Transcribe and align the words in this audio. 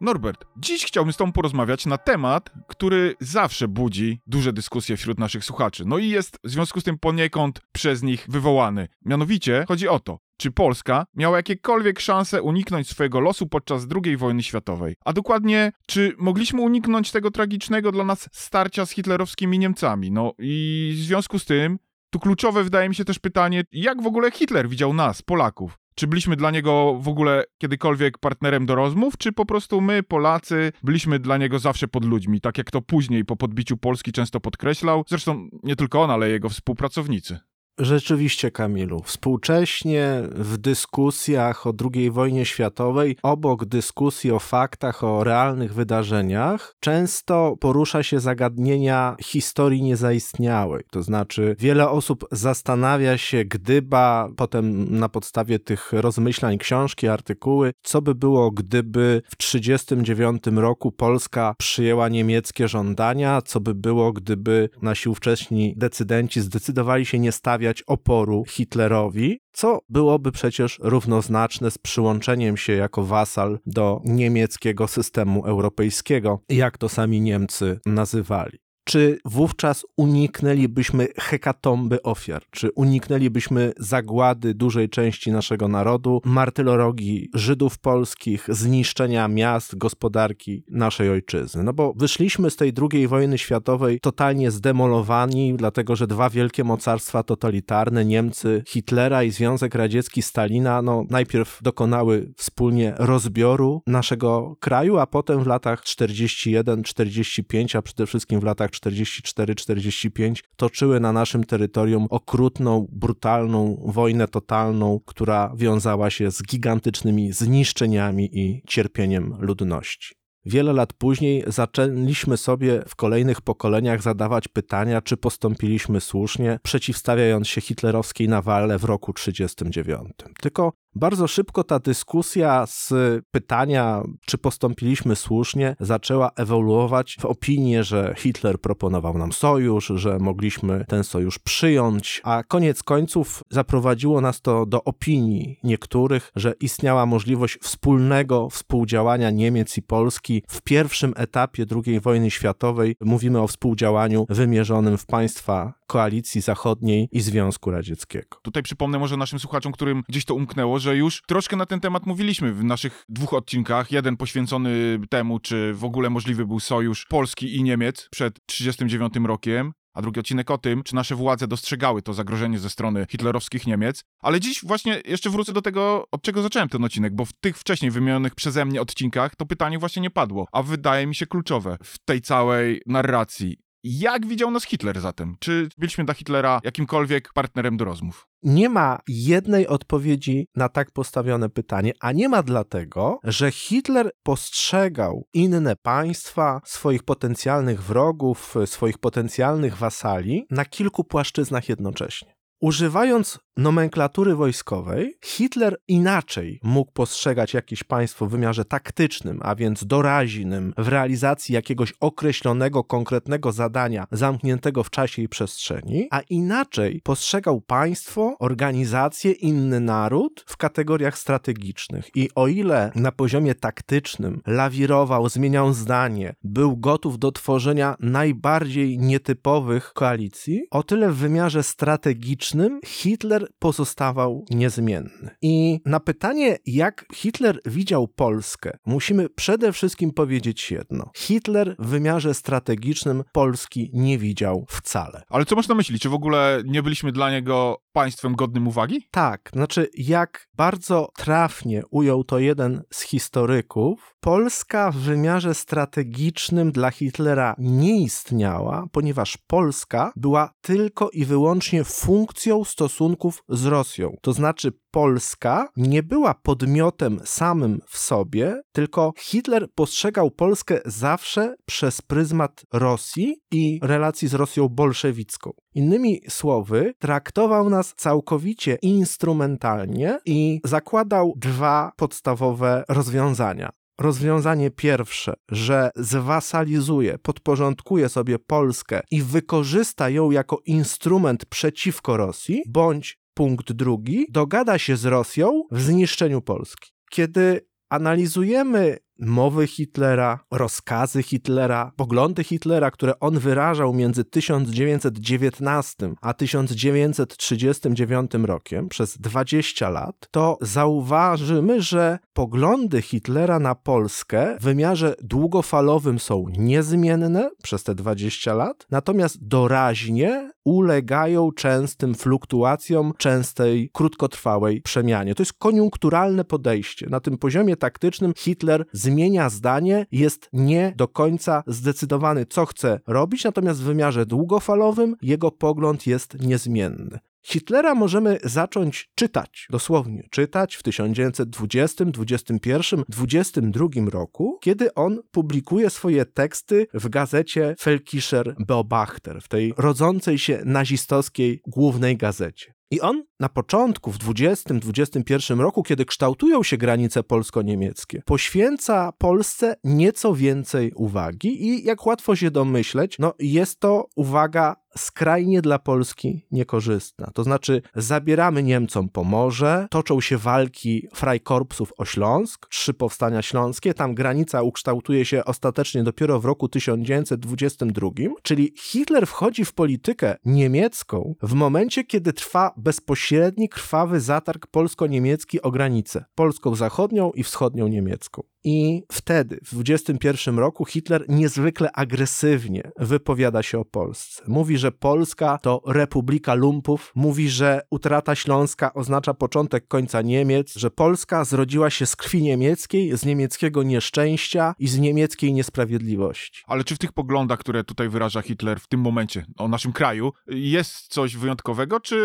Norbert, 0.00 0.44
dziś 0.56 0.84
chciałbym 0.86 1.12
z 1.12 1.16
Tobą 1.16 1.32
porozmawiać 1.32 1.86
na 1.86 1.98
temat, 1.98 2.50
który 2.68 3.14
zawsze 3.20 3.68
budzi 3.68 4.20
duże 4.26 4.52
dyskusje 4.52 4.96
wśród 4.96 5.18
naszych 5.18 5.44
słuchaczy. 5.44 5.84
No 5.86 5.98
i 5.98 6.08
jest 6.08 6.38
w 6.44 6.50
związku 6.50 6.80
z 6.80 6.84
tym 6.84 6.98
poniekąd 6.98 7.60
przez 7.72 8.02
nich 8.02 8.26
wywołany. 8.28 8.88
Mianowicie 9.04 9.64
chodzi 9.68 9.88
o 9.88 10.00
to, 10.00 10.18
czy 10.36 10.50
Polska 10.50 11.06
miała 11.14 11.36
jakiekolwiek 11.36 12.00
szanse 12.00 12.42
uniknąć 12.42 12.88
swojego 12.88 13.20
losu 13.20 13.46
podczas 13.46 13.86
II 14.04 14.16
wojny 14.16 14.42
światowej. 14.42 14.96
A 15.04 15.12
dokładnie, 15.12 15.72
czy 15.86 16.14
mogliśmy 16.18 16.60
uniknąć 16.60 17.10
tego 17.10 17.30
tragicznego 17.30 17.92
dla 17.92 18.04
nas 18.04 18.28
starcia 18.32 18.86
z 18.86 18.90
hitlerowskimi 18.90 19.58
Niemcami. 19.58 20.10
No 20.10 20.32
i 20.38 20.92
w 20.96 20.98
związku 20.98 21.38
z 21.38 21.44
tym, 21.44 21.78
tu 22.10 22.18
kluczowe 22.18 22.64
wydaje 22.64 22.88
mi 22.88 22.94
się 22.94 23.04
też 23.04 23.18
pytanie, 23.18 23.62
jak 23.72 24.02
w 24.02 24.06
ogóle 24.06 24.30
Hitler 24.30 24.68
widział 24.68 24.94
nas, 24.94 25.22
Polaków. 25.22 25.78
Czy 25.98 26.06
byliśmy 26.06 26.36
dla 26.36 26.50
niego 26.50 26.98
w 27.00 27.08
ogóle 27.08 27.44
kiedykolwiek 27.58 28.18
partnerem 28.18 28.66
do 28.66 28.74
rozmów, 28.74 29.16
czy 29.16 29.32
po 29.32 29.46
prostu 29.46 29.80
my, 29.80 30.02
Polacy, 30.02 30.72
byliśmy 30.82 31.18
dla 31.18 31.36
niego 31.36 31.58
zawsze 31.58 31.88
pod 31.88 32.04
ludźmi, 32.04 32.40
tak 32.40 32.58
jak 32.58 32.70
to 32.70 32.82
później 32.82 33.24
po 33.24 33.36
podbiciu 33.36 33.76
Polski 33.76 34.12
często 34.12 34.40
podkreślał, 34.40 35.04
zresztą 35.08 35.48
nie 35.62 35.76
tylko 35.76 36.02
on, 36.02 36.10
ale 36.10 36.30
jego 36.30 36.48
współpracownicy. 36.48 37.38
Rzeczywiście, 37.78 38.50
Kamilu. 38.50 39.02
Współcześnie 39.02 40.22
w 40.30 40.56
dyskusjach 40.56 41.66
o 41.66 41.72
II 41.94 42.10
wojnie 42.10 42.44
światowej, 42.44 43.16
obok 43.22 43.64
dyskusji 43.64 44.30
o 44.30 44.38
faktach, 44.38 45.04
o 45.04 45.24
realnych 45.24 45.74
wydarzeniach, 45.74 46.74
często 46.80 47.56
porusza 47.60 48.02
się 48.02 48.20
zagadnienia 48.20 49.16
historii 49.22 49.82
niezaistniałej. 49.82 50.84
To 50.90 51.02
znaczy, 51.02 51.56
wiele 51.58 51.90
osób 51.90 52.26
zastanawia 52.32 53.18
się, 53.18 53.44
gdyba 53.44 54.28
potem 54.36 54.98
na 54.98 55.08
podstawie 55.08 55.58
tych 55.58 55.92
rozmyślań, 55.92 56.58
książki, 56.58 57.08
artykuły, 57.08 57.72
co 57.82 58.02
by 58.02 58.14
było, 58.14 58.50
gdyby 58.50 59.22
w 59.26 59.36
1939 59.36 60.42
roku 60.46 60.92
Polska 60.92 61.54
przyjęła 61.58 62.08
niemieckie 62.08 62.68
żądania, 62.68 63.42
co 63.42 63.60
by 63.60 63.74
było, 63.74 64.12
gdyby 64.12 64.70
nasi 64.82 65.08
ówcześni 65.08 65.74
decydenci 65.76 66.40
zdecydowali 66.40 67.06
się 67.06 67.18
nie 67.18 67.32
stawiać 67.32 67.67
stawiać 67.68 67.82
oporu 67.82 68.44
Hitlerowi, 68.44 69.40
co 69.52 69.80
byłoby 69.88 70.32
przecież 70.32 70.78
równoznaczne 70.82 71.70
z 71.70 71.78
przyłączeniem 71.78 72.56
się 72.56 72.72
jako 72.72 73.04
wasal 73.04 73.58
do 73.66 74.00
niemieckiego 74.04 74.88
systemu 74.88 75.46
europejskiego, 75.46 76.40
jak 76.48 76.78
to 76.78 76.88
sami 76.88 77.20
Niemcy 77.20 77.80
nazywali 77.86 78.58
czy 78.88 79.18
wówczas 79.24 79.86
uniknęlibyśmy 79.96 81.08
hekatomby 81.18 82.02
ofiar, 82.02 82.42
czy 82.50 82.70
uniknęlibyśmy 82.72 83.72
zagłady 83.78 84.54
dużej 84.54 84.88
części 84.88 85.32
naszego 85.32 85.68
narodu, 85.68 86.20
martyrologii 86.24 87.28
Żydów 87.34 87.78
polskich, 87.78 88.46
zniszczenia 88.48 89.28
miast, 89.28 89.78
gospodarki 89.78 90.64
naszej 90.70 91.10
ojczyzny. 91.10 91.62
No 91.62 91.72
bo 91.72 91.92
wyszliśmy 91.96 92.50
z 92.50 92.56
tej 92.56 92.72
II 92.92 93.08
wojny 93.08 93.38
światowej 93.38 94.00
totalnie 94.00 94.50
zdemolowani, 94.50 95.54
dlatego 95.54 95.96
że 95.96 96.06
dwa 96.06 96.30
wielkie 96.30 96.64
mocarstwa 96.64 97.22
totalitarne, 97.22 98.04
Niemcy 98.04 98.62
Hitlera 98.68 99.22
i 99.22 99.30
Związek 99.30 99.74
Radziecki 99.74 100.22
Stalina, 100.22 100.82
no 100.82 101.04
najpierw 101.10 101.58
dokonały 101.62 102.32
wspólnie 102.36 102.94
rozbioru 102.98 103.82
naszego 103.86 104.56
kraju, 104.60 104.98
a 104.98 105.06
potem 105.06 105.44
w 105.44 105.46
latach 105.46 105.82
41-45, 105.82 107.78
a 107.78 107.82
przede 107.82 108.06
wszystkim 108.06 108.40
w 108.40 108.44
latach 108.44 108.77
44-45 108.86 110.42
toczyły 110.56 111.00
na 111.00 111.12
naszym 111.12 111.44
terytorium 111.44 112.06
okrutną, 112.10 112.86
brutalną 112.92 113.82
wojnę 113.86 114.28
totalną, 114.28 115.00
która 115.06 115.52
wiązała 115.56 116.10
się 116.10 116.30
z 116.30 116.42
gigantycznymi 116.42 117.32
zniszczeniami 117.32 118.38
i 118.38 118.62
cierpieniem 118.66 119.36
ludności. 119.38 120.18
Wiele 120.44 120.72
lat 120.72 120.92
później 120.92 121.44
zaczęliśmy 121.46 122.36
sobie 122.36 122.82
w 122.88 122.96
kolejnych 122.96 123.40
pokoleniach 123.40 124.02
zadawać 124.02 124.48
pytania, 124.48 125.02
czy 125.02 125.16
postąpiliśmy 125.16 126.00
słusznie, 126.00 126.58
przeciwstawiając 126.62 127.48
się 127.48 127.60
hitlerowskiej 127.60 128.28
nawale 128.28 128.78
w 128.78 128.84
roku 128.84 129.12
1939. 129.12 130.12
Tylko 130.40 130.72
bardzo 130.94 131.28
szybko 131.28 131.64
ta 131.64 131.78
dyskusja 131.78 132.66
z 132.66 132.92
pytania, 133.30 134.02
czy 134.26 134.38
postąpiliśmy 134.38 135.16
słusznie, 135.16 135.76
zaczęła 135.80 136.30
ewoluować 136.36 137.16
w 137.20 137.24
opinię, 137.24 137.84
że 137.84 138.14
Hitler 138.16 138.60
proponował 138.60 139.18
nam 139.18 139.32
sojusz, 139.32 139.92
że 139.94 140.18
mogliśmy 140.18 140.84
ten 140.88 141.04
sojusz 141.04 141.38
przyjąć, 141.38 142.20
a 142.24 142.42
koniec 142.42 142.82
końców 142.82 143.42
zaprowadziło 143.50 144.20
nas 144.20 144.40
to 144.40 144.66
do 144.66 144.84
opinii 144.84 145.58
niektórych, 145.64 146.32
że 146.36 146.54
istniała 146.60 147.06
możliwość 147.06 147.58
wspólnego 147.62 148.48
współdziałania 148.50 149.30
Niemiec 149.30 149.78
i 149.78 149.82
Polski 149.82 150.42
w 150.48 150.62
pierwszym 150.62 151.12
etapie 151.16 151.64
II 151.86 152.00
wojny 152.00 152.30
światowej. 152.30 152.96
Mówimy 153.00 153.40
o 153.40 153.46
współdziałaniu 153.46 154.26
wymierzonym 154.28 154.98
w 154.98 155.06
państwa 155.06 155.77
koalicji 155.88 156.40
zachodniej 156.40 157.08
i 157.12 157.20
Związku 157.20 157.70
Radzieckiego. 157.70 158.38
Tutaj 158.42 158.62
przypomnę 158.62 158.98
może 158.98 159.16
naszym 159.16 159.38
słuchaczom, 159.38 159.72
którym 159.72 160.02
gdzieś 160.08 160.24
to 160.24 160.34
umknęło, 160.34 160.78
że 160.78 160.96
już 160.96 161.22
troszkę 161.26 161.56
na 161.56 161.66
ten 161.66 161.80
temat 161.80 162.06
mówiliśmy 162.06 162.52
w 162.52 162.64
naszych 162.64 163.04
dwóch 163.08 163.32
odcinkach. 163.32 163.92
Jeden 163.92 164.16
poświęcony 164.16 164.98
temu, 165.10 165.40
czy 165.40 165.74
w 165.74 165.84
ogóle 165.84 166.10
możliwy 166.10 166.46
był 166.46 166.60
sojusz 166.60 167.06
Polski 167.06 167.56
i 167.56 167.62
Niemiec 167.62 168.08
przed 168.10 168.34
1939 168.46 169.28
rokiem, 169.28 169.72
a 169.94 170.02
drugi 170.02 170.20
odcinek 170.20 170.50
o 170.50 170.58
tym, 170.58 170.82
czy 170.82 170.94
nasze 170.94 171.14
władze 171.14 171.48
dostrzegały 171.48 172.02
to 172.02 172.12
zagrożenie 172.12 172.58
ze 172.58 172.70
strony 172.70 173.06
hitlerowskich 173.10 173.66
Niemiec. 173.66 174.04
Ale 174.20 174.40
dziś 174.40 174.64
właśnie 174.64 175.02
jeszcze 175.04 175.30
wrócę 175.30 175.52
do 175.52 175.62
tego, 175.62 176.06
od 176.10 176.22
czego 176.22 176.42
zacząłem 176.42 176.68
ten 176.68 176.84
odcinek, 176.84 177.14
bo 177.14 177.24
w 177.24 177.32
tych 177.32 177.58
wcześniej 177.58 177.90
wymienionych 177.90 178.34
przeze 178.34 178.64
mnie 178.64 178.80
odcinkach 178.80 179.36
to 179.36 179.46
pytanie 179.46 179.78
właśnie 179.78 180.02
nie 180.02 180.10
padło, 180.10 180.46
a 180.52 180.62
wydaje 180.62 181.06
mi 181.06 181.14
się 181.14 181.26
kluczowe 181.26 181.76
w 181.82 181.98
tej 181.98 182.20
całej 182.20 182.82
narracji. 182.86 183.67
Jak 183.84 184.26
widział 184.26 184.50
nas 184.50 184.64
Hitler 184.64 185.00
zatem? 185.00 185.36
Czy 185.40 185.68
byliśmy 185.78 186.04
dla 186.04 186.14
Hitlera 186.14 186.60
jakimkolwiek 186.64 187.32
partnerem 187.32 187.76
do 187.76 187.84
rozmów? 187.84 188.26
Nie 188.42 188.68
ma 188.68 188.98
jednej 189.08 189.66
odpowiedzi 189.66 190.46
na 190.56 190.68
tak 190.68 190.90
postawione 190.90 191.48
pytanie, 191.48 191.92
a 192.00 192.12
nie 192.12 192.28
ma 192.28 192.42
dlatego, 192.42 193.18
że 193.24 193.50
Hitler 193.50 194.10
postrzegał 194.22 195.26
inne 195.32 195.76
państwa, 195.82 196.60
swoich 196.64 197.02
potencjalnych 197.02 197.82
wrogów, 197.82 198.54
swoich 198.66 198.98
potencjalnych 198.98 199.76
wasali 199.76 200.46
na 200.50 200.64
kilku 200.64 201.04
płaszczyznach 201.04 201.68
jednocześnie. 201.68 202.37
Używając 202.60 203.38
nomenklatury 203.56 204.34
wojskowej, 204.34 205.18
Hitler 205.24 205.76
inaczej 205.88 206.60
mógł 206.62 206.92
postrzegać 206.92 207.54
jakieś 207.54 207.84
państwo 207.84 208.26
w 208.26 208.30
wymiarze 208.30 208.64
taktycznym, 208.64 209.38
a 209.42 209.54
więc 209.54 209.84
doraźnym, 209.84 210.74
w 210.78 210.88
realizacji 210.88 211.54
jakiegoś 211.54 211.94
określonego, 212.00 212.84
konkretnego 212.84 213.52
zadania 213.52 214.06
zamkniętego 214.12 214.84
w 214.84 214.90
czasie 214.90 215.22
i 215.22 215.28
przestrzeni, 215.28 216.08
a 216.10 216.20
inaczej 216.20 217.00
postrzegał 217.04 217.60
państwo, 217.60 218.36
organizację, 218.38 219.32
inny 219.32 219.80
naród 219.80 220.44
w 220.46 220.56
kategoriach 220.56 221.18
strategicznych. 221.18 222.10
I 222.14 222.28
o 222.34 222.46
ile 222.46 222.92
na 222.94 223.12
poziomie 223.12 223.54
taktycznym 223.54 224.40
lawirował, 224.46 225.28
zmieniał 225.28 225.72
zdanie, 225.72 226.34
był 226.42 226.76
gotów 226.76 227.18
do 227.18 227.32
tworzenia 227.32 227.96
najbardziej 228.00 228.98
nietypowych 228.98 229.92
koalicji, 229.92 230.62
o 230.70 230.82
tyle 230.82 231.10
w 231.10 231.16
wymiarze 231.16 231.62
strategicznym 231.62 232.47
Hitler 232.84 233.48
pozostawał 233.58 234.44
niezmienny. 234.50 235.30
I 235.42 235.80
na 235.84 236.00
pytanie, 236.00 236.58
jak 236.66 237.04
Hitler 237.14 237.60
widział 237.66 238.08
Polskę, 238.08 238.78
musimy 238.86 239.28
przede 239.28 239.72
wszystkim 239.72 240.12
powiedzieć 240.12 240.70
jedno. 240.70 241.10
Hitler 241.16 241.76
w 241.78 241.86
wymiarze 241.86 242.34
strategicznym 242.34 243.22
Polski 243.32 243.90
nie 243.92 244.18
widział 244.18 244.66
wcale. 244.68 245.22
Ale 245.28 245.44
co 245.44 245.56
można 245.56 245.74
myśleć? 245.74 246.02
Czy 246.02 246.08
w 246.08 246.14
ogóle 246.14 246.62
nie 246.66 246.82
byliśmy 246.82 247.12
dla 247.12 247.30
niego 247.30 247.82
państwem 247.98 248.34
godnym 248.34 248.68
uwagi? 248.68 249.08
Tak, 249.10 249.50
znaczy 249.52 249.88
jak 249.94 250.48
bardzo 250.54 251.08
trafnie 251.16 251.82
ujął 251.90 252.24
to 252.24 252.38
jeden 252.38 252.82
z 252.92 253.02
historyków, 253.02 254.14
Polska 254.20 254.90
w 254.90 254.96
wymiarze 254.96 255.54
strategicznym 255.54 256.72
dla 256.72 256.90
Hitlera 256.90 257.54
nie 257.58 258.00
istniała, 258.00 258.84
ponieważ 258.92 259.36
Polska 259.36 260.12
była 260.16 260.50
tylko 260.60 261.10
i 261.10 261.24
wyłącznie 261.24 261.84
funkcją 261.84 262.64
stosunków 262.64 263.42
z 263.48 263.64
Rosją. 263.64 264.16
To 264.22 264.32
znaczy 264.32 264.72
Polska 264.90 265.68
nie 265.76 266.02
była 266.02 266.34
podmiotem 266.34 267.20
samym 267.24 267.80
w 267.86 267.98
sobie, 267.98 268.60
tylko 268.72 269.12
Hitler 269.18 269.68
postrzegał 269.74 270.30
Polskę 270.30 270.80
zawsze 270.86 271.54
przez 271.66 272.02
pryzmat 272.02 272.62
Rosji 272.72 273.36
i 273.50 273.80
relacji 273.82 274.28
z 274.28 274.34
Rosją 274.34 274.68
bolszewicką. 274.68 275.50
Innymi 275.74 276.20
słowy, 276.28 276.94
traktował 276.98 277.70
nas 277.70 277.87
całkowicie 277.96 278.78
instrumentalnie 278.82 280.18
i 280.26 280.60
zakładał 280.64 281.34
dwa 281.36 281.92
podstawowe 281.96 282.84
rozwiązania. 282.88 283.70
Rozwiązanie 284.00 284.70
pierwsze, 284.70 285.34
że 285.50 285.90
zwasalizuje, 285.96 287.18
podporządkuje 287.18 288.08
sobie 288.08 288.38
Polskę 288.38 289.00
i 289.10 289.22
wykorzysta 289.22 290.10
ją 290.10 290.30
jako 290.30 290.60
instrument 290.66 291.46
przeciwko 291.46 292.16
Rosji, 292.16 292.62
bądź 292.68 293.18
punkt 293.34 293.72
drugi, 293.72 294.26
dogada 294.30 294.78
się 294.78 294.96
z 294.96 295.04
Rosją 295.04 295.62
w 295.70 295.80
zniszczeniu 295.80 296.42
Polski. 296.42 296.90
Kiedy 297.10 297.68
analizujemy 297.90 298.98
mowy 299.18 299.66
Hitlera, 299.66 300.40
rozkazy 300.50 301.22
Hitlera, 301.22 301.92
poglądy 301.96 302.44
Hitlera, 302.44 302.90
które 302.90 303.20
on 303.20 303.38
wyrażał 303.38 303.94
między 303.94 304.24
1919 304.24 306.14
a 306.20 306.34
1939 306.34 308.30
rokiem, 308.42 308.88
przez 308.88 309.18
20 309.18 309.90
lat, 309.90 310.28
to 310.30 310.58
zauważymy, 310.60 311.82
że 311.82 312.18
poglądy 312.32 313.02
Hitlera 313.02 313.58
na 313.58 313.74
Polskę 313.74 314.56
w 314.60 314.64
wymiarze 314.64 315.14
długofalowym 315.22 316.18
są 316.18 316.44
niezmienne 316.58 317.50
przez 317.62 317.84
te 317.84 317.94
20 317.94 318.54
lat, 318.54 318.86
natomiast 318.90 319.48
doraźnie 319.48 320.50
ulegają 320.68 321.52
częstym 321.52 322.14
fluktuacjom, 322.14 323.12
częstej 323.18 323.90
krótkotrwałej 323.92 324.82
przemianie. 324.82 325.34
To 325.34 325.42
jest 325.42 325.52
koniunkturalne 325.52 326.44
podejście. 326.44 327.06
Na 327.10 327.20
tym 327.20 327.38
poziomie 327.38 327.76
taktycznym 327.76 328.32
Hitler 328.36 328.84
zmienia 328.92 329.50
zdanie, 329.50 330.06
jest 330.12 330.48
nie 330.52 330.92
do 330.96 331.08
końca 331.08 331.62
zdecydowany, 331.66 332.46
co 332.46 332.66
chce 332.66 333.00
robić, 333.06 333.44
natomiast 333.44 333.80
w 333.80 333.84
wymiarze 333.84 334.26
długofalowym 334.26 335.16
jego 335.22 335.50
pogląd 335.50 336.06
jest 336.06 336.40
niezmienny. 336.40 337.18
Hitlera 337.42 337.94
możemy 337.94 338.38
zacząć 338.44 339.10
czytać, 339.14 339.66
dosłownie 339.70 340.28
czytać 340.30 340.74
w 340.74 340.82
1920, 340.82 342.04
21, 342.04 343.04
22 343.08 343.88
roku, 344.10 344.58
kiedy 344.62 344.94
on 344.94 345.18
publikuje 345.30 345.90
swoje 345.90 346.26
teksty 346.26 346.86
w 346.94 347.08
gazecie 347.08 347.74
Felkischer 347.80 348.54
Beobachter, 348.66 349.42
w 349.42 349.48
tej 349.48 349.74
rodzącej 349.76 350.38
się 350.38 350.62
nazistowskiej 350.64 351.60
głównej 351.66 352.16
gazecie. 352.16 352.78
I 352.90 353.00
on 353.00 353.24
na 353.40 353.48
początku, 353.48 354.12
w 354.12 354.18
20-21 354.18 355.60
roku, 355.60 355.82
kiedy 355.82 356.04
kształtują 356.04 356.62
się 356.62 356.76
granice 356.76 357.22
polsko-niemieckie, 357.22 358.22
poświęca 358.26 359.12
Polsce 359.18 359.76
nieco 359.84 360.34
więcej 360.34 360.92
uwagi 360.92 361.66
i 361.66 361.84
jak 361.84 362.06
łatwo 362.06 362.36
się 362.36 362.50
domyśleć, 362.50 363.16
no 363.18 363.34
jest 363.38 363.80
to 363.80 364.06
uwaga 364.16 364.76
skrajnie 364.98 365.62
dla 365.62 365.78
Polski 365.78 366.46
niekorzystna. 366.50 367.30
To 367.34 367.44
znaczy 367.44 367.82
zabieramy 367.94 368.62
Niemcom 368.62 369.08
Pomorze, 369.08 369.86
toczą 369.90 370.20
się 370.20 370.38
walki 370.38 371.08
Freikorpsów 371.14 371.92
o 371.98 372.04
Śląsk, 372.04 372.68
trzy 372.68 372.94
powstania 372.94 373.42
śląskie, 373.42 373.94
tam 373.94 374.14
granica 374.14 374.62
ukształtuje 374.62 375.24
się 375.24 375.44
ostatecznie 375.44 376.02
dopiero 376.02 376.40
w 376.40 376.44
roku 376.44 376.68
1922, 376.68 378.10
czyli 378.42 378.72
Hitler 378.78 379.26
wchodzi 379.26 379.64
w 379.64 379.72
politykę 379.72 380.36
niemiecką 380.44 381.34
w 381.42 381.52
momencie, 381.54 382.04
kiedy 382.04 382.32
trwa 382.32 382.72
bezpośredni, 382.76 383.68
krwawy 383.68 384.20
zatarg 384.20 384.66
polsko-niemiecki 384.66 385.62
o 385.62 385.70
granicę 385.70 386.24
polską 386.34 386.74
zachodnią 386.74 387.30
i 387.30 387.42
wschodnią 387.42 387.88
niemiecką. 387.88 388.42
I 388.64 389.02
wtedy, 389.12 389.58
w 389.64 389.74
21 389.74 390.58
roku, 390.58 390.84
Hitler 390.84 391.24
niezwykle 391.28 391.92
agresywnie 391.92 392.90
wypowiada 392.96 393.62
się 393.62 393.78
o 393.78 393.84
Polsce. 393.84 394.42
Mówi, 394.46 394.78
że 394.78 394.92
Polska 394.92 395.58
to 395.62 395.82
republika 395.86 396.54
lumpów, 396.54 397.12
mówi, 397.14 397.48
że 397.48 397.80
utrata 397.90 398.34
Śląska 398.34 398.94
oznacza 398.94 399.34
początek 399.34 399.88
końca 399.88 400.22
Niemiec, 400.22 400.74
że 400.74 400.90
Polska 400.90 401.44
zrodziła 401.44 401.90
się 401.90 402.06
z 402.06 402.16
krwi 402.16 402.42
niemieckiej, 402.42 403.18
z 403.18 403.24
niemieckiego 403.24 403.82
nieszczęścia 403.82 404.74
i 404.78 404.88
z 404.88 404.98
niemieckiej 404.98 405.52
niesprawiedliwości. 405.52 406.62
Ale 406.66 406.84
czy 406.84 406.94
w 406.94 406.98
tych 406.98 407.12
poglądach, 407.12 407.58
które 407.58 407.84
tutaj 407.84 408.08
wyraża 408.08 408.42
Hitler 408.42 408.80
w 408.80 408.86
tym 408.86 409.00
momencie 409.00 409.46
o 409.56 409.68
naszym 409.68 409.92
kraju, 409.92 410.32
jest 410.46 411.08
coś 411.08 411.36
wyjątkowego, 411.36 412.00
czy 412.00 412.18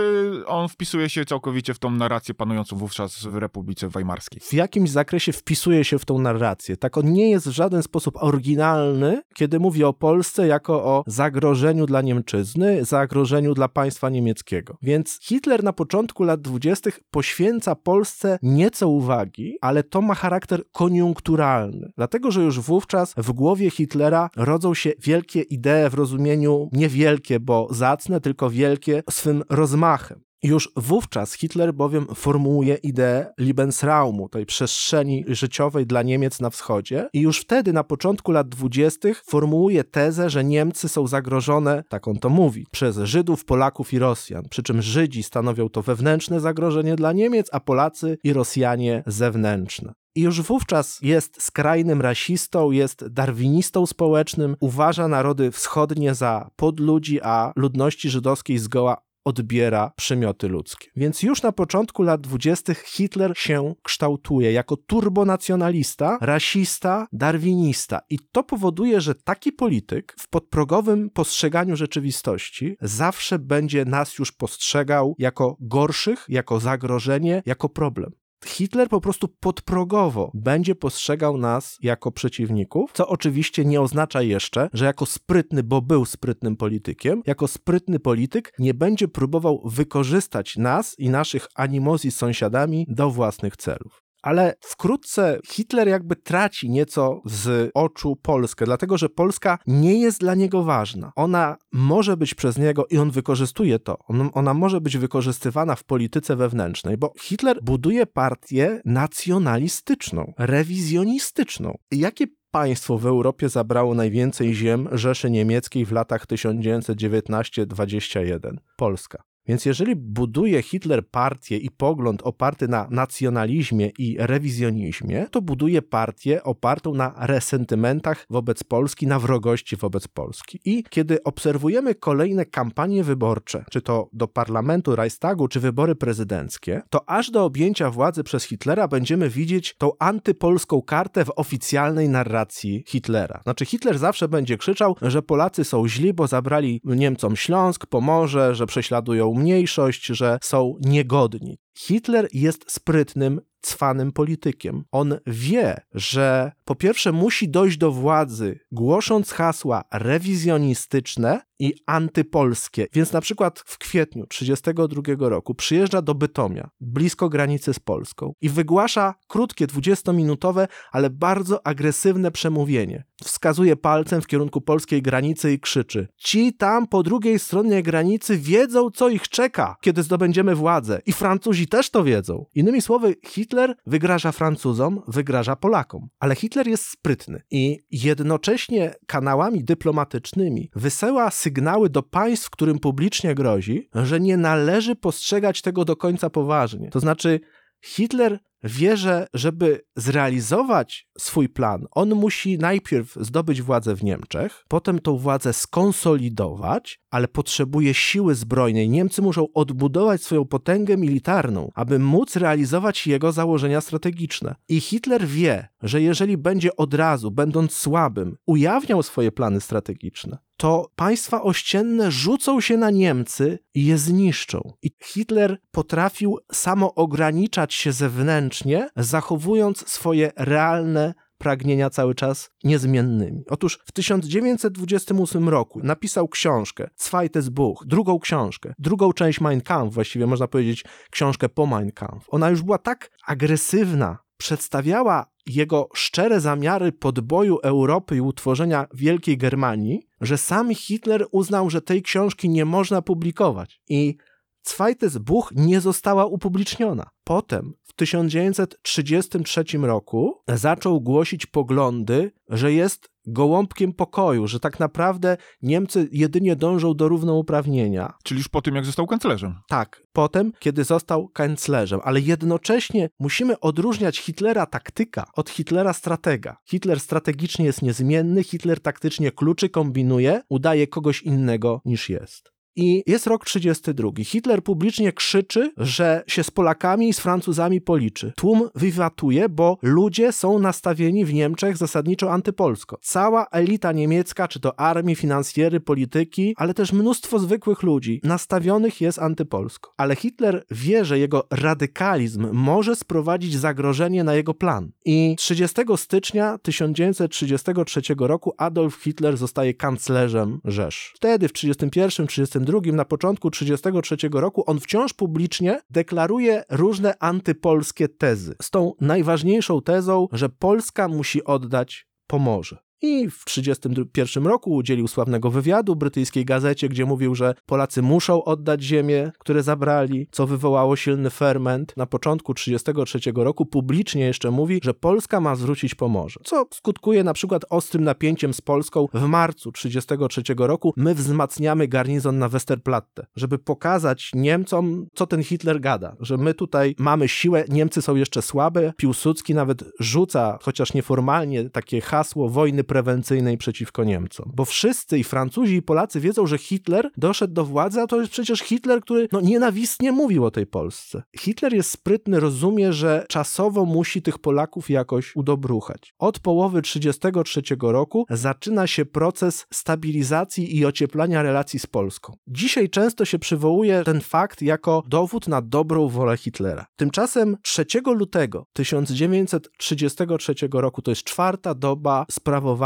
on 0.45 0.69
wpisuje 0.69 1.09
się 1.09 1.25
całkowicie 1.25 1.73
w 1.73 1.79
tą 1.79 1.91
narrację 1.91 2.33
panującą 2.33 2.77
wówczas 2.77 3.25
w 3.25 3.35
Republice 3.35 3.89
Weimarskiej? 3.89 4.39
W 4.39 4.53
jakimś 4.53 4.89
zakresie 4.89 5.33
wpisuje 5.33 5.83
się 5.83 5.99
w 5.99 6.05
tą 6.05 6.22
narrację. 6.23 6.77
Tak 6.77 6.97
on 6.97 7.13
nie 7.13 7.29
jest 7.29 7.47
w 7.47 7.51
żaden 7.51 7.83
sposób 7.83 8.17
oryginalny, 8.23 9.21
kiedy 9.35 9.59
mówi 9.59 9.83
o 9.83 9.93
Polsce 9.93 10.47
jako 10.47 10.83
o 10.83 11.03
zagrożeniu 11.07 11.85
dla 11.85 12.01
Niemczyzny, 12.01 12.85
zagrożeniu 12.85 13.53
dla 13.53 13.67
państwa 13.67 14.09
niemieckiego. 14.09 14.77
Więc 14.81 15.19
Hitler 15.21 15.63
na 15.63 15.73
początku 15.73 16.23
lat 16.23 16.41
dwudziestych 16.41 16.99
poświęca 17.11 17.75
Polsce 17.75 18.39
nieco 18.41 18.87
uwagi, 18.87 19.57
ale 19.61 19.83
to 19.83 20.01
ma 20.01 20.15
charakter 20.15 20.61
koniunkturalny. 20.71 21.91
Dlatego, 21.97 22.31
że 22.31 22.43
już 22.43 22.59
wówczas 22.59 23.13
w 23.17 23.31
głowie 23.31 23.69
Hitlera 23.69 24.29
rodzą 24.35 24.73
się 24.73 24.91
wielkie 24.99 25.41
idee 25.41 25.89
w 25.89 25.93
rozumieniu 25.93 26.69
niewielkie, 26.71 27.39
bo 27.39 27.67
zacne, 27.71 28.21
tylko 28.21 28.49
wielkie 28.49 29.03
swym 29.09 29.43
rozmachem. 29.49 30.23
Już 30.43 30.69
wówczas 30.75 31.33
Hitler 31.33 31.73
bowiem 31.73 32.07
formułuje 32.15 32.75
ideę 32.75 33.33
Lebensraumu, 33.37 34.29
tej 34.29 34.45
przestrzeni 34.45 35.25
życiowej 35.27 35.85
dla 35.85 36.01
Niemiec 36.03 36.39
na 36.39 36.49
wschodzie 36.49 37.09
i 37.13 37.21
już 37.21 37.39
wtedy 37.39 37.73
na 37.73 37.83
początku 37.83 38.31
lat 38.31 38.49
dwudziestych 38.49 39.23
formułuje 39.25 39.83
tezę, 39.83 40.29
że 40.29 40.43
Niemcy 40.43 40.89
są 40.89 41.07
zagrożone, 41.07 41.83
tak 41.89 42.07
on 42.07 42.19
to 42.19 42.29
mówi, 42.29 42.65
przez 42.71 42.97
Żydów, 42.97 43.45
Polaków 43.45 43.93
i 43.93 43.99
Rosjan, 43.99 44.43
przy 44.49 44.63
czym 44.63 44.81
Żydzi 44.81 45.23
stanowią 45.23 45.69
to 45.69 45.81
wewnętrzne 45.81 46.39
zagrożenie 46.39 46.95
dla 46.95 47.13
Niemiec, 47.13 47.49
a 47.51 47.59
Polacy 47.59 48.17
i 48.23 48.33
Rosjanie 48.33 49.03
zewnętrzne. 49.07 49.93
I 50.15 50.21
już 50.21 50.41
wówczas 50.41 50.99
jest 51.01 51.43
skrajnym 51.43 52.01
rasistą, 52.01 52.71
jest 52.71 53.07
darwinistą 53.07 53.85
społecznym, 53.85 54.55
uważa 54.59 55.07
narody 55.07 55.51
wschodnie 55.51 56.15
za 56.15 56.49
podludzi, 56.55 57.21
a 57.21 57.53
ludności 57.55 58.09
żydowskiej 58.09 58.57
zgoła 58.57 58.97
odbiera 59.25 59.91
przymioty 59.95 60.47
ludzkie. 60.47 60.87
Więc 60.95 61.23
już 61.23 61.41
na 61.41 61.51
początku 61.51 62.03
lat 62.03 62.21
dwudziestych 62.21 62.83
Hitler 62.83 63.33
się 63.35 63.75
kształtuje 63.83 64.51
jako 64.51 64.77
turbonacjonalista, 64.77 66.17
rasista, 66.21 67.07
darwinista 67.11 68.01
i 68.09 68.19
to 68.31 68.43
powoduje, 68.43 69.01
że 69.01 69.15
taki 69.15 69.51
polityk 69.51 70.15
w 70.19 70.27
podprogowym 70.27 71.09
postrzeganiu 71.09 71.75
rzeczywistości 71.75 72.77
zawsze 72.81 73.39
będzie 73.39 73.85
nas 73.85 74.19
już 74.19 74.31
postrzegał 74.31 75.15
jako 75.19 75.57
gorszych, 75.59 76.25
jako 76.29 76.59
zagrożenie, 76.59 77.43
jako 77.45 77.69
problem. 77.69 78.11
Hitler 78.45 78.89
po 78.89 79.01
prostu 79.01 79.27
podprogowo 79.27 80.31
będzie 80.33 80.75
postrzegał 80.75 81.37
nas 81.37 81.77
jako 81.81 82.11
przeciwników, 82.11 82.91
co 82.93 83.07
oczywiście 83.07 83.65
nie 83.65 83.81
oznacza 83.81 84.21
jeszcze, 84.21 84.69
że 84.73 84.85
jako 84.85 85.05
sprytny, 85.05 85.63
bo 85.63 85.81
był 85.81 86.05
sprytnym 86.05 86.55
politykiem, 86.55 87.21
jako 87.25 87.47
sprytny 87.47 87.99
polityk 87.99 88.53
nie 88.59 88.73
będzie 88.73 89.07
próbował 89.07 89.61
wykorzystać 89.65 90.57
nas 90.57 90.99
i 90.99 91.09
naszych 91.09 91.47
animozji 91.55 92.11
z 92.11 92.15
sąsiadami 92.15 92.85
do 92.89 93.09
własnych 93.09 93.57
celów 93.57 94.02
ale 94.23 94.53
wkrótce 94.59 95.39
Hitler 95.47 95.87
jakby 95.87 96.15
traci 96.15 96.69
nieco 96.69 97.21
z 97.25 97.71
oczu 97.73 98.15
Polskę, 98.15 98.65
dlatego 98.65 98.97
że 98.97 99.09
Polska 99.09 99.59
nie 99.67 99.99
jest 99.99 100.19
dla 100.19 100.35
niego 100.35 100.63
ważna. 100.63 101.11
Ona 101.15 101.57
może 101.71 102.17
być 102.17 102.35
przez 102.35 102.57
niego, 102.57 102.85
i 102.89 102.97
on 102.97 103.11
wykorzystuje 103.11 103.79
to, 103.79 103.97
on, 104.07 104.29
ona 104.33 104.53
może 104.53 104.81
być 104.81 104.97
wykorzystywana 104.97 105.75
w 105.75 105.83
polityce 105.83 106.35
wewnętrznej, 106.35 106.97
bo 106.97 107.13
Hitler 107.19 107.59
buduje 107.63 108.05
partię 108.05 108.81
nacjonalistyczną, 108.85 110.33
rewizjonistyczną. 110.37 111.77
Jakie 111.91 112.25
państwo 112.51 112.97
w 112.97 113.05
Europie 113.05 113.49
zabrało 113.49 113.95
najwięcej 113.95 114.53
ziem 114.53 114.87
Rzeszy 114.91 115.31
Niemieckiej 115.31 115.85
w 115.85 115.91
latach 115.91 116.25
1919-21? 116.25 118.57
Polska. 118.77 119.32
Więc 119.47 119.65
jeżeli 119.65 119.95
buduje 119.95 120.61
Hitler 120.61 121.07
partię 121.07 121.57
i 121.57 121.71
pogląd 121.71 122.21
oparty 122.21 122.67
na 122.67 122.87
nacjonalizmie 122.89 123.89
i 123.97 124.17
rewizjonizmie, 124.19 125.27
to 125.31 125.41
buduje 125.41 125.81
partię 125.81 126.43
opartą 126.43 126.93
na 126.93 127.13
resentymentach 127.17 128.25
wobec 128.29 128.63
Polski, 128.63 129.07
na 129.07 129.19
wrogości 129.19 129.75
wobec 129.75 130.07
Polski. 130.07 130.59
I 130.65 130.83
kiedy 130.89 131.23
obserwujemy 131.23 131.95
kolejne 131.95 132.45
kampanie 132.45 133.03
wyborcze, 133.03 133.65
czy 133.71 133.81
to 133.81 134.09
do 134.13 134.27
parlamentu, 134.27 134.95
Reichstagu, 134.95 135.47
czy 135.47 135.59
wybory 135.59 135.95
prezydenckie, 135.95 136.81
to 136.89 137.09
aż 137.09 137.31
do 137.31 137.45
objęcia 137.45 137.91
władzy 137.91 138.23
przez 138.23 138.43
Hitlera 138.43 138.87
będziemy 138.87 139.29
widzieć 139.29 139.75
tą 139.77 139.91
antypolską 139.99 140.81
kartę 140.81 141.25
w 141.25 141.31
oficjalnej 141.35 142.09
narracji 142.09 142.83
Hitlera. 142.87 143.39
Znaczy 143.43 143.65
Hitler 143.65 143.97
zawsze 143.97 144.27
będzie 144.27 144.57
krzyczał, 144.57 144.95
że 145.01 145.21
Polacy 145.21 145.63
są 145.63 145.87
źli, 145.87 146.13
bo 146.13 146.27
zabrali 146.27 146.81
Niemcom 146.83 147.35
Śląsk, 147.35 147.85
Pomorze, 147.85 148.55
że 148.55 148.65
prześladują 148.65 149.32
mniejszość, 149.33 150.05
że 150.05 150.37
są 150.41 150.75
niegodni. 150.81 151.57
Hitler 151.77 152.27
jest 152.33 152.71
sprytnym, 152.71 153.41
cwanym 153.63 154.11
politykiem. 154.11 154.83
On 154.91 155.17
wie, 155.27 155.81
że 155.93 156.51
po 156.65 156.75
pierwsze 156.75 157.11
musi 157.11 157.49
dojść 157.49 157.77
do 157.77 157.91
władzy, 157.91 158.59
głosząc 158.71 159.31
hasła 159.31 159.83
rewizjonistyczne 159.91 161.41
i 161.59 161.73
antypolskie. 161.85 162.87
Więc 162.93 163.11
na 163.13 163.21
przykład 163.21 163.63
w 163.65 163.77
kwietniu 163.77 164.25
1932 164.27 165.29
roku 165.29 165.55
przyjeżdża 165.55 166.01
do 166.01 166.15
Bytomia, 166.15 166.69
blisko 166.81 167.29
granicy 167.29 167.73
z 167.73 167.79
Polską 167.79 168.33
i 168.41 168.49
wygłasza 168.49 169.15
krótkie, 169.27 169.67
20-minutowe, 169.67 170.67
ale 170.91 171.09
bardzo 171.09 171.67
agresywne 171.67 172.31
przemówienie. 172.31 173.03
Wskazuje 173.23 173.75
palcem 173.75 174.21
w 174.21 174.27
kierunku 174.27 174.61
polskiej 174.61 175.01
granicy 175.01 175.53
i 175.53 175.59
krzyczy: 175.59 176.07
Ci 176.17 176.53
tam 176.53 176.87
po 176.87 177.03
drugiej 177.03 177.39
stronie 177.39 177.83
granicy 177.83 178.37
wiedzą, 178.37 178.91
co 178.91 179.09
ich 179.09 179.27
czeka, 179.27 179.75
kiedy 179.81 180.03
zdobędziemy 180.03 180.55
władzę. 180.55 181.01
I 181.05 181.13
Francuzi 181.13 181.67
też 181.67 181.89
to 181.89 182.03
wiedzą. 182.03 182.45
Innymi 182.55 182.81
słowy, 182.81 183.15
Hitler 183.25 183.52
wygraża 183.85 184.31
Francuzom, 184.31 185.01
wygraża 185.07 185.55
Polakom. 185.55 186.07
Ale 186.19 186.35
Hitler 186.35 186.67
jest 186.67 186.85
sprytny 186.85 187.41
i 187.51 187.79
jednocześnie 187.91 188.93
kanałami 189.07 189.63
dyplomatycznymi 189.63 190.69
wysyła 190.75 191.31
sygnały 191.31 191.89
do 191.89 192.03
państw, 192.03 192.49
którym 192.49 192.79
publicznie 192.79 193.35
grozi, 193.35 193.89
że 193.95 194.19
nie 194.19 194.37
należy 194.37 194.95
postrzegać 194.95 195.61
tego 195.61 195.85
do 195.85 195.95
końca 195.95 196.29
poważnie. 196.29 196.89
To 196.89 196.99
znaczy, 196.99 197.39
Hitler 197.83 198.39
wie, 198.63 198.97
że 198.97 199.27
żeby 199.33 199.81
zrealizować 199.95 201.07
swój 201.17 201.49
plan, 201.49 201.85
on 201.91 202.15
musi 202.15 202.57
najpierw 202.57 203.15
zdobyć 203.21 203.61
władzę 203.61 203.95
w 203.95 204.03
Niemczech, 204.03 204.65
potem 204.67 204.99
tą 204.99 205.17
władzę 205.17 205.53
skonsolidować, 205.53 207.01
ale 207.09 207.27
potrzebuje 207.27 207.93
siły 207.93 208.35
zbrojnej. 208.35 208.89
Niemcy 208.89 209.21
muszą 209.21 209.47
odbudować 209.53 210.23
swoją 210.23 210.45
potęgę 210.45 210.97
militarną, 210.97 211.71
aby 211.75 211.99
móc 211.99 212.35
realizować 212.35 213.07
jego 213.07 213.31
założenia 213.31 213.81
strategiczne. 213.81 214.55
I 214.69 214.81
Hitler 214.81 215.27
wie, 215.27 215.67
że 215.81 216.01
jeżeli 216.01 216.37
będzie 216.37 216.75
od 216.75 216.93
razu, 216.93 217.31
będąc 217.31 217.73
słabym, 217.73 218.37
ujawniał 218.45 219.03
swoje 219.03 219.31
plany 219.31 219.61
strategiczne, 219.61 220.37
to 220.63 220.91
państwa 220.95 221.41
ościenne 221.41 222.11
rzucą 222.11 222.61
się 222.61 222.77
na 222.77 222.89
Niemcy 222.89 223.59
i 223.73 223.85
je 223.85 223.97
zniszczą. 223.97 224.73
I 224.81 224.91
Hitler 225.03 225.57
potrafił 225.71 226.37
samo 226.51 226.95
ograniczać 226.95 227.73
się 227.73 227.91
zewnętrznie, 227.91 228.89
zachowując 228.95 229.89
swoje 229.89 230.31
realne 230.37 231.13
pragnienia 231.37 231.89
cały 231.89 232.15
czas 232.15 232.49
niezmiennymi. 232.63 233.43
Otóż 233.49 233.79
w 233.85 233.91
1928 233.91 235.49
roku 235.49 235.79
napisał 235.83 236.27
książkę 236.27 236.89
Zweites 236.97 237.49
Buch, 237.49 237.83
drugą 237.85 238.19
książkę, 238.19 238.73
drugą 238.79 239.13
część 239.13 239.41
Mein 239.41 239.61
Kampf, 239.61 239.93
właściwie 239.93 240.27
można 240.27 240.47
powiedzieć 240.47 240.83
książkę 241.11 241.49
po 241.49 241.65
Mein 241.65 241.91
Kampf. 241.91 242.25
Ona 242.29 242.49
już 242.49 242.61
była 242.61 242.77
tak 242.77 243.11
agresywna, 243.27 244.17
przedstawiała 244.37 245.32
jego 245.45 245.89
szczere 245.93 246.39
zamiary 246.39 246.91
podboju 246.91 247.57
Europy 247.63 248.15
i 248.15 248.21
utworzenia 248.21 248.87
Wielkiej 248.93 249.37
Germanii, 249.37 250.07
że 250.21 250.37
sam 250.37 250.75
Hitler 250.75 251.25
uznał, 251.31 251.69
że 251.69 251.81
tej 251.81 252.01
książki 252.01 252.49
nie 252.49 252.65
można 252.65 253.01
publikować. 253.01 253.81
I 253.89 254.17
Zweites 254.63 255.17
Buch 255.17 255.51
nie 255.55 255.81
została 255.81 256.25
upubliczniona. 256.25 257.09
Potem, 257.23 257.73
w 257.83 257.93
1933 257.93 259.63
roku, 259.81 260.41
zaczął 260.47 261.01
głosić 261.01 261.45
poglądy, 261.45 262.31
że 262.49 262.73
jest 262.73 263.12
gołąbkiem 263.27 263.93
pokoju, 263.93 264.47
że 264.47 264.59
tak 264.59 264.79
naprawdę 264.79 265.37
Niemcy 265.61 266.09
jedynie 266.11 266.55
dążą 266.55 266.93
do 266.93 267.07
równouprawnienia. 267.07 268.13
Czyli 268.23 268.37
już 268.37 268.49
po 268.49 268.61
tym, 268.61 268.75
jak 268.75 268.85
został 268.85 269.07
kanclerzem. 269.07 269.55
Tak, 269.67 270.03
potem, 270.13 270.51
kiedy 270.59 270.83
został 270.83 271.27
kanclerzem, 271.27 271.99
ale 272.03 272.19
jednocześnie 272.19 273.09
musimy 273.19 273.59
odróżniać 273.59 274.19
Hitlera 274.19 274.65
taktyka 274.65 275.25
od 275.35 275.49
Hitlera 275.49 275.93
stratega. 275.93 276.57
Hitler 276.65 276.99
strategicznie 276.99 277.65
jest 277.65 277.81
niezmienny, 277.81 278.43
Hitler 278.43 278.79
taktycznie 278.79 279.31
kluczy, 279.31 279.69
kombinuje, 279.69 280.41
udaje 280.49 280.87
kogoś 280.87 281.21
innego 281.21 281.81
niż 281.85 282.09
jest. 282.09 282.52
I 282.75 283.03
jest 283.07 283.27
rok 283.27 283.45
32. 283.45 284.09
Hitler 284.23 284.63
publicznie 284.63 285.11
krzyczy, 285.11 285.71
że 285.77 286.23
się 286.27 286.43
z 286.43 286.51
Polakami 286.51 287.09
i 287.09 287.13
z 287.13 287.19
Francuzami 287.19 287.81
policzy. 287.81 288.33
Tłum 288.35 288.69
wiwatuje, 288.75 289.49
bo 289.49 289.77
ludzie 289.81 290.31
są 290.31 290.59
nastawieni 290.59 291.25
w 291.25 291.33
Niemczech 291.33 291.77
zasadniczo 291.77 292.31
antypolsko. 292.31 292.97
Cała 293.01 293.47
elita 293.51 293.91
niemiecka, 293.91 294.47
czy 294.47 294.59
to 294.59 294.79
armii, 294.79 295.15
finansjery, 295.15 295.79
polityki, 295.79 296.53
ale 296.57 296.73
też 296.73 296.93
mnóstwo 296.93 297.39
zwykłych 297.39 297.83
ludzi 297.83 298.21
nastawionych 298.23 299.01
jest 299.01 299.19
antypolsko. 299.19 299.93
Ale 299.97 300.15
Hitler 300.15 300.65
wie, 300.71 301.05
że 301.05 301.19
jego 301.19 301.47
radykalizm 301.51 302.47
może 302.53 302.95
sprowadzić 302.95 303.57
zagrożenie 303.57 304.23
na 304.23 304.35
jego 304.35 304.53
plan. 304.53 304.91
I 305.05 305.35
30 305.37 305.81
stycznia 305.95 306.57
1933 306.57 308.01
roku 308.19 308.53
Adolf 308.57 308.95
Hitler 308.95 309.37
zostaje 309.37 309.73
kanclerzem 309.73 310.59
Rzesz. 310.65 311.13
Wtedy 311.15 311.47
w 311.47 311.53
31 311.53 312.27
32 312.27 312.62
na 312.95 313.05
początku 313.05 313.51
1933 313.51 314.29
roku, 314.33 314.63
on 314.65 314.79
wciąż 314.79 315.13
publicznie 315.13 315.81
deklaruje 315.89 316.63
różne 316.69 317.13
antypolskie 317.19 318.09
tezy. 318.09 318.55
Z 318.61 318.69
tą 318.69 318.93
najważniejszą 319.01 319.81
tezą, 319.81 320.27
że 320.31 320.49
Polska 320.49 321.07
musi 321.07 321.43
oddać 321.43 322.07
Pomorze. 322.27 322.77
I 323.05 323.29
w 323.29 323.45
1931 323.45 324.47
roku 324.47 324.71
udzielił 324.75 325.07
sławnego 325.07 325.51
wywiadu 325.51 325.95
brytyjskiej 325.95 326.45
gazecie, 326.45 326.89
gdzie 326.89 327.05
mówił, 327.05 327.35
że 327.35 327.53
Polacy 327.65 328.01
muszą 328.01 328.43
oddać 328.43 328.83
ziemię, 328.83 329.31
które 329.39 329.63
zabrali, 329.63 330.27
co 330.31 330.47
wywołało 330.47 330.95
silny 330.95 331.29
ferment. 331.29 331.93
Na 331.97 332.05
początku 332.05 332.53
1933 332.53 333.43
roku 333.43 333.65
publicznie 333.65 334.25
jeszcze 334.25 334.51
mówi, 334.51 334.79
że 334.83 334.93
Polska 334.93 335.41
ma 335.41 335.55
zwrócić 335.55 335.95
Pomorze, 335.95 336.39
co 336.43 336.65
skutkuje 336.73 337.23
na 337.23 337.33
przykład 337.33 337.65
ostrym 337.69 338.03
napięciem 338.03 338.53
z 338.53 338.61
Polską. 338.61 339.07
W 339.13 339.21
marcu 339.21 339.71
1933 339.71 340.67
roku 340.67 340.93
my 340.97 341.15
wzmacniamy 341.15 341.87
garnizon 341.87 342.39
na 342.39 342.49
Westerplatte, 342.49 343.25
żeby 343.35 343.59
pokazać 343.59 344.31
Niemcom, 344.35 345.07
co 345.15 345.27
ten 345.27 345.43
Hitler 345.43 345.81
gada, 345.81 346.15
że 346.19 346.37
my 346.37 346.53
tutaj 346.53 346.95
mamy 346.99 347.27
siłę, 347.27 347.63
Niemcy 347.69 348.01
są 348.01 348.15
jeszcze 348.15 348.41
słabe. 348.41 348.93
Piłsudski 348.97 349.53
nawet 349.53 349.83
rzuca, 349.99 350.57
chociaż 350.61 350.93
nieformalnie, 350.93 351.69
takie 351.69 352.01
hasło 352.01 352.49
wojny 352.49 352.83
prewencyjnej 352.93 353.57
przeciwko 353.57 354.03
Niemcom. 354.03 354.51
Bo 354.55 354.65
wszyscy 354.65 355.19
i 355.19 355.23
Francuzi 355.23 355.75
i 355.75 355.81
Polacy 355.81 356.19
wiedzą, 356.19 356.47
że 356.47 356.57
Hitler 356.57 357.09
doszedł 357.17 357.53
do 357.53 357.65
władzy, 357.65 358.01
a 358.01 358.07
to 358.07 358.19
jest 358.19 358.31
przecież 358.31 358.59
Hitler, 358.59 359.01
który 359.01 359.27
no, 359.31 359.41
nienawistnie 359.41 360.11
mówił 360.11 360.45
o 360.45 360.51
tej 360.51 360.67
Polsce. 360.67 361.23
Hitler 361.39 361.73
jest 361.73 361.91
sprytny, 361.91 362.39
rozumie, 362.39 362.93
że 362.93 363.25
czasowo 363.29 363.85
musi 363.85 364.21
tych 364.21 364.39
Polaków 364.39 364.89
jakoś 364.89 365.35
udobruchać. 365.35 366.13
Od 366.19 366.39
połowy 366.39 366.81
1933 366.81 367.75
roku 367.81 368.25
zaczyna 368.29 368.87
się 368.87 369.05
proces 369.05 369.65
stabilizacji 369.73 370.77
i 370.77 370.85
ocieplania 370.85 371.41
relacji 371.41 371.79
z 371.79 371.87
Polską. 371.87 372.35
Dzisiaj 372.47 372.89
często 372.89 373.25
się 373.25 373.39
przywołuje 373.39 374.03
ten 374.03 374.21
fakt 374.21 374.61
jako 374.61 375.03
dowód 375.07 375.47
na 375.47 375.61
dobrą 375.61 376.07
wolę 376.07 376.37
Hitlera. 376.37 376.85
Tymczasem 376.95 377.57
3 377.61 377.85
lutego 378.05 378.65
1933 378.73 380.53
roku, 380.73 381.01
to 381.01 381.11
jest 381.11 381.23
czwarta 381.23 381.75
doba 381.75 382.25
sprawowania 382.31 382.82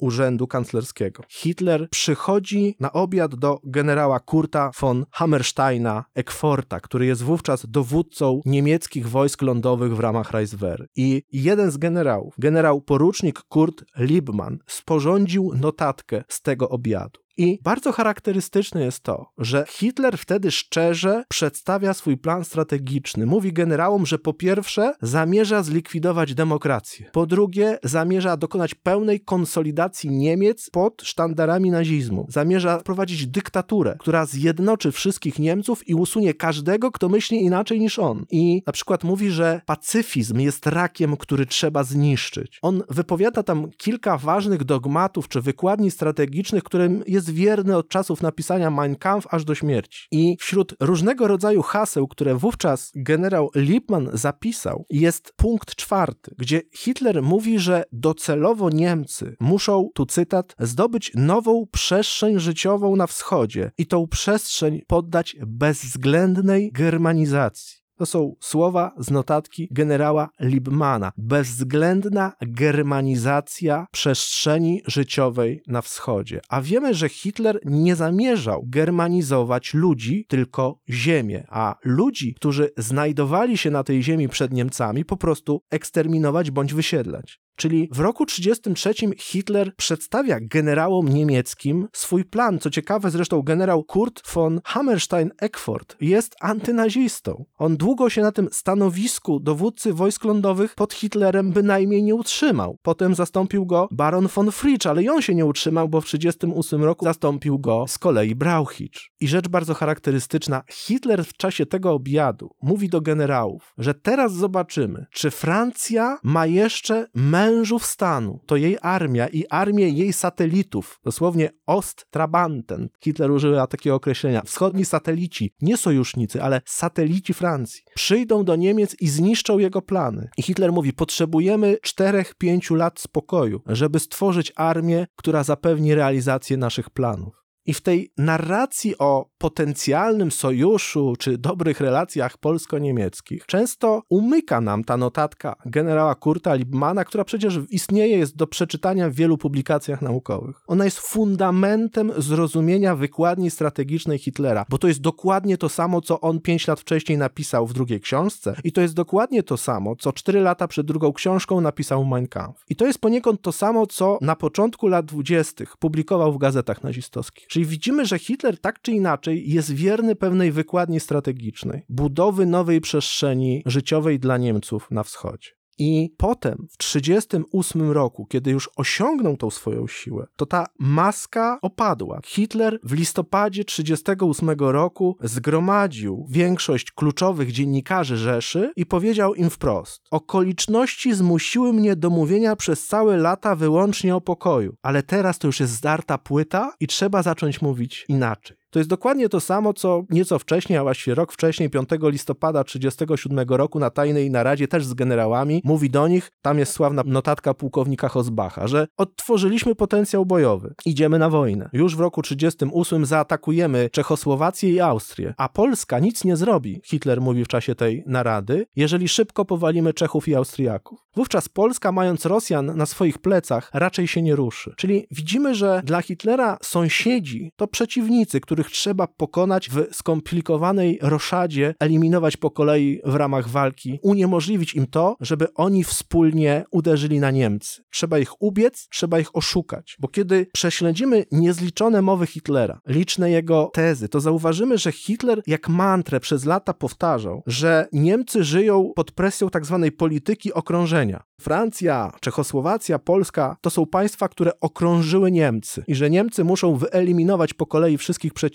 urzędu 0.00 0.46
kanclerskiego. 0.46 1.22
Hitler 1.28 1.88
przychodzi 1.90 2.76
na 2.80 2.92
obiad 2.92 3.34
do 3.34 3.60
generała 3.64 4.20
Kurta 4.20 4.70
von 4.80 5.06
Hammersteina 5.10 6.04
Eckforta, 6.14 6.80
który 6.80 7.06
jest 7.06 7.22
wówczas 7.22 7.66
dowódcą 7.68 8.40
niemieckich 8.44 9.08
wojsk 9.08 9.42
lądowych 9.42 9.96
w 9.96 10.00
ramach 10.00 10.30
Reichswehr. 10.30 10.86
I 10.96 11.22
jeden 11.32 11.70
z 11.70 11.76
generałów, 11.76 12.34
generał 12.38 12.80
porucznik 12.80 13.42
Kurt 13.48 13.84
Liebmann, 13.98 14.58
sporządził 14.66 15.52
notatkę 15.54 16.24
z 16.28 16.42
tego 16.42 16.68
obiadu. 16.68 17.20
I 17.40 17.58
bardzo 17.62 17.92
charakterystyczne 17.92 18.84
jest 18.84 19.00
to, 19.00 19.26
że 19.38 19.64
Hitler 19.68 20.18
wtedy 20.18 20.50
szczerze 20.50 21.24
przedstawia 21.28 21.94
swój 21.94 22.16
plan 22.16 22.44
strategiczny. 22.44 23.26
Mówi 23.26 23.52
generałom, 23.52 24.06
że 24.06 24.18
po 24.18 24.34
pierwsze 24.34 24.94
zamierza 25.02 25.62
zlikwidować 25.62 26.34
demokrację, 26.34 27.10
po 27.12 27.26
drugie 27.26 27.78
zamierza 27.82 28.36
dokonać 28.36 28.74
pełnej 28.74 29.20
konsolidacji 29.20 30.10
Niemiec 30.10 30.70
pod 30.70 31.02
sztandarami 31.02 31.70
nazizmu. 31.70 32.26
Zamierza 32.28 32.78
wprowadzić 32.78 33.26
dyktaturę, 33.26 33.96
która 34.00 34.26
zjednoczy 34.26 34.92
wszystkich 34.92 35.38
Niemców 35.38 35.88
i 35.88 35.94
usunie 35.94 36.34
każdego, 36.34 36.90
kto 36.90 37.08
myśli 37.08 37.42
inaczej 37.42 37.80
niż 37.80 37.98
on. 37.98 38.26
I 38.30 38.62
na 38.66 38.72
przykład 38.72 39.04
mówi, 39.04 39.30
że 39.30 39.60
pacyfizm 39.66 40.38
jest 40.38 40.66
rakiem, 40.66 41.16
który 41.16 41.46
trzeba 41.46 41.84
zniszczyć. 41.84 42.58
On 42.62 42.82
wypowiada 42.88 43.42
tam 43.42 43.70
kilka 43.76 44.18
ważnych 44.18 44.64
dogmatów 44.64 45.28
czy 45.28 45.40
wykładni 45.40 45.90
strategicznych, 45.90 46.64
którym 46.64 47.02
jest 47.06 47.29
wierny 47.30 47.76
od 47.76 47.88
czasów 47.88 48.22
napisania 48.22 48.70
Mein 48.70 48.96
Kampf 48.96 49.26
aż 49.30 49.44
do 49.44 49.54
śmierci. 49.54 50.06
I 50.10 50.36
wśród 50.40 50.74
różnego 50.80 51.28
rodzaju 51.28 51.62
haseł, 51.62 52.08
które 52.08 52.34
wówczas 52.34 52.92
generał 52.94 53.50
Lippmann 53.54 54.10
zapisał, 54.12 54.86
jest 54.90 55.32
punkt 55.36 55.74
czwarty, 55.74 56.34
gdzie 56.38 56.62
Hitler 56.74 57.22
mówi, 57.22 57.58
że 57.58 57.84
docelowo 57.92 58.70
Niemcy 58.70 59.36
muszą, 59.40 59.88
tu 59.94 60.06
cytat, 60.06 60.56
zdobyć 60.58 61.12
nową 61.14 61.66
przestrzeń 61.72 62.40
życiową 62.40 62.96
na 62.96 63.06
wschodzie 63.06 63.70
i 63.78 63.86
tą 63.86 64.08
przestrzeń 64.08 64.80
poddać 64.86 65.36
bezwzględnej 65.46 66.72
germanizacji. 66.72 67.80
To 68.00 68.06
są 68.06 68.34
słowa 68.40 68.94
z 68.98 69.10
notatki 69.10 69.68
generała 69.70 70.28
Liebmana. 70.40 71.12
Bezwzględna 71.16 72.32
germanizacja 72.42 73.86
przestrzeni 73.92 74.82
życiowej 74.86 75.62
na 75.66 75.82
wschodzie. 75.82 76.40
A 76.48 76.60
wiemy, 76.62 76.94
że 76.94 77.08
Hitler 77.08 77.60
nie 77.64 77.96
zamierzał 77.96 78.64
germanizować 78.66 79.74
ludzi, 79.74 80.24
tylko 80.28 80.78
ziemię, 80.90 81.44
a 81.48 81.74
ludzi, 81.84 82.34
którzy 82.34 82.70
znajdowali 82.76 83.58
się 83.58 83.70
na 83.70 83.84
tej 83.84 84.02
ziemi 84.02 84.28
przed 84.28 84.52
Niemcami, 84.52 85.04
po 85.04 85.16
prostu 85.16 85.62
eksterminować 85.70 86.50
bądź 86.50 86.74
wysiedlać. 86.74 87.40
Czyli 87.60 87.88
w 87.92 88.00
roku 88.00 88.26
1933 88.26 89.16
Hitler 89.18 89.74
przedstawia 89.76 90.38
generałom 90.40 91.08
niemieckim 91.08 91.88
swój 91.92 92.24
plan. 92.24 92.58
Co 92.58 92.70
ciekawe, 92.70 93.10
zresztą 93.10 93.42
generał 93.42 93.84
Kurt 93.84 94.32
von 94.34 94.60
Hammerstein-Eckford 94.64 95.96
jest 96.00 96.36
antynazistą. 96.40 97.44
On 97.58 97.76
długo 97.76 98.10
się 98.10 98.22
na 98.22 98.32
tym 98.32 98.48
stanowisku 98.52 99.40
dowódcy 99.40 99.92
wojsk 99.92 100.24
lądowych 100.24 100.74
pod 100.74 100.94
Hitlerem 100.94 101.52
bynajmniej 101.52 102.02
nie 102.02 102.14
utrzymał. 102.14 102.78
Potem 102.82 103.14
zastąpił 103.14 103.66
go 103.66 103.88
baron 103.90 104.28
von 104.28 104.52
Fritsch, 104.52 104.86
ale 104.86 105.02
i 105.02 105.08
on 105.08 105.22
się 105.22 105.34
nie 105.34 105.46
utrzymał, 105.46 105.88
bo 105.88 106.00
w 106.00 106.04
1938 106.04 106.84
roku 106.84 107.04
zastąpił 107.04 107.58
go 107.58 107.84
z 107.88 107.98
kolei 107.98 108.34
Brauchitsch. 108.34 109.00
I 109.20 109.28
rzecz 109.28 109.48
bardzo 109.48 109.74
charakterystyczna, 109.74 110.62
Hitler 110.70 111.24
w 111.24 111.32
czasie 111.32 111.66
tego 111.66 111.92
obiadu 111.92 112.50
mówi 112.62 112.88
do 112.88 113.00
generałów, 113.00 113.74
że 113.78 113.94
teraz 113.94 114.32
zobaczymy, 114.32 115.06
czy 115.12 115.30
Francja 115.30 116.18
ma 116.22 116.46
jeszcze 116.46 117.06
mężów 117.50 117.86
stanu, 117.86 118.40
to 118.46 118.56
jej 118.56 118.76
armia 118.82 119.28
i 119.28 119.44
armię 119.50 119.88
jej 119.88 120.12
satelitów, 120.12 121.00
dosłownie 121.04 121.50
Osttrabanten. 121.66 122.88
Hitler 123.04 123.30
używa 123.30 123.66
takiego 123.66 123.96
określenia. 123.96 124.42
Wschodni 124.42 124.84
satelici, 124.84 125.54
nie 125.62 125.76
sojusznicy, 125.76 126.42
ale 126.42 126.60
satelici 126.66 127.34
Francji, 127.34 127.82
przyjdą 127.94 128.44
do 128.44 128.56
Niemiec 128.56 128.96
i 129.00 129.08
zniszczą 129.08 129.58
jego 129.58 129.82
plany. 129.82 130.28
I 130.36 130.42
Hitler 130.42 130.72
mówi, 130.72 130.92
potrzebujemy 130.92 131.76
4-5 131.86 132.76
lat 132.76 133.00
spokoju, 133.00 133.60
żeby 133.66 134.00
stworzyć 134.00 134.52
armię, 134.56 135.06
która 135.16 135.44
zapewni 135.44 135.94
realizację 135.94 136.56
naszych 136.56 136.90
planów. 136.90 137.34
I 137.66 137.74
w 137.74 137.80
tej 137.80 138.12
narracji 138.18 138.98
o 138.98 139.29
potencjalnym 139.40 140.30
sojuszu 140.30 141.14
czy 141.18 141.38
dobrych 141.38 141.80
relacjach 141.80 142.38
polsko-niemieckich 142.38 143.46
często 143.46 144.02
umyka 144.08 144.60
nam 144.60 144.84
ta 144.84 144.96
notatka 144.96 145.56
generała 145.66 146.14
Kurta 146.14 146.54
Liebmana, 146.54 147.04
która 147.04 147.24
przecież 147.24 147.58
istnieje, 147.70 148.18
jest 148.18 148.36
do 148.36 148.46
przeczytania 148.46 149.10
w 149.10 149.14
wielu 149.14 149.38
publikacjach 149.38 150.02
naukowych. 150.02 150.60
Ona 150.66 150.84
jest 150.84 150.98
fundamentem 150.98 152.12
zrozumienia 152.16 152.96
wykładni 152.96 153.50
strategicznej 153.50 154.18
Hitlera, 154.18 154.64
bo 154.68 154.78
to 154.78 154.88
jest 154.88 155.00
dokładnie 155.00 155.58
to 155.58 155.68
samo, 155.68 156.00
co 156.00 156.20
on 156.20 156.40
pięć 156.40 156.66
lat 156.66 156.80
wcześniej 156.80 157.18
napisał 157.18 157.66
w 157.66 157.72
drugiej 157.72 158.00
książce 158.00 158.56
i 158.64 158.72
to 158.72 158.80
jest 158.80 158.94
dokładnie 158.94 159.42
to 159.42 159.56
samo, 159.56 159.96
co 159.96 160.12
cztery 160.12 160.40
lata 160.40 160.68
przed 160.68 160.86
drugą 160.86 161.12
książką 161.12 161.60
napisał 161.60 162.04
Mein 162.04 162.28
Kampf. 162.28 162.64
I 162.68 162.76
to 162.76 162.86
jest 162.86 162.98
poniekąd 162.98 163.42
to 163.42 163.52
samo, 163.52 163.86
co 163.86 164.18
na 164.20 164.36
początku 164.36 164.88
lat 164.88 165.06
dwudziestych 165.06 165.76
publikował 165.76 166.32
w 166.32 166.38
gazetach 166.38 166.84
nazistowskich. 166.84 167.46
Czyli 167.46 167.66
widzimy, 167.66 168.06
że 168.06 168.18
Hitler 168.18 168.60
tak 168.60 168.82
czy 168.82 168.92
inaczej 168.92 169.29
jest 169.36 169.72
wierny 169.72 170.16
pewnej 170.16 170.52
wykładni 170.52 171.00
strategicznej, 171.00 171.82
budowy 171.88 172.46
nowej 172.46 172.80
przestrzeni 172.80 173.62
życiowej 173.66 174.18
dla 174.18 174.38
Niemców 174.38 174.90
na 174.90 175.02
wschodzie. 175.02 175.50
I 175.82 176.14
potem, 176.16 176.66
w 176.70 176.76
1938 176.76 177.90
roku, 177.90 178.26
kiedy 178.26 178.50
już 178.50 178.70
osiągnął 178.76 179.36
tą 179.36 179.50
swoją 179.50 179.86
siłę, 179.86 180.26
to 180.36 180.46
ta 180.46 180.66
maska 180.78 181.58
opadła. 181.62 182.20
Hitler 182.26 182.78
w 182.84 182.92
listopadzie 182.92 183.64
1938 183.64 184.72
roku 184.72 185.16
zgromadził 185.22 186.26
większość 186.30 186.92
kluczowych 186.92 187.52
dziennikarzy 187.52 188.16
Rzeszy 188.16 188.72
i 188.76 188.86
powiedział 188.86 189.34
im 189.34 189.50
wprost: 189.50 190.02
Okoliczności 190.10 191.14
zmusiły 191.14 191.72
mnie 191.72 191.96
do 191.96 192.10
mówienia 192.10 192.56
przez 192.56 192.86
całe 192.86 193.16
lata 193.16 193.56
wyłącznie 193.56 194.16
o 194.16 194.20
pokoju, 194.20 194.74
ale 194.82 195.02
teraz 195.02 195.38
to 195.38 195.48
już 195.48 195.60
jest 195.60 195.72
zdarta 195.72 196.18
płyta 196.18 196.72
i 196.80 196.86
trzeba 196.86 197.22
zacząć 197.22 197.62
mówić 197.62 198.04
inaczej. 198.08 198.59
To 198.70 198.78
jest 198.78 198.90
dokładnie 198.90 199.28
to 199.28 199.40
samo, 199.40 199.72
co 199.74 200.04
nieco 200.10 200.38
wcześniej, 200.38 200.78
a 200.78 200.82
właściwie 200.82 201.14
rok 201.14 201.32
wcześniej, 201.32 201.70
5 201.70 201.88
listopada 202.02 202.64
1937 202.64 203.56
roku 203.56 203.78
na 203.78 203.90
tajnej 203.90 204.30
naradzie 204.30 204.68
też 204.68 204.84
z 204.84 204.94
generałami, 204.94 205.62
mówi 205.64 205.90
do 205.90 206.08
nich, 206.08 206.30
tam 206.42 206.58
jest 206.58 206.72
sławna 206.72 207.02
notatka 207.06 207.54
pułkownika 207.54 208.08
Hosbacha, 208.08 208.68
że 208.68 208.86
odtworzyliśmy 208.96 209.74
potencjał 209.74 210.26
bojowy, 210.26 210.74
idziemy 210.86 211.18
na 211.18 211.30
wojnę. 211.30 211.70
Już 211.72 211.96
w 211.96 212.00
roku 212.00 212.22
1938 212.22 213.06
zaatakujemy 213.06 213.90
Czechosłowację 213.92 214.70
i 214.70 214.80
Austrię, 214.80 215.34
a 215.36 215.48
Polska 215.48 215.98
nic 215.98 216.24
nie 216.24 216.36
zrobi, 216.36 216.80
Hitler 216.84 217.20
mówi 217.20 217.44
w 217.44 217.48
czasie 217.48 217.74
tej 217.74 218.04
narady, 218.06 218.66
jeżeli 218.76 219.08
szybko 219.08 219.44
powalimy 219.44 219.94
Czechów 219.94 220.28
i 220.28 220.34
Austriaków. 220.34 221.00
Wówczas 221.16 221.48
Polska, 221.48 221.92
mając 221.92 222.26
Rosjan 222.26 222.76
na 222.76 222.86
swoich 222.86 223.18
plecach, 223.18 223.70
raczej 223.74 224.08
się 224.08 224.22
nie 224.22 224.36
ruszy. 224.36 224.74
Czyli 224.76 225.06
widzimy, 225.10 225.54
że 225.54 225.82
dla 225.84 226.02
Hitlera 226.02 226.58
sąsiedzi 226.62 227.52
to 227.56 227.68
przeciwnicy, 227.68 228.40
których 228.60 228.76
trzeba 228.76 229.06
pokonać 229.06 229.68
w 229.70 229.94
skomplikowanej 229.94 230.98
roszadzie, 231.02 231.74
eliminować 231.80 232.36
po 232.36 232.50
kolei 232.50 233.00
w 233.04 233.14
ramach 233.14 233.48
walki, 233.48 233.98
uniemożliwić 234.02 234.74
im 234.74 234.86
to, 234.86 235.16
żeby 235.20 235.54
oni 235.54 235.84
wspólnie 235.84 236.64
uderzyli 236.70 237.20
na 237.20 237.30
Niemcy. 237.30 237.82
Trzeba 237.90 238.18
ich 238.18 238.42
ubiec, 238.42 238.88
trzeba 238.90 239.20
ich 239.20 239.36
oszukać, 239.36 239.96
bo 240.00 240.08
kiedy 240.08 240.46
prześledzimy 240.52 241.24
niezliczone 241.32 242.02
mowy 242.02 242.26
Hitlera, 242.26 242.80
liczne 242.86 243.30
jego 243.30 243.70
tezy, 243.74 244.08
to 244.08 244.20
zauważymy, 244.20 244.78
że 244.78 244.92
Hitler 244.92 245.42
jak 245.46 245.68
mantrę 245.68 246.20
przez 246.20 246.44
lata 246.44 246.74
powtarzał, 246.74 247.42
że 247.46 247.88
Niemcy 247.92 248.44
żyją 248.44 248.92
pod 248.96 249.12
presją 249.12 249.50
tak 249.50 249.66
zwanej 249.66 249.92
polityki 249.92 250.52
okrążenia. 250.52 251.22
Francja, 251.40 252.12
Czechosłowacja, 252.20 252.98
Polska 252.98 253.56
to 253.60 253.70
są 253.70 253.86
państwa, 253.86 254.28
które 254.28 254.60
okrążyły 254.60 255.30
Niemcy 255.30 255.84
i 255.86 255.94
że 255.94 256.10
Niemcy 256.10 256.44
muszą 256.44 256.76
wyeliminować 256.76 257.54
po 257.54 257.66
kolei 257.66 257.98
wszystkich 257.98 258.32
przeciwników 258.34 258.49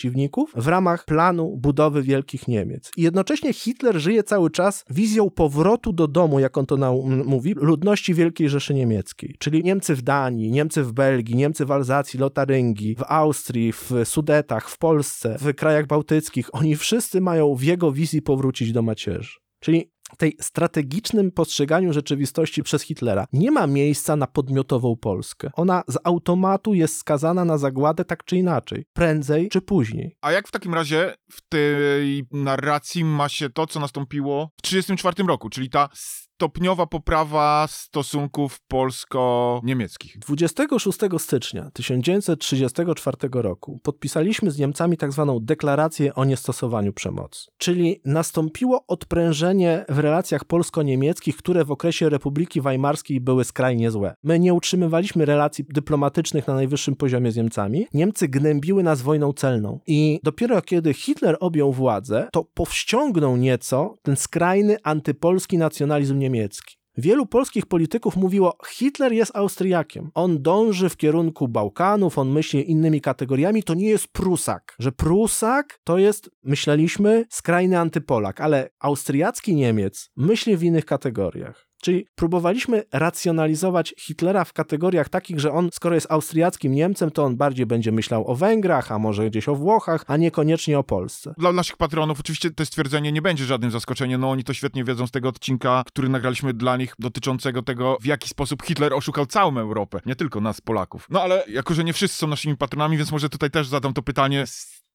w 0.56 0.68
ramach 0.68 1.06
planu 1.06 1.58
budowy 1.58 2.04
wielkich 2.04 2.48
Niemiec. 2.48 2.92
I 2.98 3.02
jednocześnie 3.02 3.54
Hitler 3.54 4.00
żyje 4.00 4.24
cały 4.24 4.52
czas 4.52 4.86
wizją 4.90 5.30
powrotu 5.30 5.94
do 5.94 6.08
domu, 6.08 6.40
jak 6.40 6.58
on 6.58 6.66
to 6.66 6.78
mówi, 7.26 7.54
ludności 7.58 8.14
Wielkiej 8.14 8.50
Rzeszy 8.50 8.74
Niemieckiej. 8.74 9.36
Czyli 9.40 9.64
Niemcy 9.64 9.96
w 9.96 10.02
Danii, 10.02 10.52
Niemcy 10.52 10.84
w 10.84 10.94
Belgii, 10.94 11.36
Niemcy 11.36 11.66
w 11.66 11.72
Alzacji, 11.72 12.20
Lotaryngii, 12.20 12.96
w 12.96 13.04
Austrii, 13.08 13.72
w 13.72 13.92
Sudetach, 14.04 14.70
w 14.70 14.78
Polsce, 14.78 15.38
w 15.40 15.54
krajach 15.54 15.88
bałtyckich. 15.88 16.56
Oni 16.56 16.76
wszyscy 16.76 17.22
mają 17.22 17.56
w 17.56 17.64
jego 17.64 17.92
wizji 17.92 18.22
powrócić 18.22 18.72
do 18.72 18.82
macierzy. 18.82 19.40
Czyli 19.60 19.92
tej 20.18 20.38
strategicznym 20.42 21.32
postrzeganiu 21.32 21.94
rzeczywistości 21.94 22.64
przez 22.64 22.82
Hitlera 22.82 23.26
nie 23.34 23.52
ma 23.52 23.68
miejsca 23.68 24.16
na 24.16 24.28
podmiotową 24.28 24.96
Polskę. 24.96 25.50
Ona 25.54 25.84
z 25.88 25.98
automatu 26.04 26.74
jest 26.74 26.98
skazana 26.98 27.46
na 27.46 27.58
zagładę 27.58 28.06
tak 28.06 28.24
czy 28.24 28.38
inaczej, 28.38 28.86
prędzej 28.94 29.50
czy 29.50 29.62
później. 29.62 30.18
A 30.22 30.32
jak 30.32 30.48
w 30.48 30.52
takim 30.52 30.74
razie 30.74 31.16
w 31.32 31.42
tej 31.50 32.28
narracji 32.32 33.04
ma 33.04 33.30
się 33.30 33.50
to, 33.50 33.68
co 33.68 33.80
nastąpiło 33.80 34.50
w 34.58 34.62
1934 34.62 35.28
roku, 35.28 35.50
czyli 35.50 35.70
ta 35.70 35.90
stopniowa 36.36 36.86
poprawa 36.86 37.68
stosunków 37.70 38.60
polsko-niemieckich. 38.68 40.20
26 40.20 41.00
stycznia 41.18 41.72
1934 41.74 43.18
roku 43.34 43.80
podpisaliśmy 43.84 44.52
z 44.52 44.58
Niemcami 44.58 44.98
tak 44.98 45.12
zwaną 45.12 45.40
deklarację 45.40 46.16
o 46.16 46.26
niestosowaniu 46.26 46.94
przemocy. 46.94 47.46
Czyli 47.58 48.02
nastąpiło 48.06 48.84
odprężenie 48.88 49.86
w 49.90 50.00
relacjach 50.00 50.46
polsko-niemieckich, 50.46 51.38
które 51.38 51.66
w 51.66 51.72
okresie 51.72 52.10
Republiki 52.10 52.62
Weimarskiej 52.62 53.22
były 53.22 53.44
skrajnie 53.44 53.92
złe. 53.92 54.16
My 54.24 54.40
nie 54.40 54.54
utrzymywaliśmy 54.54 55.26
relacji 55.26 55.66
dyplomatycznych 55.70 56.48
na 56.48 56.54
najwyższym 56.54 56.96
poziomie 56.96 57.32
z 57.32 57.36
Niemcami. 57.36 57.88
Niemcy 57.94 58.28
gnębiły 58.28 58.84
nas 58.84 59.02
wojną 59.02 59.34
celną. 59.34 59.80
I 59.88 60.20
dopiero 60.24 60.62
kiedy 60.62 60.94
Hitler 60.94 61.38
objął 61.40 61.74
władzę, 61.74 62.28
to 62.32 62.44
powściągnął 62.44 63.38
nieco 63.38 63.96
ten 64.02 64.16
skrajny 64.16 64.78
antypolski 64.84 65.58
nacjonalizm 65.58 66.25
niemiecki. 66.26 66.76
Wielu 66.98 67.26
polskich 67.26 67.66
polityków 67.66 68.16
mówiło, 68.16 68.58
Hitler 68.68 69.14
jest 69.14 69.36
Austriakiem. 69.36 70.12
On 70.14 70.42
dąży 70.42 70.90
w 70.90 70.98
kierunku 70.98 71.48
Bałkanów, 71.48 72.18
on 72.18 72.30
myśli 72.32 72.72
innymi 72.72 73.02
kategoriami, 73.02 73.64
to 73.64 73.74
nie 73.74 73.90
jest 73.90 74.08
Prusak. 74.08 74.76
Że 74.80 74.92
Prusak 74.92 75.80
to 75.84 75.98
jest, 75.98 76.30
myśleliśmy, 76.44 77.26
skrajny 77.30 77.80
antypolak, 77.80 78.42
ale 78.42 78.70
austriacki 78.80 79.56
Niemiec 79.56 80.10
myśli 80.18 80.58
w 80.58 80.64
innych 80.64 80.86
kategoriach. 80.86 81.65
Czyli 81.86 82.08
próbowaliśmy 82.16 82.84
racjonalizować 82.92 83.94
Hitlera 83.98 84.46
w 84.46 84.54
kategoriach 84.54 85.10
takich, 85.10 85.40
że 85.40 85.52
on, 85.52 85.70
skoro 85.74 85.96
jest 85.96 86.12
austriackim 86.12 86.74
Niemcem, 86.74 87.12
to 87.12 87.24
on 87.24 87.38
bardziej 87.38 87.66
będzie 87.66 87.92
myślał 87.92 88.32
o 88.32 88.36
Węgrach, 88.36 88.92
a 88.92 89.00
może 89.00 89.30
gdzieś 89.30 89.50
o 89.50 89.56
Włochach, 89.56 90.04
a 90.08 90.18
niekoniecznie 90.18 90.80
o 90.80 90.84
Polsce. 90.84 91.34
Dla 91.38 91.52
naszych 91.52 91.78
patronów 91.78 92.20
oczywiście 92.20 92.52
to 92.52 92.66
stwierdzenie 92.66 93.12
nie 93.12 93.22
będzie 93.22 93.46
żadnym 93.46 93.72
zaskoczeniem, 93.72 94.22
no 94.22 94.30
oni 94.30 94.44
to 94.44 94.54
świetnie 94.54 94.84
wiedzą 94.84 95.08
z 95.08 95.12
tego 95.12 95.30
odcinka, 95.30 95.84
który 95.88 96.10
nagraliśmy 96.10 96.54
dla 96.54 96.78
nich 96.78 96.94
dotyczącego 97.00 97.62
tego, 97.62 97.98
w 98.02 98.06
jaki 98.06 98.30
sposób 98.30 98.64
Hitler 98.64 98.94
oszukał 98.94 99.26
całą 99.26 99.58
Europę, 99.58 100.00
nie 100.06 100.16
tylko 100.16 100.42
nas, 100.42 100.62
Polaków. 100.62 101.08
No 101.10 101.22
ale 101.22 101.44
jako, 101.48 101.74
że 101.74 101.84
nie 101.84 101.94
wszyscy 101.94 102.18
są 102.18 102.28
naszymi 102.28 102.58
patronami, 102.58 102.98
więc 102.98 103.12
może 103.12 103.30
tutaj 103.30 103.52
też 103.52 103.68
zadam 103.68 103.94
to 103.94 104.02
pytanie 104.02 104.44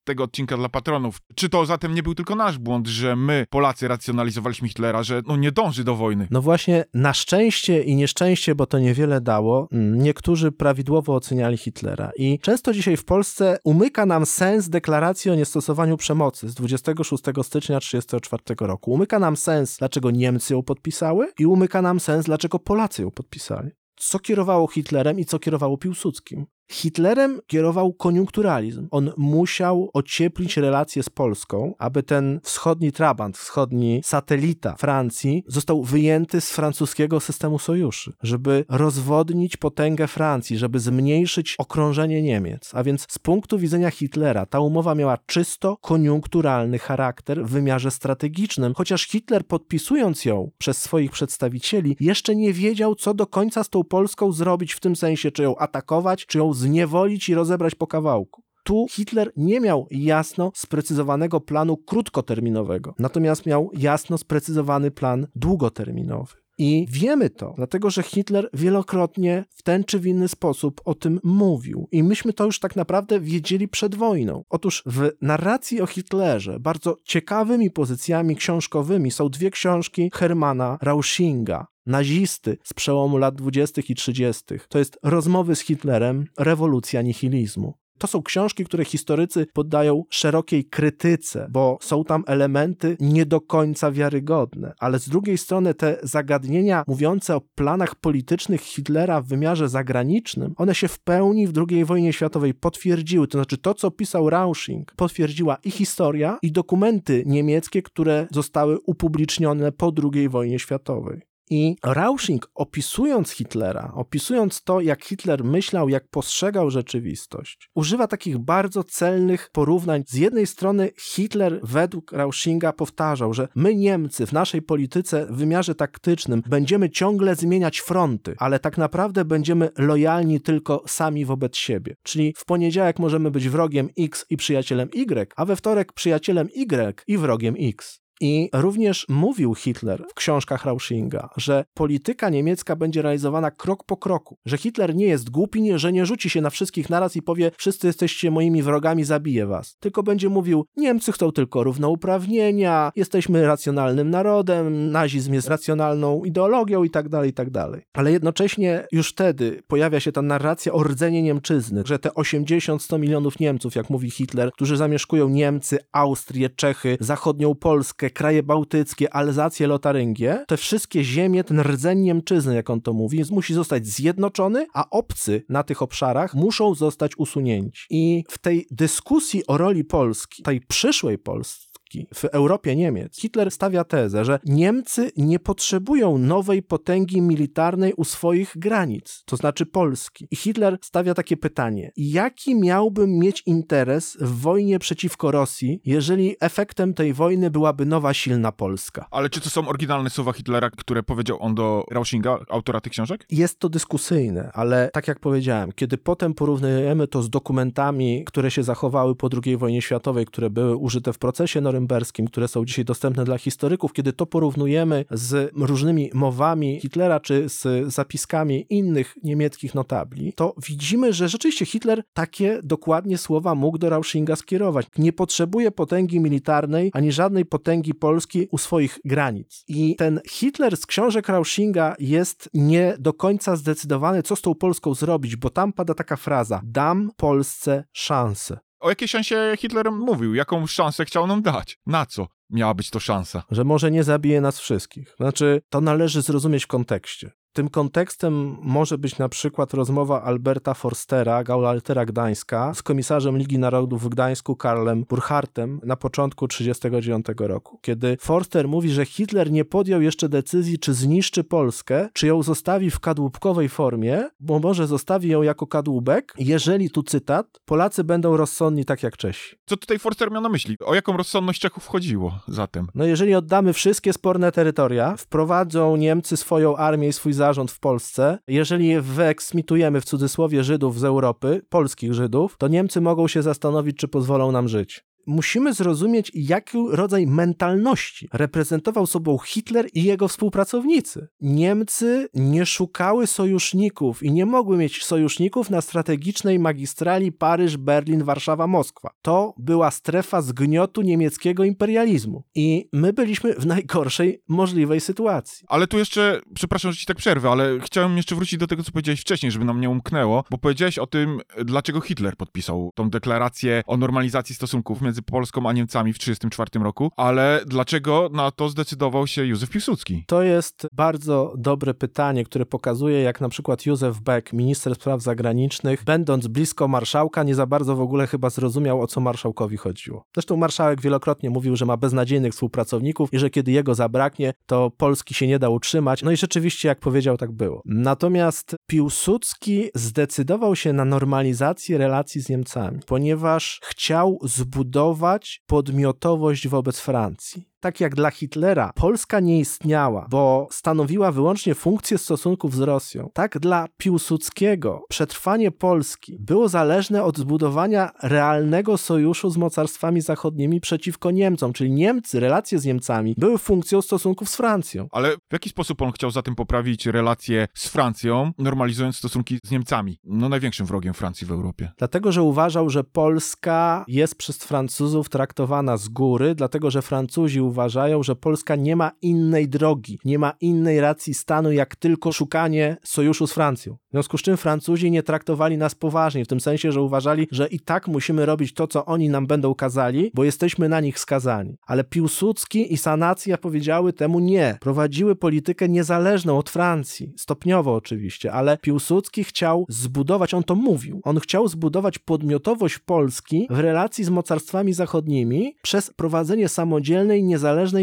tego 0.04 0.24
odcinka 0.24 0.56
dla 0.56 0.68
patronów. 0.68 1.18
Czy 1.34 1.48
to 1.48 1.66
zatem 1.66 1.94
nie 1.94 2.02
był 2.02 2.14
tylko 2.14 2.34
nasz 2.34 2.58
błąd, 2.58 2.86
że 2.88 3.16
my, 3.16 3.46
Polacy, 3.50 3.88
racjonalizowaliśmy 3.88 4.68
Hitlera, 4.68 5.02
że 5.02 5.22
no 5.26 5.36
nie 5.36 5.52
dąży 5.52 5.84
do 5.84 5.96
wojny? 5.96 6.28
No 6.30 6.42
właśnie, 6.42 6.84
na 6.94 7.14
szczęście 7.14 7.82
i 7.82 7.96
nieszczęście, 7.96 8.54
bo 8.54 8.66
to 8.66 8.78
niewiele 8.78 9.20
dało, 9.20 9.68
mm, 9.72 10.02
niektórzy 10.02 10.52
prawidłowo 10.52 11.14
oceniali 11.14 11.56
Hitlera. 11.56 12.10
I 12.16 12.38
często 12.38 12.72
dzisiaj 12.72 12.96
w 12.96 13.04
Polsce 13.04 13.58
umyka 13.64 14.06
nam 14.06 14.26
sens 14.26 14.68
deklaracji 14.68 15.30
o 15.30 15.34
niestosowaniu 15.34 15.96
przemocy 15.96 16.48
z 16.48 16.54
26 16.54 17.22
stycznia 17.42 17.80
1934 17.80 18.68
roku. 18.68 18.92
Umyka 18.92 19.18
nam 19.18 19.36
sens, 19.36 19.76
dlaczego 19.78 20.10
Niemcy 20.10 20.54
ją 20.54 20.62
podpisały 20.62 21.32
i 21.38 21.46
umyka 21.46 21.82
nam 21.82 22.00
sens, 22.00 22.26
dlaczego 22.26 22.58
Polacy 22.58 23.02
ją 23.02 23.10
podpisali 23.10 23.70
co 24.00 24.18
kierowało 24.18 24.68
Hitlerem 24.68 25.20
i 25.20 25.24
co 25.24 25.38
kierowało 25.38 25.78
Piłsudskim. 25.78 26.46
Hitlerem 26.70 27.40
kierował 27.46 27.92
koniunkturalizm. 27.92 28.88
On 28.90 29.12
musiał 29.16 29.90
ocieplić 29.92 30.56
relacje 30.56 31.02
z 31.02 31.11
Polską, 31.11 31.74
aby 31.78 32.02
ten 32.02 32.40
wschodni 32.42 32.92
trabant, 32.92 33.38
wschodni 33.38 34.00
satelita 34.04 34.74
Francji 34.76 35.44
został 35.46 35.83
wyjęty 35.83 36.40
z 36.40 36.50
francuskiego 36.50 37.20
systemu 37.20 37.59
sojuszy, 37.59 38.12
żeby 38.22 38.64
rozwodnić 38.68 39.56
potęgę 39.56 40.06
Francji, 40.06 40.59
żeby 40.59 40.80
zmniejszyć 40.80 41.54
okrążenie 41.59 42.22
Niemiec. 42.22 42.70
A 42.74 42.83
więc 42.83 43.06
z 43.09 43.18
punktu 43.18 43.59
widzenia 43.59 43.90
Hitlera 43.90 44.46
ta 44.46 44.61
umowa 44.61 44.94
miała 44.94 45.18
czysto 45.26 45.76
koniunkturalny 45.80 46.78
charakter 46.78 47.44
w 47.44 47.50
wymiarze 47.50 47.90
strategicznym, 47.90 48.74
chociaż 48.74 49.09
Hitler 49.09 49.46
podpisując 49.46 50.24
ją 50.24 50.50
przez 50.59 50.78
swoich 50.78 51.11
przedstawicieli 51.11 51.96
jeszcze 52.00 52.37
nie 52.37 52.52
wiedział, 52.52 52.94
co 52.94 53.14
do 53.14 53.26
końca 53.26 53.64
z 53.64 53.68
tą 53.68 53.85
Polską 53.85 54.33
zrobić 54.33 54.72
w 54.72 54.80
tym 54.80 54.96
sensie, 54.96 55.30
czy 55.30 55.42
ją 55.42 55.56
atakować, 55.56 56.26
czy 56.26 56.38
ją 56.38 56.54
zniewolić 56.60 57.28
i 57.28 57.34
rozebrać 57.34 57.74
po 57.74 57.86
kawałku. 57.86 58.42
Tu 58.64 58.86
Hitler 58.90 59.32
nie 59.36 59.60
miał 59.60 59.86
jasno 59.90 60.52
sprecyzowanego 60.54 61.40
planu 61.40 61.76
krótkoterminowego, 61.76 62.94
natomiast 62.98 63.46
miał 63.46 63.70
jasno 63.72 64.18
sprecyzowany 64.18 64.90
plan 64.90 65.26
długoterminowy. 65.36 66.34
I 66.58 66.86
wiemy 66.90 67.30
to, 67.30 67.52
dlatego 67.56 67.90
że 67.90 68.02
Hitler 68.02 68.50
wielokrotnie 68.54 69.44
w 69.50 69.62
ten 69.62 69.84
czy 69.84 69.98
w 69.98 70.06
inny 70.06 70.28
sposób 70.28 70.80
o 70.84 70.94
tym 70.94 71.20
mówił. 71.24 71.88
I 71.92 72.02
myśmy 72.02 72.32
to 72.32 72.44
już 72.44 72.58
tak 72.58 72.76
naprawdę 72.76 73.20
wiedzieli 73.20 73.68
przed 73.68 73.94
wojną. 73.94 74.44
Otóż 74.50 74.82
w 74.86 75.10
narracji 75.22 75.80
o 75.80 75.86
Hitlerze 75.86 76.60
bardzo 76.60 76.96
ciekawymi 77.04 77.70
pozycjami 77.70 78.36
książkowymi 78.36 79.10
są 79.10 79.28
dwie 79.28 79.50
książki 79.50 80.10
Hermana 80.14 80.78
Rauschinga 80.82 81.66
nazisty 81.90 82.59
z 82.64 82.74
przełomu 82.74 83.18
lat 83.18 83.35
20. 83.35 83.83
i 83.88 83.94
30. 83.94 84.44
To 84.68 84.79
jest 84.79 84.98
Rozmowy 85.03 85.57
z 85.57 85.61
Hitlerem, 85.61 86.24
rewolucja 86.38 87.03
nihilizmu. 87.03 87.74
To 88.00 88.07
są 88.07 88.22
książki, 88.22 88.64
które 88.64 88.85
historycy 88.85 89.46
poddają 89.53 90.03
szerokiej 90.11 90.64
krytyce, 90.64 91.46
bo 91.50 91.79
są 91.81 92.05
tam 92.05 92.24
elementy 92.26 92.96
nie 93.00 93.26
do 93.26 93.40
końca 93.40 93.92
wiarygodne. 93.92 94.72
Ale 94.79 94.98
z 94.98 95.09
drugiej 95.09 95.38
strony 95.38 95.74
te 95.74 95.98
zagadnienia 96.03 96.85
mówiące 96.87 97.37
o 97.37 97.40
planach 97.55 97.94
politycznych 97.94 98.61
Hitlera 98.61 99.20
w 99.20 99.26
wymiarze 99.26 99.68
zagranicznym, 99.68 100.55
one 100.57 100.74
się 100.74 100.88
w 100.88 100.98
pełni 100.98 101.46
w 101.46 101.53
II 101.70 101.85
wojnie 101.85 102.12
światowej 102.12 102.55
potwierdziły. 102.55 103.29
To 103.29 103.38
znaczy 103.38 103.59
to, 103.59 103.74
co 103.74 103.90
pisał 103.90 104.31
Rausching, 104.31 104.92
potwierdziła 104.96 105.57
i 105.64 105.70
historia, 105.70 106.38
i 106.42 106.53
dokumenty 106.53 107.22
niemieckie, 107.26 107.83
które 107.83 108.26
zostały 108.31 108.79
upublicznione 108.87 109.72
po 109.72 109.92
II 110.14 110.29
wojnie 110.29 110.59
światowej. 110.59 111.29
I 111.50 111.76
Rausching, 111.84 112.50
opisując 112.54 113.30
Hitlera, 113.30 113.92
opisując 113.94 114.62
to, 114.62 114.80
jak 114.80 115.04
Hitler 115.04 115.44
myślał, 115.44 115.88
jak 115.88 116.08
postrzegał 116.08 116.70
rzeczywistość, 116.70 117.70
używa 117.74 118.06
takich 118.06 118.38
bardzo 118.38 118.84
celnych 118.84 119.50
porównań. 119.52 120.02
Z 120.06 120.14
jednej 120.14 120.46
strony 120.46 120.90
Hitler 121.00 121.60
według 121.62 122.12
Rauschinga 122.12 122.72
powtarzał, 122.72 123.34
że 123.34 123.48
my 123.54 123.74
Niemcy 123.74 124.26
w 124.26 124.32
naszej 124.32 124.62
polityce 124.62 125.26
w 125.26 125.36
wymiarze 125.36 125.74
taktycznym 125.74 126.42
będziemy 126.46 126.90
ciągle 126.90 127.34
zmieniać 127.34 127.78
fronty, 127.78 128.34
ale 128.38 128.58
tak 128.58 128.78
naprawdę 128.78 129.24
będziemy 129.24 129.70
lojalni 129.78 130.40
tylko 130.40 130.82
sami 130.86 131.24
wobec 131.24 131.56
siebie. 131.56 131.96
Czyli 132.02 132.34
w 132.36 132.44
poniedziałek 132.44 132.98
możemy 132.98 133.30
być 133.30 133.48
wrogiem 133.48 133.88
X 133.98 134.26
i 134.30 134.36
przyjacielem 134.36 134.88
Y, 134.94 135.32
a 135.36 135.44
we 135.44 135.56
wtorek 135.56 135.92
przyjacielem 135.92 136.48
Y 136.54 137.04
i 137.06 137.18
wrogiem 137.18 137.54
X. 137.58 137.99
I 138.20 138.48
również 138.52 139.06
mówił 139.09 139.54
Hitler 139.54 140.04
w 140.09 140.14
książkach 140.14 140.64
Rauschinga, 140.64 141.28
że 141.37 141.64
polityka 141.74 142.30
niemiecka 142.30 142.76
będzie 142.76 143.02
realizowana 143.02 143.50
krok 143.50 143.85
po 143.85 143.96
kroku, 143.96 144.38
że 144.46 144.59
Hitler 144.59 144.94
nie 144.94 145.06
jest 145.06 145.30
głupi, 145.30 145.78
że 145.78 145.92
nie 145.92 146.06
rzuci 146.06 146.30
się 146.30 146.40
na 146.40 146.50
wszystkich 146.50 146.90
naraz 146.90 147.16
i 147.16 147.22
powie: 147.22 147.50
Wszyscy 147.56 147.87
jesteście 147.87 148.30
moimi 148.30 148.62
wrogami, 148.62 149.04
zabiję 149.04 149.46
was. 149.46 149.76
Tylko 149.80 150.02
będzie 150.02 150.28
mówił: 150.28 150.66
Niemcy 150.76 151.12
chcą 151.12 151.33
tylko 151.33 151.64
równouprawnienia, 151.64 152.92
jesteśmy 152.96 153.46
racjonalnym 153.46 154.11
narodem, 154.11 154.90
nazizm 154.90 155.33
jest 155.35 155.48
racjonalną 155.48 156.24
ideologią 156.24 156.85
i 156.85 156.90
tak 156.90 157.09
dalej, 157.09 157.30
i 157.30 157.33
tak 157.33 157.50
dalej. 157.50 157.83
Ale 157.92 158.12
jednocześnie 158.12 158.87
już 158.92 159.11
wtedy 159.11 159.62
pojawia 159.66 160.00
się 160.00 160.12
ta 160.12 160.22
narracja 160.22 160.72
o 160.72 160.83
rdzenie 160.83 161.22
Niemczyzny, 161.22 161.83
że 161.87 161.98
te 161.98 162.09
80-100 162.09 162.98
milionów 162.98 163.40
Niemców, 163.40 163.74
jak 163.74 163.90
mówi 163.90 164.11
Hitler, 164.11 164.52
którzy 164.52 164.76
zamieszkują 164.76 165.28
Niemcy, 165.28 165.78
Austrię, 165.92 166.50
Czechy, 166.50 166.96
zachodnią 167.00 167.54
Polskę, 167.54 168.09
kraje 168.10 168.42
bałtyckie, 168.42 169.14
Alzację, 169.14 169.66
Lotaryngię, 169.66 170.44
te 170.48 170.56
wszystkie 170.56 171.04
ziemie, 171.04 171.44
ten 171.44 171.60
rdzeń 171.60 172.00
Niemczyzny, 172.00 172.54
jak 172.54 172.70
on 172.70 172.80
to 172.80 172.92
mówi, 172.92 173.22
musi 173.30 173.54
zostać 173.54 173.86
zjednoczony, 173.86 174.66
a 174.74 174.90
obcy 174.90 175.42
na 175.48 175.62
tych 175.62 175.82
obszarach 175.82 176.34
muszą 176.34 176.74
zostać 176.74 177.16
usunięci. 177.16 177.86
I 177.90 178.24
w 178.28 178.38
tej 178.38 178.66
dyskusji 178.70 179.46
o 179.46 179.58
roli 179.58 179.84
Polski, 179.84 180.42
tej 180.42 180.60
przyszłej 180.60 181.18
Polski, 181.18 181.69
w 182.14 182.24
Europie 182.24 182.76
Niemiec, 182.76 183.20
Hitler 183.20 183.50
stawia 183.50 183.85
tezę, 183.85 184.24
że 184.24 184.38
Niemcy 184.44 185.11
nie 185.16 185.38
potrzebują 185.38 186.18
nowej 186.18 186.62
potęgi 186.62 187.22
militarnej 187.22 187.92
u 187.96 188.05
swoich 188.05 188.53
granic, 188.57 189.22
to 189.26 189.37
znaczy 189.37 189.66
Polski. 189.66 190.29
I 190.31 190.37
Hitler 190.37 190.79
stawia 190.83 191.14
takie 191.14 191.37
pytanie: 191.37 191.92
jaki 191.96 192.55
miałbym 192.55 193.18
mieć 193.18 193.42
interes 193.46 194.16
w 194.20 194.40
wojnie 194.40 194.79
przeciwko 194.79 195.31
Rosji, 195.31 195.81
jeżeli 195.85 196.37
efektem 196.40 196.94
tej 196.94 197.12
wojny 197.12 197.50
byłaby 197.50 197.87
nowa, 197.87 198.14
silna 198.14 198.53
Polska? 198.53 199.07
Ale 199.11 199.31
czy 199.31 199.40
to 199.40 199.50
są 199.50 199.68
oryginalne 199.68 200.11
słowa 200.11 200.33
Hitlera, 200.33 200.70
które 200.70 201.03
powiedział 201.03 201.37
on 201.40 201.55
do 201.55 201.85
Rauschinga, 201.90 202.38
autora 202.48 202.81
tych 202.81 202.92
książek? 202.92 203.26
Jest 203.31 203.59
to 203.59 203.68
dyskusyjne, 203.68 204.50
ale 204.55 204.90
tak 204.92 205.09
jak 205.09 205.20
powiedziałem, 205.20 205.72
kiedy 205.72 205.98
potem 205.98 206.35
porównujemy 206.35 207.09
to 207.09 207.22
z 207.22 207.31
dokumentami, 207.31 208.24
które 208.24 208.50
się 208.50 208.62
zachowały 208.62 209.16
po 209.16 209.29
II 209.44 209.57
wojnie 209.57 209.83
światowej, 209.83 210.26
które 210.26 210.50
były 210.50 210.76
użyte 210.76 211.12
w 211.12 211.18
procesie 211.18 211.61
norymberskim, 211.61 211.79
norymberskim, 211.80 212.26
które 212.26 212.48
są 212.48 212.64
dzisiaj 212.64 212.84
dostępne 212.84 213.24
dla 213.24 213.38
historyków, 213.38 213.92
kiedy 213.92 214.12
to 214.12 214.26
porównujemy 214.26 215.04
z 215.10 215.52
różnymi 215.56 216.10
mowami 216.14 216.80
Hitlera 216.80 217.20
czy 217.20 217.48
z 217.48 217.92
zapiskami 217.92 218.66
innych 218.70 219.14
niemieckich 219.22 219.74
notabli, 219.74 220.32
to 220.32 220.54
widzimy, 220.68 221.12
że 221.12 221.28
rzeczywiście 221.28 221.66
Hitler 221.66 222.02
takie 222.12 222.60
dokładnie 222.62 223.18
słowa 223.18 223.54
mógł 223.54 223.78
do 223.78 223.90
Raushinga 223.90 224.36
skierować. 224.36 224.86
Nie 224.98 225.12
potrzebuje 225.12 225.70
potęgi 225.70 226.20
militarnej 226.20 226.90
ani 226.94 227.12
żadnej 227.12 227.46
potęgi 227.46 227.94
Polski 227.94 228.48
u 228.50 228.58
swoich 228.58 228.98
granic. 229.04 229.64
I 229.68 229.96
ten 229.96 230.20
Hitler 230.28 230.76
z 230.76 230.86
książek 230.86 231.28
Raushinga 231.28 231.94
jest 231.98 232.50
nie 232.54 232.94
do 232.98 233.12
końca 233.12 233.56
zdecydowany, 233.56 234.22
co 234.22 234.36
z 234.36 234.42
tą 234.42 234.54
Polską 234.54 234.94
zrobić, 234.94 235.36
bo 235.36 235.50
tam 235.50 235.72
pada 235.72 235.94
taka 235.94 236.16
fraza: 236.16 236.60
dam 236.64 237.10
Polsce 237.16 237.84
szansę. 237.92 238.58
O 238.80 238.88
jakiej 238.88 239.08
szansie 239.08 239.56
Hitler 239.58 239.92
mówił? 239.92 240.34
Jaką 240.34 240.66
szansę 240.66 241.04
chciał 241.04 241.26
nam 241.26 241.42
dać? 241.42 241.78
Na 241.86 242.06
co 242.06 242.26
miała 242.50 242.74
być 242.74 242.90
to 242.90 243.00
szansa? 243.00 243.42
Że 243.50 243.64
może 243.64 243.90
nie 243.90 244.04
zabije 244.04 244.40
nas 244.40 244.60
wszystkich. 244.60 245.14
Znaczy, 245.16 245.62
to 245.68 245.80
należy 245.80 246.22
zrozumieć 246.22 246.64
w 246.64 246.66
kontekście. 246.66 247.30
Tym 247.52 247.68
kontekstem 247.68 248.56
może 248.62 248.98
być 248.98 249.18
na 249.18 249.28
przykład 249.28 249.74
rozmowa 249.74 250.22
Alberta 250.22 250.74
Forstera, 250.74 251.44
Gaulaltera 251.44 252.04
Gdańska, 252.06 252.74
z 252.74 252.82
komisarzem 252.82 253.38
Ligi 253.38 253.58
Narodów 253.58 254.02
w 254.02 254.08
Gdańsku 254.08 254.56
Karlem 254.56 255.04
Burchartem 255.04 255.80
na 255.84 255.96
początku 255.96 256.48
1939 256.48 257.48
roku, 257.50 257.78
kiedy 257.82 258.16
Forster 258.20 258.68
mówi, 258.68 258.90
że 258.90 259.04
Hitler 259.04 259.50
nie 259.50 259.64
podjął 259.64 260.02
jeszcze 260.02 260.28
decyzji, 260.28 260.78
czy 260.78 260.94
zniszczy 260.94 261.44
Polskę, 261.44 262.08
czy 262.12 262.26
ją 262.26 262.42
zostawi 262.42 262.90
w 262.90 263.00
kadłubkowej 263.00 263.68
formie, 263.68 264.28
bo 264.40 264.58
może 264.58 264.86
zostawi 264.86 265.28
ją 265.28 265.42
jako 265.42 265.66
kadłubek, 265.66 266.34
jeżeli, 266.38 266.90
tu 266.90 267.02
cytat, 267.02 267.46
Polacy 267.64 268.04
będą 268.04 268.36
rozsądni 268.36 268.84
tak 268.84 269.02
jak 269.02 269.16
Czesi. 269.16 269.56
Co 269.66 269.76
tutaj 269.76 269.98
Forster 269.98 270.32
miał 270.32 270.42
na 270.42 270.48
myśli? 270.48 270.76
O 270.84 270.94
jaką 270.94 271.16
rozsądność 271.16 271.60
Czechów 271.60 271.86
chodziło 271.86 272.38
zatem? 272.48 272.86
No 272.94 273.04
jeżeli 273.04 273.34
oddamy 273.34 273.72
wszystkie 273.72 274.12
sporne 274.12 274.52
terytoria, 274.52 275.16
wprowadzą 275.16 275.96
Niemcy 275.96 276.36
swoją 276.36 276.76
armię 276.76 277.08
i 277.08 277.12
swój 277.12 277.32
zarząd 277.40 277.70
w 277.70 277.81
Polsce, 277.81 278.38
jeżeli 278.48 279.00
wyeksmitujemy 279.00 280.00
w 280.00 280.05
cudzysłowie 280.05 280.64
Żydów 280.64 280.98
z 280.98 281.05
Europy, 281.05 281.62
polskich 281.68 282.14
Żydów, 282.14 282.57
to 282.59 282.68
Niemcy 282.68 283.00
mogą 283.00 283.29
się 283.29 283.42
zastanowić, 283.42 283.96
czy 283.96 284.09
pozwolą 284.09 284.53
nam 284.53 284.68
żyć 284.68 285.09
musimy 285.26 285.72
zrozumieć, 285.72 286.33
jaki 286.35 286.78
rodzaj 286.90 287.26
mentalności 287.26 288.28
reprezentował 288.33 289.06
sobą 289.06 289.38
Hitler 289.38 289.87
i 289.94 290.04
jego 290.04 290.28
współpracownicy. 290.28 291.28
Niemcy 291.40 292.28
nie 292.35 292.66
szukały 292.66 293.26
sojuszników 293.26 294.22
i 294.22 294.33
nie 294.33 294.46
mogły 294.46 294.76
mieć 294.76 295.04
sojuszników 295.04 295.70
na 295.70 295.80
strategicznej 295.80 296.59
magistrali 296.59 297.33
Paryż, 297.33 297.76
Berlin, 297.76 298.24
Warszawa, 298.24 298.66
Moskwa. 298.66 299.11
To 299.22 299.54
była 299.59 299.90
strefa 299.90 300.42
zgniotu 300.42 301.02
niemieckiego 301.02 301.64
imperializmu 301.64 302.44
i 302.54 302.88
my 302.92 303.12
byliśmy 303.12 303.54
w 303.54 303.66
najgorszej 303.66 304.42
możliwej 304.48 305.00
sytuacji. 305.00 305.66
Ale 305.68 305.87
tu 305.87 305.98
jeszcze, 305.98 306.40
przepraszam, 306.54 306.92
że 306.92 306.98
ci 306.98 307.06
tak 307.06 307.16
przerwę, 307.16 307.50
ale 307.50 307.80
chciałem 307.80 308.16
jeszcze 308.16 308.35
wrócić 308.35 308.59
do 308.59 308.66
tego, 308.66 308.83
co 308.83 308.92
powiedziałeś 308.92 309.20
wcześniej, 309.20 309.52
żeby 309.52 309.64
nam 309.64 309.80
nie 309.80 309.90
umknęło, 309.90 310.44
bo 310.50 310.59
powiedziałeś 310.59 310.98
o 310.98 311.06
tym, 311.06 311.40
dlaczego 311.64 312.00
Hitler 312.00 312.37
podpisał 312.37 312.90
tą 312.94 313.11
deklarację 313.11 313.83
o 313.87 313.96
normalizacji 313.96 314.54
stosunków 314.54 315.02
między 315.20 315.22
Polską 315.22 315.68
a 315.68 315.72
Niemcami 315.72 316.12
w 316.12 316.18
1934 316.18 316.85
roku, 316.85 317.11
ale 317.16 317.61
dlaczego 317.66 318.28
na 318.33 318.50
to 318.50 318.68
zdecydował 318.68 319.26
się 319.26 319.46
Józef 319.46 319.70
Piłsudski? 319.70 320.24
To 320.26 320.42
jest 320.42 320.87
bardzo 320.92 321.54
dobre 321.56 321.94
pytanie, 321.94 322.44
które 322.44 322.66
pokazuje, 322.66 323.22
jak 323.22 323.40
na 323.40 323.48
przykład 323.48 323.87
Józef 323.87 324.20
Beck, 324.20 324.52
minister 324.52 324.94
spraw 324.94 325.22
zagranicznych, 325.22 326.04
będąc 326.04 326.46
blisko 326.46 326.88
marszałka, 326.88 327.42
nie 327.42 327.54
za 327.54 327.66
bardzo 327.66 327.96
w 327.96 328.00
ogóle 328.00 328.26
chyba 328.26 328.50
zrozumiał, 328.50 329.02
o 329.02 329.06
co 329.06 329.20
marszałkowi 329.20 329.76
chodziło. 329.76 330.24
Zresztą 330.35 330.56
marszałek 330.56 331.00
wielokrotnie 331.00 331.50
mówił, 331.50 331.76
że 331.76 331.87
ma 331.87 331.96
beznadziejnych 331.96 332.52
współpracowników 332.52 333.33
i 333.33 333.38
że 333.38 333.50
kiedy 333.50 333.72
jego 333.72 333.94
zabraknie, 333.94 334.52
to 334.66 334.90
Polski 334.96 335.35
się 335.35 335.46
nie 335.46 335.59
da 335.59 335.68
utrzymać. 335.68 336.22
No 336.22 336.30
i 336.30 336.37
rzeczywiście, 336.37 336.88
jak 336.88 337.00
powiedział, 337.00 337.37
tak 337.37 337.52
było. 337.52 337.83
Natomiast 337.85 338.76
Piłsudski 338.87 339.88
zdecydował 339.94 340.76
się 340.76 340.92
na 340.92 341.04
normalizację 341.04 341.98
relacji 341.98 342.40
z 342.40 342.48
Niemcami, 342.48 343.00
ponieważ 343.06 343.80
chciał 343.85 344.38
zbudować 344.42 344.99
budować 345.00 345.62
podmiotowość 345.66 346.68
wobec 346.68 347.00
Francji 347.00 347.69
tak 347.80 348.00
jak 348.00 348.14
dla 348.14 348.30
Hitlera 348.30 348.92
Polska 348.94 349.40
nie 349.40 349.60
istniała, 349.60 350.26
bo 350.30 350.68
stanowiła 350.70 351.32
wyłącznie 351.32 351.74
funkcję 351.74 352.18
stosunków 352.18 352.74
z 352.74 352.80
Rosją, 352.80 353.30
tak 353.34 353.58
dla 353.58 353.86
Piłsudskiego 353.96 355.04
przetrwanie 355.08 355.70
Polski 355.70 356.36
było 356.40 356.68
zależne 356.68 357.24
od 357.24 357.38
zbudowania 357.38 358.10
realnego 358.22 358.96
sojuszu 358.98 359.50
z 359.50 359.56
mocarstwami 359.56 360.20
zachodnimi 360.20 360.80
przeciwko 360.80 361.30
Niemcom, 361.30 361.72
czyli 361.72 361.90
Niemcy, 361.90 362.40
relacje 362.40 362.78
z 362.78 362.84
Niemcami 362.84 363.34
były 363.38 363.58
funkcją 363.58 364.02
stosunków 364.02 364.48
z 364.48 364.56
Francją. 364.56 365.08
Ale 365.12 365.36
w 365.36 365.52
jaki 365.52 365.70
sposób 365.70 366.02
on 366.02 366.12
chciał 366.12 366.30
zatem 366.30 366.54
poprawić 366.54 367.06
relacje 367.06 367.68
z 367.74 367.88
Francją, 367.88 368.52
normalizując 368.58 369.16
stosunki 369.16 369.58
z 369.64 369.70
Niemcami, 369.70 370.18
no 370.24 370.48
największym 370.48 370.86
wrogiem 370.86 371.14
Francji 371.14 371.46
w 371.46 371.52
Europie? 371.52 371.92
Dlatego, 371.98 372.32
że 372.32 372.42
uważał, 372.42 372.90
że 372.90 373.04
Polska 373.04 374.04
jest 374.08 374.34
przez 374.34 374.58
Francuzów 374.58 375.28
traktowana 375.28 375.96
z 375.96 376.08
góry, 376.08 376.54
dlatego, 376.54 376.90
że 376.90 377.02
Francuzi 377.02 377.60
uważają, 377.70 378.22
że 378.22 378.37
Polska 378.37 378.76
nie 378.76 378.96
ma 378.96 379.11
innej 379.22 379.68
drogi, 379.68 380.18
nie 380.24 380.38
ma 380.38 380.52
innej 380.61 381.00
racji 381.00 381.35
stanu, 381.35 381.72
jak 381.72 381.96
tylko 381.96 382.33
szukanie 382.33 382.96
sojuszu 383.04 383.46
z 383.46 383.52
Francją. 383.52 383.94
W 383.94 384.12
związku 384.12 384.38
z 384.38 384.42
czym 384.42 384.56
Francuzi 384.56 385.11
nie 385.11 385.22
traktowali 385.22 385.78
nas 385.78 385.94
poważnie, 385.94 386.44
w 386.44 386.48
tym 386.48 386.61
sensie, 386.61 386.92
że 386.92 387.02
uważali, 387.02 387.48
że 387.50 387.66
i 387.66 387.80
tak 387.80 388.09
musimy 388.09 388.46
robić 388.46 388.74
to, 388.74 388.87
co 388.87 389.04
oni 389.04 389.28
nam 389.28 389.46
będą 389.46 389.74
kazali, 389.74 390.30
bo 390.35 390.44
jesteśmy 390.44 390.88
na 390.88 391.00
nich 391.00 391.18
skazani. 391.18 391.76
Ale 391.87 392.04
Piłsudski 392.04 392.92
i 392.92 392.96
Sanacja 392.96 393.59
powiedziały 393.59 394.12
temu 394.12 394.40
nie. 394.40 394.78
Prowadziły 394.80 395.37
politykę 395.37 395.88
niezależną 395.88 396.59
od 396.59 396.70
Francji, 396.70 397.33
stopniowo 397.37 397.94
oczywiście, 397.94 398.52
ale 398.52 398.78
Piłsudski 398.78 399.44
chciał 399.44 399.87
zbudować, 399.88 400.54
on 400.54 400.64
to 400.64 400.74
mówił, 400.74 401.20
on 401.24 401.40
chciał 401.40 401.68
zbudować 401.68 402.18
podmiotowość 402.18 402.98
Polski 402.98 403.66
w 403.70 403.78
relacji 403.78 404.24
z 404.24 404.30
mocarstwami 404.30 404.92
zachodnimi 404.92 405.74
przez 405.83 406.11
prowadzenie 406.16 406.68
samodzielnej, 406.68 407.44
niezależnej 407.44 407.59